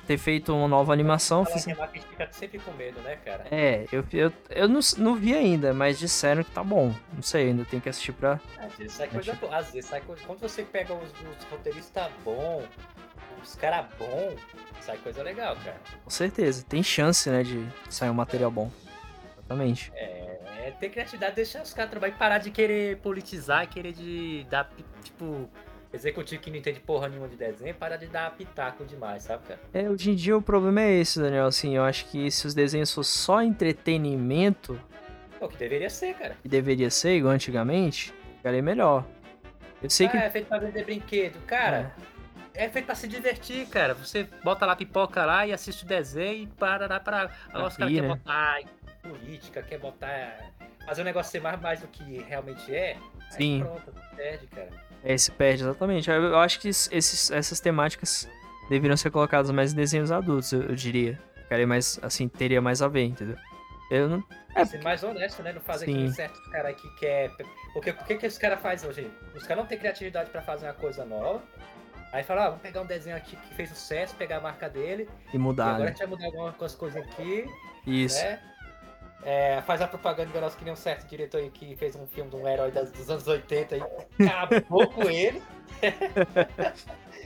ter 0.07 0.17
feito 0.17 0.53
uma 0.53 0.67
nova 0.67 0.91
animação. 0.91 1.45
Fiz- 1.45 1.63
que 1.65 1.71
a 1.71 1.75
gente 1.87 2.05
fica 2.07 2.27
sempre 2.31 2.59
com 2.59 2.71
medo, 2.71 2.99
né, 3.01 3.17
cara? 3.23 3.45
É, 3.51 3.85
eu, 3.91 4.03
eu, 4.11 4.33
eu 4.49 4.67
não, 4.67 4.79
não 4.97 5.15
vi 5.15 5.33
ainda, 5.35 5.73
mas 5.73 5.99
disseram 5.99 6.43
que 6.43 6.49
tá 6.51 6.63
bom. 6.63 6.93
Não 7.13 7.21
sei, 7.21 7.49
ainda 7.49 7.63
tem 7.65 7.79
que 7.79 7.87
assistir 7.87 8.11
pra. 8.13 8.39
Às 8.59 8.73
vezes 8.75 8.93
sai 8.93 9.07
coisa 9.07 9.33
boa. 9.35 9.55
Às 9.55 9.71
vezes 9.71 9.89
sai 9.89 10.01
coisa. 10.01 10.21
Quando 10.25 10.39
você 10.39 10.63
pega 10.63 10.93
os, 10.93 11.03
os 11.09 11.43
roteiristas 11.51 12.07
bons, 12.25 12.63
os 13.43 13.55
caras 13.55 13.85
bons, 13.97 14.39
sai 14.81 14.97
coisa 14.97 15.21
legal, 15.21 15.55
cara. 15.63 15.77
Com 16.03 16.09
certeza. 16.09 16.65
Tem 16.67 16.81
chance, 16.81 17.29
né, 17.29 17.43
de 17.43 17.63
sair 17.89 18.09
um 18.09 18.13
material 18.15 18.49
bom. 18.49 18.71
Exatamente. 19.51 19.91
É 19.95 20.31
ter 20.79 20.89
criatividade, 20.89 21.35
deixar 21.35 21.61
os 21.61 21.73
caras 21.73 21.91
trabalhar 21.91 22.13
e 22.13 22.17
parar 22.17 22.37
de 22.37 22.51
querer 22.51 22.97
politizar, 22.97 23.67
querer 23.67 23.93
de 23.93 24.45
dar, 24.49 24.69
tipo, 25.03 25.49
executivo 25.91 26.41
que 26.41 26.49
não 26.49 26.57
entende 26.57 26.79
porra 26.79 27.09
nenhuma 27.09 27.27
de 27.27 27.35
desenho, 27.35 27.73
parar 27.75 27.97
de 27.97 28.07
dar 28.07 28.31
pitaco 28.31 28.85
demais, 28.85 29.23
sabe, 29.23 29.43
cara? 29.47 29.59
É, 29.73 29.89
hoje 29.89 30.11
em 30.11 30.15
dia 30.15 30.37
o 30.37 30.41
problema 30.41 30.81
é 30.81 30.91
esse, 30.93 31.19
Daniel. 31.19 31.45
Assim, 31.45 31.75
eu 31.75 31.83
acho 31.83 32.05
que 32.05 32.29
se 32.31 32.47
os 32.47 32.53
desenhos 32.53 32.93
fossem 32.93 33.21
só 33.21 33.41
entretenimento, 33.41 34.79
É 35.39 35.45
o 35.45 35.49
que 35.49 35.57
deveria 35.57 35.89
ser, 35.89 36.13
cara. 36.15 36.35
que 36.41 36.47
deveria 36.47 36.89
ser, 36.89 37.17
igual 37.17 37.33
antigamente, 37.33 38.13
ficaria 38.37 38.61
melhor. 38.61 39.05
Eu 39.81 39.89
sei 39.89 40.07
que. 40.07 40.15
Ah, 40.15 40.25
é 40.25 40.29
feito 40.29 40.47
pra 40.47 40.59
vender 40.59 40.85
brinquedo. 40.85 41.39
Cara, 41.47 41.91
é. 42.53 42.69
feito 42.69 42.85
pra 42.85 42.93
se 42.93 43.07
divertir, 43.07 43.65
cara. 43.67 43.95
Você 43.95 44.27
bota 44.43 44.63
lá 44.65 44.75
pipoca 44.75 45.25
lá 45.25 45.47
e 45.47 45.51
assiste 45.51 45.83
o 45.83 45.87
desenho 45.87 46.43
e 46.43 46.47
para 46.47 46.85
lá 46.87 46.99
pra. 46.99 47.31
Agora 47.49 47.67
os 47.67 47.77
caras 47.77 47.93
querem 47.93 48.01
né? 48.09 48.15
botar 48.15 48.61
política, 49.01 49.61
quer 49.61 49.77
botar 49.79 50.37
fazer 50.85 51.01
o 51.01 51.05
negócio 51.05 51.31
ser 51.31 51.41
mais, 51.41 51.59
mais 51.59 51.79
do 51.79 51.87
que 51.87 52.19
realmente 52.27 52.73
é, 52.73 52.97
Sim. 53.29 53.61
aí 53.61 53.67
pronto, 53.67 53.93
perde, 54.15 54.47
cara. 54.47 54.69
É, 55.03 55.17
se 55.17 55.31
perde, 55.31 55.63
exatamente. 55.63 56.09
Eu, 56.09 56.37
acho 56.37 56.59
que 56.59 56.69
esses, 56.69 57.31
essas 57.31 57.59
temáticas 57.59 58.27
deveriam 58.69 58.97
ser 58.97 59.11
colocadas 59.11 59.49
mais 59.51 59.73
em 59.73 59.75
desenhos 59.75 60.11
adultos, 60.11 60.51
eu, 60.51 60.63
eu 60.63 60.75
diria. 60.75 61.19
Ficaria 61.43 61.67
mais, 61.67 61.99
assim, 62.01 62.27
teria 62.27 62.61
mais 62.61 62.81
a 62.81 62.87
ver, 62.87 63.03
entendeu? 63.03 63.35
Eu 63.89 64.07
não... 64.07 64.23
É, 64.55 64.63
Ser 64.63 64.81
mais 64.81 65.03
honesto, 65.03 65.43
né? 65.43 65.51
Não 65.51 65.61
fazer 65.61 65.85
Sim. 65.85 65.93
aquele 65.93 66.11
certo 66.13 66.41
cara 66.49 66.73
que 66.73 66.95
quer. 66.95 67.29
Porque 67.73 67.89
o 67.89 67.93
que, 67.93 68.15
que 68.15 68.27
os 68.27 68.37
caras 68.37 68.61
fazem 68.61 68.89
hoje? 68.89 69.11
Os 69.35 69.43
caras 69.43 69.63
não 69.63 69.65
têm 69.65 69.77
criatividade 69.77 70.29
pra 70.29 70.41
fazer 70.41 70.67
uma 70.67 70.73
coisa 70.73 71.03
nova. 71.03 71.41
Aí 72.13 72.23
fala, 72.23 72.45
ah, 72.45 72.49
vamos 72.49 72.61
pegar 72.61 72.81
um 72.81 72.85
desenho 72.85 73.15
aqui 73.15 73.35
que 73.35 73.53
fez 73.53 73.69
sucesso, 73.69 74.15
pegar 74.15 74.37
a 74.37 74.41
marca 74.41 74.69
dele. 74.69 75.09
e 75.33 75.35
e 75.35 75.39
mudar, 75.39 75.75
agora 75.75 75.83
a 75.83 75.85
né? 75.85 75.91
gente 75.91 75.99
vai 75.99 76.07
mudar 76.07 76.25
algumas 76.25 76.75
coisas 76.75 77.01
aqui, 77.01 77.45
Isso. 77.87 78.21
né? 78.21 78.39
É, 79.23 79.61
faz 79.61 79.81
a 79.81 79.87
propaganda 79.87 80.29
enganosa 80.29 80.57
que 80.57 80.63
nem 80.63 80.73
um 80.73 80.75
certo 80.75 81.07
diretor 81.07 81.37
aí 81.39 81.49
que 81.49 81.75
fez 81.75 81.95
um 81.95 82.07
filme 82.07 82.29
de 82.29 82.35
um 82.35 82.47
herói 82.47 82.71
das- 82.71 82.91
dos 82.91 83.09
anos 83.09 83.27
80 83.27 83.77
e 83.77 83.81
acabou 84.27 84.87
com 84.89 85.03
ele. 85.03 85.41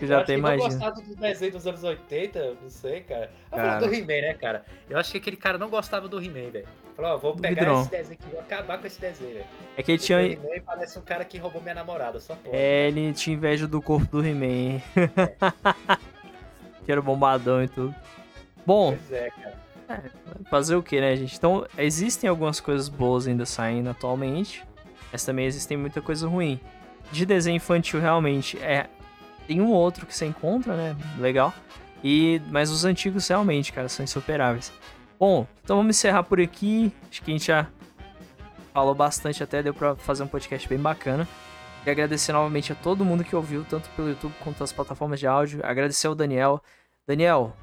Eu 0.01 0.07
já 0.09 0.23
tem 0.25 0.35
mais. 0.37 0.59
não 0.59 0.67
né? 0.67 0.73
gostava 0.75 1.01
do 1.01 1.15
desenho 1.15 1.51
dos 1.53 1.65
anos 1.65 1.81
80, 1.83 2.55
não 2.61 2.69
sei, 2.69 2.99
cara. 3.01 3.31
Eu 3.49 3.57
Cara. 3.57 3.79
do 3.87 3.93
He-Man, 3.93 4.07
né, 4.27 4.33
cara? 4.33 4.65
Eu 4.89 4.97
acho 4.99 5.09
que 5.11 5.17
aquele 5.19 5.37
cara 5.37 5.57
não 5.57 5.69
gostava 5.69 6.05
do 6.09 6.21
He-Man, 6.21 6.49
velho. 6.51 6.67
Falou, 6.97 7.11
ó, 7.11 7.17
vou 7.17 7.33
Do 7.33 7.41
pegar 7.41 7.73
esse 7.81 7.89
desenho 7.91 8.19
aqui, 8.21 8.29
vou 8.29 8.39
acabar 8.41 8.77
com 8.77 8.87
esse 8.87 8.99
desenho, 8.99 9.35
velho. 9.35 9.45
É 9.77 9.81
que 9.83 9.91
ele 9.93 9.99
tinha, 9.99 10.17
o 10.17 10.21
He-Man 10.21 10.61
parece 10.65 10.99
um 10.99 11.01
cara 11.01 11.23
que 11.23 11.37
roubou 11.37 11.61
minha 11.61 11.75
namorada, 11.75 12.19
só 12.19 12.35
pode. 12.35 12.53
é, 12.55 12.87
ele 12.89 13.13
tinha 13.13 13.37
inveja 13.37 13.67
do 13.67 13.81
corpo 13.81 14.05
do 14.21 14.25
He-Man. 14.25 14.81
que 16.85 16.91
era 16.91 17.01
bombadão 17.01 17.63
e 17.63 17.67
tudo. 17.69 17.95
Bom, 18.65 18.97
Pois 18.97 19.11
é, 19.13 19.29
cara. 19.29 19.64
Fazer 20.49 20.75
o 20.75 20.83
que, 20.83 20.99
né, 20.99 21.15
gente? 21.15 21.35
Então, 21.37 21.65
existem 21.77 22.29
algumas 22.29 22.59
coisas 22.59 22.89
boas 22.89 23.27
ainda 23.27 23.45
saindo 23.45 23.89
atualmente, 23.89 24.63
mas 25.11 25.23
também 25.23 25.45
existem 25.45 25.77
muita 25.77 26.01
coisa 26.01 26.27
ruim. 26.27 26.59
De 27.11 27.25
desenho 27.25 27.57
infantil, 27.57 27.99
realmente, 27.99 28.57
é 28.59 28.87
tem 29.47 29.61
um 29.61 29.71
outro 29.71 30.05
que 30.05 30.15
você 30.15 30.25
encontra, 30.25 30.75
né? 30.75 30.95
Legal. 31.19 31.53
E 32.03 32.41
mas 32.49 32.71
os 32.71 32.83
antigos 32.83 33.27
realmente, 33.27 33.71
cara, 33.71 33.87
são 33.87 34.03
insuperáveis. 34.03 34.71
Bom, 35.19 35.47
então 35.63 35.77
vamos 35.77 35.95
encerrar 35.95 36.23
por 36.23 36.41
aqui. 36.41 36.91
Acho 37.09 37.21
que 37.21 37.31
a 37.31 37.33
gente 37.33 37.47
já 37.47 37.67
falou 38.73 38.93
bastante 38.93 39.41
até, 39.41 39.63
deu 39.63 39.73
pra 39.73 39.95
fazer 39.95 40.23
um 40.23 40.27
podcast 40.27 40.67
bem 40.67 40.79
bacana. 40.79 41.27
E 41.85 41.89
agradecer 41.89 42.33
novamente 42.33 42.71
a 42.71 42.75
todo 42.75 43.05
mundo 43.05 43.23
que 43.23 43.35
ouviu, 43.35 43.63
tanto 43.63 43.87
pelo 43.91 44.09
YouTube 44.09 44.33
quanto 44.43 44.63
as 44.63 44.71
plataformas 44.71 45.19
de 45.19 45.27
áudio. 45.27 45.61
Agradecer 45.63 46.07
ao 46.07 46.15
Daniel. 46.15 46.61
Daniel, 47.07 47.55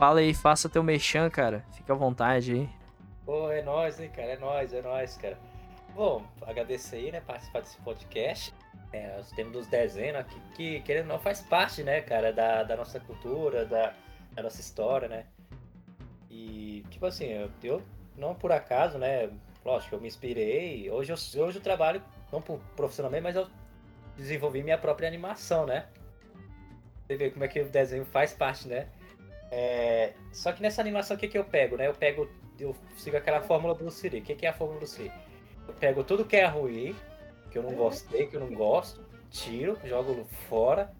Fala 0.00 0.20
aí, 0.20 0.32
faça 0.32 0.66
teu 0.66 0.82
mexão, 0.82 1.28
cara. 1.28 1.62
Fica 1.74 1.92
à 1.92 1.96
vontade 1.96 2.54
aí. 2.54 2.70
Pô, 3.26 3.50
é 3.50 3.60
nóis, 3.60 4.00
hein, 4.00 4.08
cara? 4.08 4.28
É 4.28 4.38
nóis, 4.38 4.72
é 4.72 4.80
nóis, 4.80 5.14
cara. 5.18 5.38
Bom, 5.94 6.24
agradecer 6.40 6.96
aí, 6.96 7.12
né, 7.12 7.20
participar 7.20 7.60
desse 7.60 7.76
podcast. 7.82 8.54
É, 8.94 9.18
os 9.20 9.30
temas 9.32 9.52
dos 9.52 9.66
desenhos 9.66 10.16
aqui, 10.16 10.40
que, 10.56 10.80
querendo 10.80 11.02
ou 11.02 11.12
não, 11.12 11.20
faz 11.20 11.42
parte, 11.42 11.82
né, 11.82 12.00
cara, 12.00 12.32
da, 12.32 12.62
da 12.62 12.78
nossa 12.78 12.98
cultura, 12.98 13.66
da, 13.66 13.92
da 14.32 14.42
nossa 14.42 14.58
história, 14.58 15.06
né? 15.06 15.26
E, 16.30 16.82
tipo 16.88 17.04
assim, 17.04 17.26
eu, 17.26 17.50
eu 17.62 17.82
não 18.16 18.34
por 18.34 18.52
acaso, 18.52 18.96
né, 18.96 19.28
lógico, 19.62 19.96
eu 19.96 20.00
me 20.00 20.08
inspirei. 20.08 20.90
Hoje 20.90 21.12
eu, 21.12 21.44
hoje 21.44 21.58
eu 21.58 21.62
trabalho, 21.62 22.02
não 22.32 22.40
por- 22.40 22.58
profissionalmente, 22.74 23.22
mas 23.22 23.36
eu 23.36 23.46
desenvolvi 24.16 24.62
minha 24.62 24.78
própria 24.78 25.06
animação, 25.06 25.66
né? 25.66 25.88
Você 27.06 27.18
vê 27.18 27.30
como 27.30 27.44
é 27.44 27.48
que 27.48 27.60
o 27.60 27.68
desenho 27.68 28.06
faz 28.06 28.32
parte, 28.32 28.66
né? 28.66 28.88
É, 29.50 30.14
só 30.32 30.52
que 30.52 30.62
nessa 30.62 30.80
animação, 30.80 31.16
o 31.16 31.18
que, 31.18 31.28
que 31.28 31.36
eu 31.36 31.44
pego, 31.44 31.76
né? 31.76 31.88
Eu 31.88 31.94
pego, 31.94 32.28
eu 32.58 32.74
sigo 32.96 33.16
aquela 33.16 33.40
fórmula 33.40 33.74
Bruce 33.74 34.08
Lee. 34.08 34.20
O 34.20 34.24
que, 34.24 34.34
que 34.34 34.46
é 34.46 34.50
a 34.50 34.52
fórmula 34.52 34.78
Bruce 34.78 35.02
Lee? 35.02 35.12
Eu 35.66 35.74
pego 35.74 36.04
tudo 36.04 36.24
que 36.24 36.36
é 36.36 36.46
ruim, 36.46 36.94
que 37.50 37.58
eu 37.58 37.62
não 37.62 37.74
gostei, 37.74 38.26
que 38.26 38.36
eu 38.36 38.40
não 38.40 38.52
gosto, 38.52 39.04
tiro, 39.30 39.78
jogo 39.84 40.24
fora, 40.48 40.92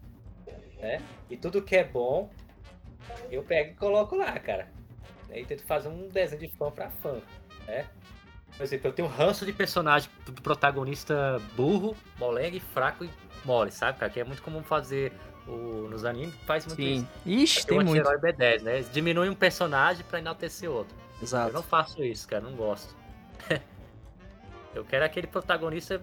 né? 0.79 1.01
E 1.29 1.37
tudo 1.37 1.63
que 1.63 1.77
é 1.77 1.85
bom, 1.85 2.31
eu 3.31 3.43
pego 3.43 3.73
e 3.73 3.75
coloco 3.75 4.17
lá, 4.17 4.39
cara. 4.39 4.69
Aí 5.31 5.45
tento 5.45 5.65
fazer 5.65 5.89
um 5.89 6.09
desenho 6.09 6.41
de 6.41 6.49
fã 6.49 6.71
pra 6.71 6.91
fã, 6.91 7.21
né? 7.67 7.87
Por 8.57 8.65
exemplo, 8.65 8.89
eu 8.89 8.93
tenho 8.93 9.09
um 9.09 9.11
ranço 9.11 9.47
de 9.47 9.53
personagem 9.53 10.11
do 10.27 10.33
protagonista 10.33 11.41
burro, 11.55 11.97
moleque, 12.19 12.59
fraco 12.59 13.05
e 13.05 13.11
mole, 13.45 13.71
sabe, 13.71 13.99
cara? 13.99 14.11
Que 14.11 14.21
é 14.21 14.25
muito 14.25 14.43
comum 14.43 14.63
fazer 14.63 15.13
o, 15.51 15.89
nos 15.91 16.05
animes, 16.05 16.35
faz 16.47 16.67
muito 16.67 16.81
isso. 16.81 17.01
Sim. 17.03 17.09
Ixi, 17.27 17.67
Tem 17.67 17.67
tem 17.67 17.79
um 17.79 17.85
muito. 17.91 18.07
anti-herói 18.09 18.33
B10, 18.33 18.63
né? 18.63 18.75
Eles 18.77 18.93
diminuem 18.93 19.31
um 19.31 19.35
personagem 19.35 20.05
pra 20.09 20.19
enaltecer 20.19 20.71
outro. 20.71 20.95
Eu 20.97 21.17
não 21.17 21.23
Exato. 21.23 21.63
faço 21.63 22.03
isso, 22.05 22.27
cara, 22.29 22.43
não 22.43 22.53
gosto. 22.55 22.95
eu 24.75 24.85
quero 24.85 25.05
aquele 25.05 25.27
protagonista 25.27 26.01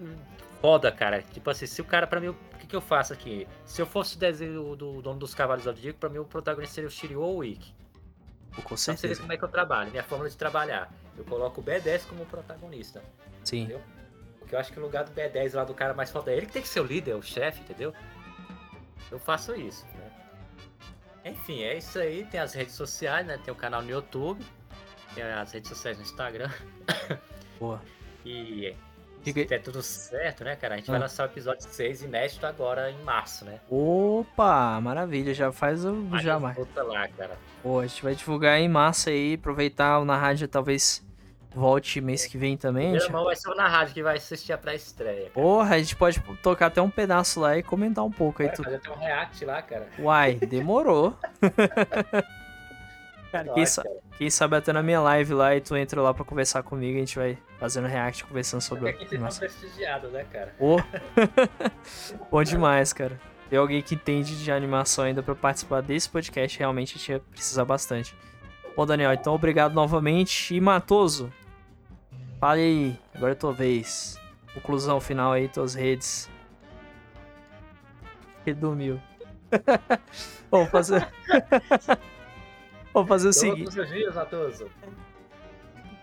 foda, 0.60 0.90
cara. 0.92 1.22
Tipo 1.22 1.50
assim, 1.50 1.66
se 1.66 1.80
o 1.80 1.84
cara, 1.84 2.06
pra 2.06 2.20
mim, 2.20 2.28
o 2.28 2.34
que, 2.58 2.66
que 2.66 2.76
eu 2.76 2.80
faço 2.80 3.12
aqui? 3.12 3.46
Se 3.64 3.80
eu 3.80 3.86
fosse 3.86 4.16
o 4.16 4.18
desenho 4.18 4.76
do 4.76 5.00
dono 5.02 5.18
dos 5.18 5.34
Cavalos 5.34 5.64
do 5.64 5.70
Zodíaco, 5.70 5.98
pra 5.98 6.08
mim 6.08 6.18
o 6.18 6.24
protagonista 6.24 6.74
seria 6.76 6.88
o 6.88 6.90
Shiryu 6.90 7.20
ou 7.20 7.38
o 7.38 7.44
Ikki. 7.44 7.74
Com 8.54 8.60
Então 8.62 8.76
você 8.76 8.92
vê 8.92 8.96
certeza. 8.98 9.20
como 9.20 9.32
é 9.32 9.36
que 9.36 9.44
eu 9.44 9.48
trabalho, 9.48 9.90
minha 9.90 10.02
forma 10.02 10.28
de 10.28 10.36
trabalhar. 10.36 10.92
Eu 11.16 11.24
coloco 11.24 11.60
o 11.60 11.64
B10 11.64 12.06
como 12.08 12.24
protagonista, 12.26 13.02
Sim. 13.44 13.62
entendeu? 13.62 13.80
Porque 14.40 14.54
eu 14.54 14.58
acho 14.58 14.72
que 14.72 14.78
o 14.80 14.82
lugar 14.82 15.04
do 15.04 15.12
B10 15.12 15.54
lá 15.54 15.64
do 15.64 15.74
cara 15.74 15.94
mais 15.94 16.10
foda 16.10 16.32
é 16.32 16.36
ele 16.36 16.46
que 16.46 16.52
tem 16.52 16.62
que 16.62 16.68
ser 16.68 16.80
o 16.80 16.84
líder, 16.84 17.14
o 17.14 17.22
chefe, 17.22 17.60
entendeu? 17.60 17.92
Eu 19.10 19.18
faço 19.18 19.54
isso, 19.54 19.84
né? 19.96 20.10
Enfim, 21.30 21.62
é 21.62 21.76
isso 21.76 21.98
aí. 21.98 22.24
Tem 22.30 22.40
as 22.40 22.54
redes 22.54 22.74
sociais, 22.74 23.26
né? 23.26 23.38
Tem 23.44 23.52
o 23.52 23.56
canal 23.56 23.82
no 23.82 23.90
YouTube, 23.90 24.44
tem 25.14 25.24
as 25.24 25.52
redes 25.52 25.68
sociais 25.68 25.96
no 25.98 26.02
Instagram. 26.04 26.50
Boa. 27.58 27.80
E 28.24 28.74
se 29.24 29.32
der 29.32 29.60
tudo 29.62 29.82
certo, 29.82 30.44
né, 30.44 30.56
cara? 30.56 30.74
A 30.74 30.78
gente 30.78 30.88
Ah. 30.90 30.92
vai 30.92 31.00
lançar 31.00 31.24
o 31.24 31.30
episódio 31.30 31.62
6 31.68 32.02
inédito 32.02 32.46
agora 32.46 32.90
em 32.90 33.02
março, 33.02 33.44
né? 33.44 33.60
Opa, 33.68 34.80
maravilha. 34.80 35.34
Já 35.34 35.50
faz 35.52 35.84
o. 35.84 36.16
Já 36.18 36.38
mais. 36.38 36.56
vou 36.56 36.66
tá 36.66 36.82
lá, 36.82 37.06
cara. 37.08 37.36
Pô, 37.62 37.80
a 37.80 37.86
gente 37.86 38.02
vai 38.02 38.14
divulgar 38.14 38.58
em 38.58 38.68
massa 38.68 39.10
aí. 39.10 39.34
Aproveitar 39.34 40.02
na 40.04 40.16
rádio, 40.16 40.46
talvez 40.48 41.04
volte 41.58 42.00
mês 42.00 42.24
que 42.26 42.38
vem 42.38 42.56
também. 42.56 42.92
Meu 42.92 43.02
irmão 43.02 43.24
vai 43.24 43.36
ser 43.36 43.50
o 43.50 43.54
na 43.54 43.68
rádio 43.68 43.94
que 43.94 44.02
vai 44.02 44.16
assistir 44.16 44.52
a 44.52 44.58
pré-estreia. 44.58 45.22
cara. 45.22 45.30
Porra, 45.34 45.74
a 45.74 45.78
gente 45.78 45.96
pode 45.96 46.20
tocar 46.42 46.66
até 46.66 46.80
um 46.80 46.88
pedaço 46.90 47.40
lá 47.40 47.56
e 47.58 47.62
comentar 47.62 48.04
um 48.04 48.10
pouco 48.12 48.40
aí. 48.42 48.48
Vai 48.48 48.56
Tu... 48.56 48.62
fazer 48.64 48.76
até 48.76 48.90
um 48.90 48.98
react 48.98 49.44
lá, 49.44 49.60
cara. 49.62 49.88
Uai, 49.98 50.34
demorou. 50.36 51.14
Cara, 53.30 53.52
quem, 53.52 53.66
sa- 53.66 53.84
quem 54.16 54.30
sabe 54.30 54.56
até 54.56 54.72
na 54.72 54.82
minha 54.82 55.00
live 55.02 55.34
lá 55.34 55.54
e 55.54 55.60
tu 55.60 55.76
entra 55.76 56.00
lá 56.00 56.14
pra 56.14 56.24
conversar 56.24 56.62
comigo, 56.62 56.96
a 56.96 57.00
gente 57.00 57.18
vai 57.18 57.36
fazendo 57.58 57.86
react, 57.86 58.24
conversando 58.24 58.62
sobre 58.62 58.90
Porque 58.90 59.04
aqui 59.04 59.10
vocês 59.10 59.20
nosso. 59.20 59.38
são 59.40 59.48
prestigiados, 59.48 60.10
né, 60.10 60.24
cara? 60.32 60.54
Ô. 60.58 60.78
Bom 62.30 62.42
demais, 62.42 62.92
cara. 62.94 63.20
Ter 63.50 63.56
alguém 63.56 63.82
que 63.82 63.94
entende 63.94 64.42
de 64.42 64.50
animação 64.50 65.04
ainda 65.04 65.22
pra 65.22 65.34
participar 65.34 65.82
desse 65.82 66.08
podcast, 66.08 66.58
realmente 66.58 66.94
a 66.94 66.98
gente 66.98 67.12
ia 67.12 67.20
precisar 67.20 67.66
bastante. 67.66 68.14
Bom, 68.74 68.86
Daniel, 68.86 69.12
então 69.12 69.34
obrigado 69.34 69.74
novamente. 69.74 70.54
E 70.54 70.60
Matoso, 70.60 71.30
fale 72.38 72.60
aí, 72.60 72.98
agora 73.14 73.32
é 73.32 73.34
tua 73.34 73.52
vez. 73.52 74.18
Conclusão 74.54 75.00
final 75.00 75.32
aí, 75.32 75.48
tuas 75.48 75.74
redes. 75.74 76.28
Redumiu. 78.44 79.00
Vamos 80.50 80.70
fazer. 80.70 81.06
Vamos 82.92 83.08
fazer 83.08 83.28
o 83.28 83.32
seguinte. 83.32 83.64
Todos 83.64 83.76
os 83.76 83.88
dias, 83.88 84.14
Matoso. 84.14 84.66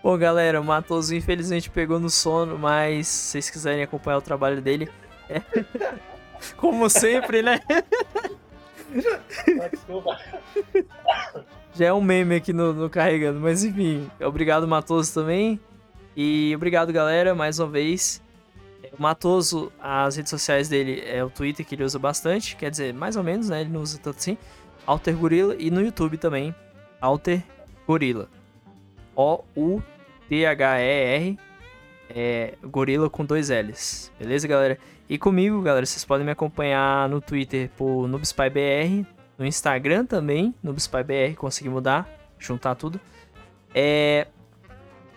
Bom, 0.02 0.16
galera, 0.16 0.60
o 0.60 0.64
Matoso 0.64 1.14
infelizmente 1.14 1.68
pegou 1.68 1.98
no 1.98 2.08
sono, 2.08 2.56
mas 2.58 3.08
se 3.08 3.30
vocês 3.32 3.50
quiserem 3.50 3.82
acompanhar 3.82 4.18
o 4.18 4.22
trabalho 4.22 4.62
dele, 4.62 4.88
é... 5.28 5.42
como 6.56 6.88
sempre, 6.88 7.42
né? 7.42 7.60
Desculpa. 9.70 10.16
Já 11.74 11.86
é 11.86 11.92
um 11.92 12.00
meme 12.00 12.36
aqui 12.36 12.52
no, 12.52 12.72
no 12.72 12.88
Carregando, 12.88 13.40
mas 13.40 13.64
enfim, 13.64 14.08
obrigado 14.20 14.66
Matoso 14.66 15.12
também. 15.12 15.60
E 16.16 16.52
obrigado, 16.56 16.90
galera, 16.94 17.34
mais 17.34 17.58
uma 17.58 17.68
vez. 17.68 18.22
O 18.98 19.02
Matoso, 19.02 19.70
as 19.78 20.16
redes 20.16 20.30
sociais 20.30 20.66
dele 20.66 21.02
é 21.04 21.22
o 21.22 21.28
Twitter 21.28 21.66
que 21.66 21.74
ele 21.74 21.84
usa 21.84 21.98
bastante, 21.98 22.56
quer 22.56 22.70
dizer, 22.70 22.94
mais 22.94 23.16
ou 23.16 23.22
menos, 23.22 23.50
né? 23.50 23.60
Ele 23.60 23.68
não 23.68 23.82
usa 23.82 23.98
tanto 23.98 24.16
assim. 24.16 24.38
Alter 24.86 25.14
Gorilla 25.14 25.54
e 25.58 25.70
no 25.70 25.82
YouTube 25.82 26.16
também, 26.16 26.54
Alter 27.02 27.42
Gorilla. 27.86 28.30
O-U-T-H-E-R, 29.14 29.78
é, 32.08 32.54
Gorila 32.62 33.10
com 33.10 33.22
dois 33.26 33.50
L's. 33.50 34.10
Beleza, 34.18 34.48
galera? 34.48 34.78
E 35.08 35.18
comigo, 35.18 35.60
galera, 35.60 35.84
vocês 35.84 36.02
podem 36.02 36.24
me 36.24 36.32
acompanhar 36.32 37.10
no 37.10 37.20
Twitter 37.20 37.68
por 37.76 38.08
NoobSpyBR, 38.08 39.04
no 39.36 39.44
Instagram 39.44 40.06
também, 40.06 40.54
NoobSpyBR, 40.62 41.34
consegui 41.36 41.68
mudar, 41.68 42.08
juntar 42.38 42.74
tudo. 42.74 42.98
É, 43.74 44.28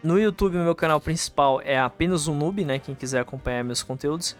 no 0.03 0.19
YouTube, 0.19 0.57
meu 0.57 0.75
canal 0.75 0.99
principal 0.99 1.61
é 1.63 1.79
apenas 1.79 2.27
um 2.27 2.35
noob, 2.35 2.63
né? 2.63 2.79
Quem 2.79 2.95
quiser 2.95 3.19
acompanhar 3.19 3.63
meus 3.63 3.83
conteúdos. 3.83 4.35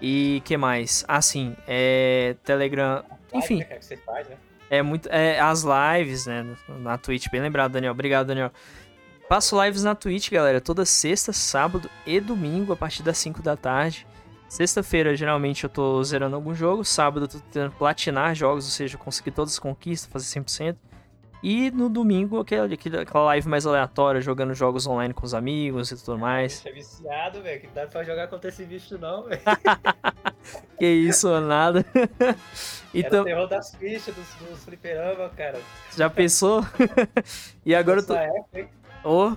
E 0.00 0.42
que 0.44 0.56
mais? 0.56 1.04
Ah, 1.06 1.22
sim, 1.22 1.56
é 1.66 2.34
Telegram. 2.44 3.04
Enfim, 3.32 3.58
Live, 3.58 3.70
né, 3.70 3.76
que 3.78 3.84
você 3.84 3.96
faz, 3.96 4.28
né? 4.28 4.36
é 4.68 4.82
muito. 4.82 5.08
É, 5.10 5.38
as 5.38 5.62
lives, 5.64 6.26
né? 6.26 6.56
Na 6.80 6.98
Twitch, 6.98 7.28
bem 7.30 7.40
lembrado, 7.40 7.72
Daniel. 7.72 7.92
Obrigado, 7.92 8.26
Daniel. 8.26 8.50
Passo 9.28 9.62
lives 9.62 9.82
na 9.82 9.94
Twitch, 9.94 10.30
galera, 10.30 10.60
toda 10.60 10.84
sexta, 10.84 11.32
sábado 11.32 11.88
e 12.04 12.20
domingo, 12.20 12.72
a 12.72 12.76
partir 12.76 13.02
das 13.02 13.16
5 13.18 13.42
da 13.42 13.56
tarde. 13.56 14.06
Sexta-feira, 14.48 15.16
geralmente, 15.16 15.64
eu 15.64 15.70
tô 15.70 16.02
zerando 16.04 16.36
algum 16.36 16.54
jogo. 16.54 16.84
Sábado, 16.84 17.24
eu 17.24 17.28
tô 17.28 17.38
tentando 17.38 17.72
platinar 17.72 18.34
jogos, 18.34 18.66
ou 18.66 18.70
seja, 18.70 18.98
conseguir 18.98 19.30
todas 19.30 19.52
as 19.52 19.58
conquistas, 19.58 20.12
fazer 20.12 20.40
100%. 20.40 20.76
E 21.42 21.70
no 21.72 21.88
domingo, 21.88 22.38
aquela, 22.38 22.68
aquela 23.00 23.24
live 23.24 23.48
mais 23.48 23.66
aleatória, 23.66 24.20
jogando 24.20 24.54
jogos 24.54 24.86
online 24.86 25.12
com 25.12 25.26
os 25.26 25.34
amigos 25.34 25.90
e 25.90 25.96
tudo 25.96 26.16
mais. 26.16 26.58
Bicho 26.58 26.68
é 26.68 26.72
viciado, 26.72 27.42
velho. 27.42 27.60
Que 27.60 27.66
não 27.66 27.74
dá 27.74 27.86
pra 27.86 28.04
jogar 28.04 28.28
contra 28.28 28.48
esse 28.48 28.64
bicho, 28.64 28.96
não, 28.98 29.24
velho. 29.24 29.40
Que 30.78 30.86
isso, 30.86 31.28
nada. 31.40 31.84
Era 32.18 32.36
então, 32.92 33.22
o 33.22 33.24
terror 33.24 33.46
das 33.46 33.74
fichas 33.76 34.14
dos, 34.14 34.48
dos 34.48 34.64
fliperama, 34.64 35.28
cara. 35.30 35.60
já 35.96 36.10
pensou? 36.10 36.64
e 37.64 37.74
agora 37.74 38.00
eu 38.00 38.06
tô. 38.06 38.14
Época? 38.14 38.68
Ô, 39.04 39.36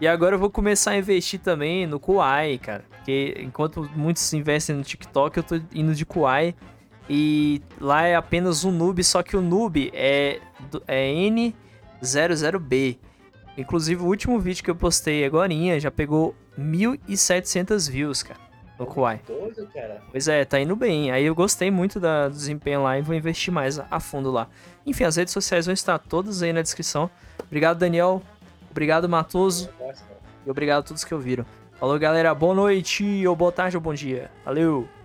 e 0.00 0.08
agora 0.08 0.34
eu 0.34 0.38
vou 0.38 0.50
começar 0.50 0.92
a 0.92 0.96
investir 0.96 1.38
também 1.38 1.86
no 1.86 2.00
Kuai, 2.00 2.58
cara. 2.58 2.84
Porque 2.90 3.36
enquanto 3.38 3.88
muitos 3.94 4.32
investem 4.32 4.74
no 4.74 4.82
TikTok, 4.82 5.36
eu 5.36 5.42
tô 5.42 5.60
indo 5.72 5.94
de 5.94 6.04
Kuai. 6.04 6.54
E 7.08 7.62
lá 7.80 8.02
é 8.02 8.14
apenas 8.14 8.64
um 8.64 8.70
noob, 8.70 9.02
só 9.02 9.22
que 9.22 9.36
o 9.36 9.40
noob 9.40 9.90
é, 9.94 10.40
é 10.86 11.12
N00B. 12.02 12.98
Inclusive, 13.56 14.02
o 14.02 14.06
último 14.06 14.38
vídeo 14.38 14.64
que 14.64 14.70
eu 14.70 14.76
postei 14.76 15.24
agora 15.24 15.52
já 15.78 15.90
pegou 15.90 16.34
1.700 16.58 17.90
views, 17.90 18.22
cara, 18.22 18.40
no 18.78 18.86
Kuai. 18.86 19.20
Pois 20.10 20.28
é, 20.28 20.44
tá 20.44 20.60
indo 20.60 20.74
bem. 20.76 21.10
Aí 21.10 21.24
eu 21.24 21.34
gostei 21.34 21.70
muito 21.70 21.98
da, 22.00 22.28
do 22.28 22.34
desempenho 22.34 22.82
lá 22.82 22.98
e 22.98 23.02
vou 23.02 23.14
investir 23.14 23.52
mais 23.52 23.78
a, 23.78 24.00
fundo 24.00 24.30
lá. 24.30 24.48
Enfim, 24.86 25.04
as 25.04 25.16
redes 25.16 25.32
sociais 25.32 25.66
vão 25.66 25.72
estar 25.72 25.98
todas 25.98 26.42
aí 26.42 26.52
na 26.52 26.62
descrição. 26.62 27.10
Obrigado, 27.46 27.78
Daniel. 27.78 28.22
Obrigado, 28.70 29.08
Matoso. 29.08 29.68
E 30.46 30.50
obrigado 30.50 30.80
a 30.80 30.82
todos 30.82 31.04
que 31.04 31.14
ouviram. 31.14 31.44
Falou, 31.78 31.98
galera. 31.98 32.34
Boa 32.34 32.54
noite, 32.54 33.26
ou 33.26 33.34
boa 33.34 33.52
tarde, 33.52 33.76
ou 33.76 33.82
bom 33.82 33.94
dia. 33.94 34.30
Valeu! 34.44 34.99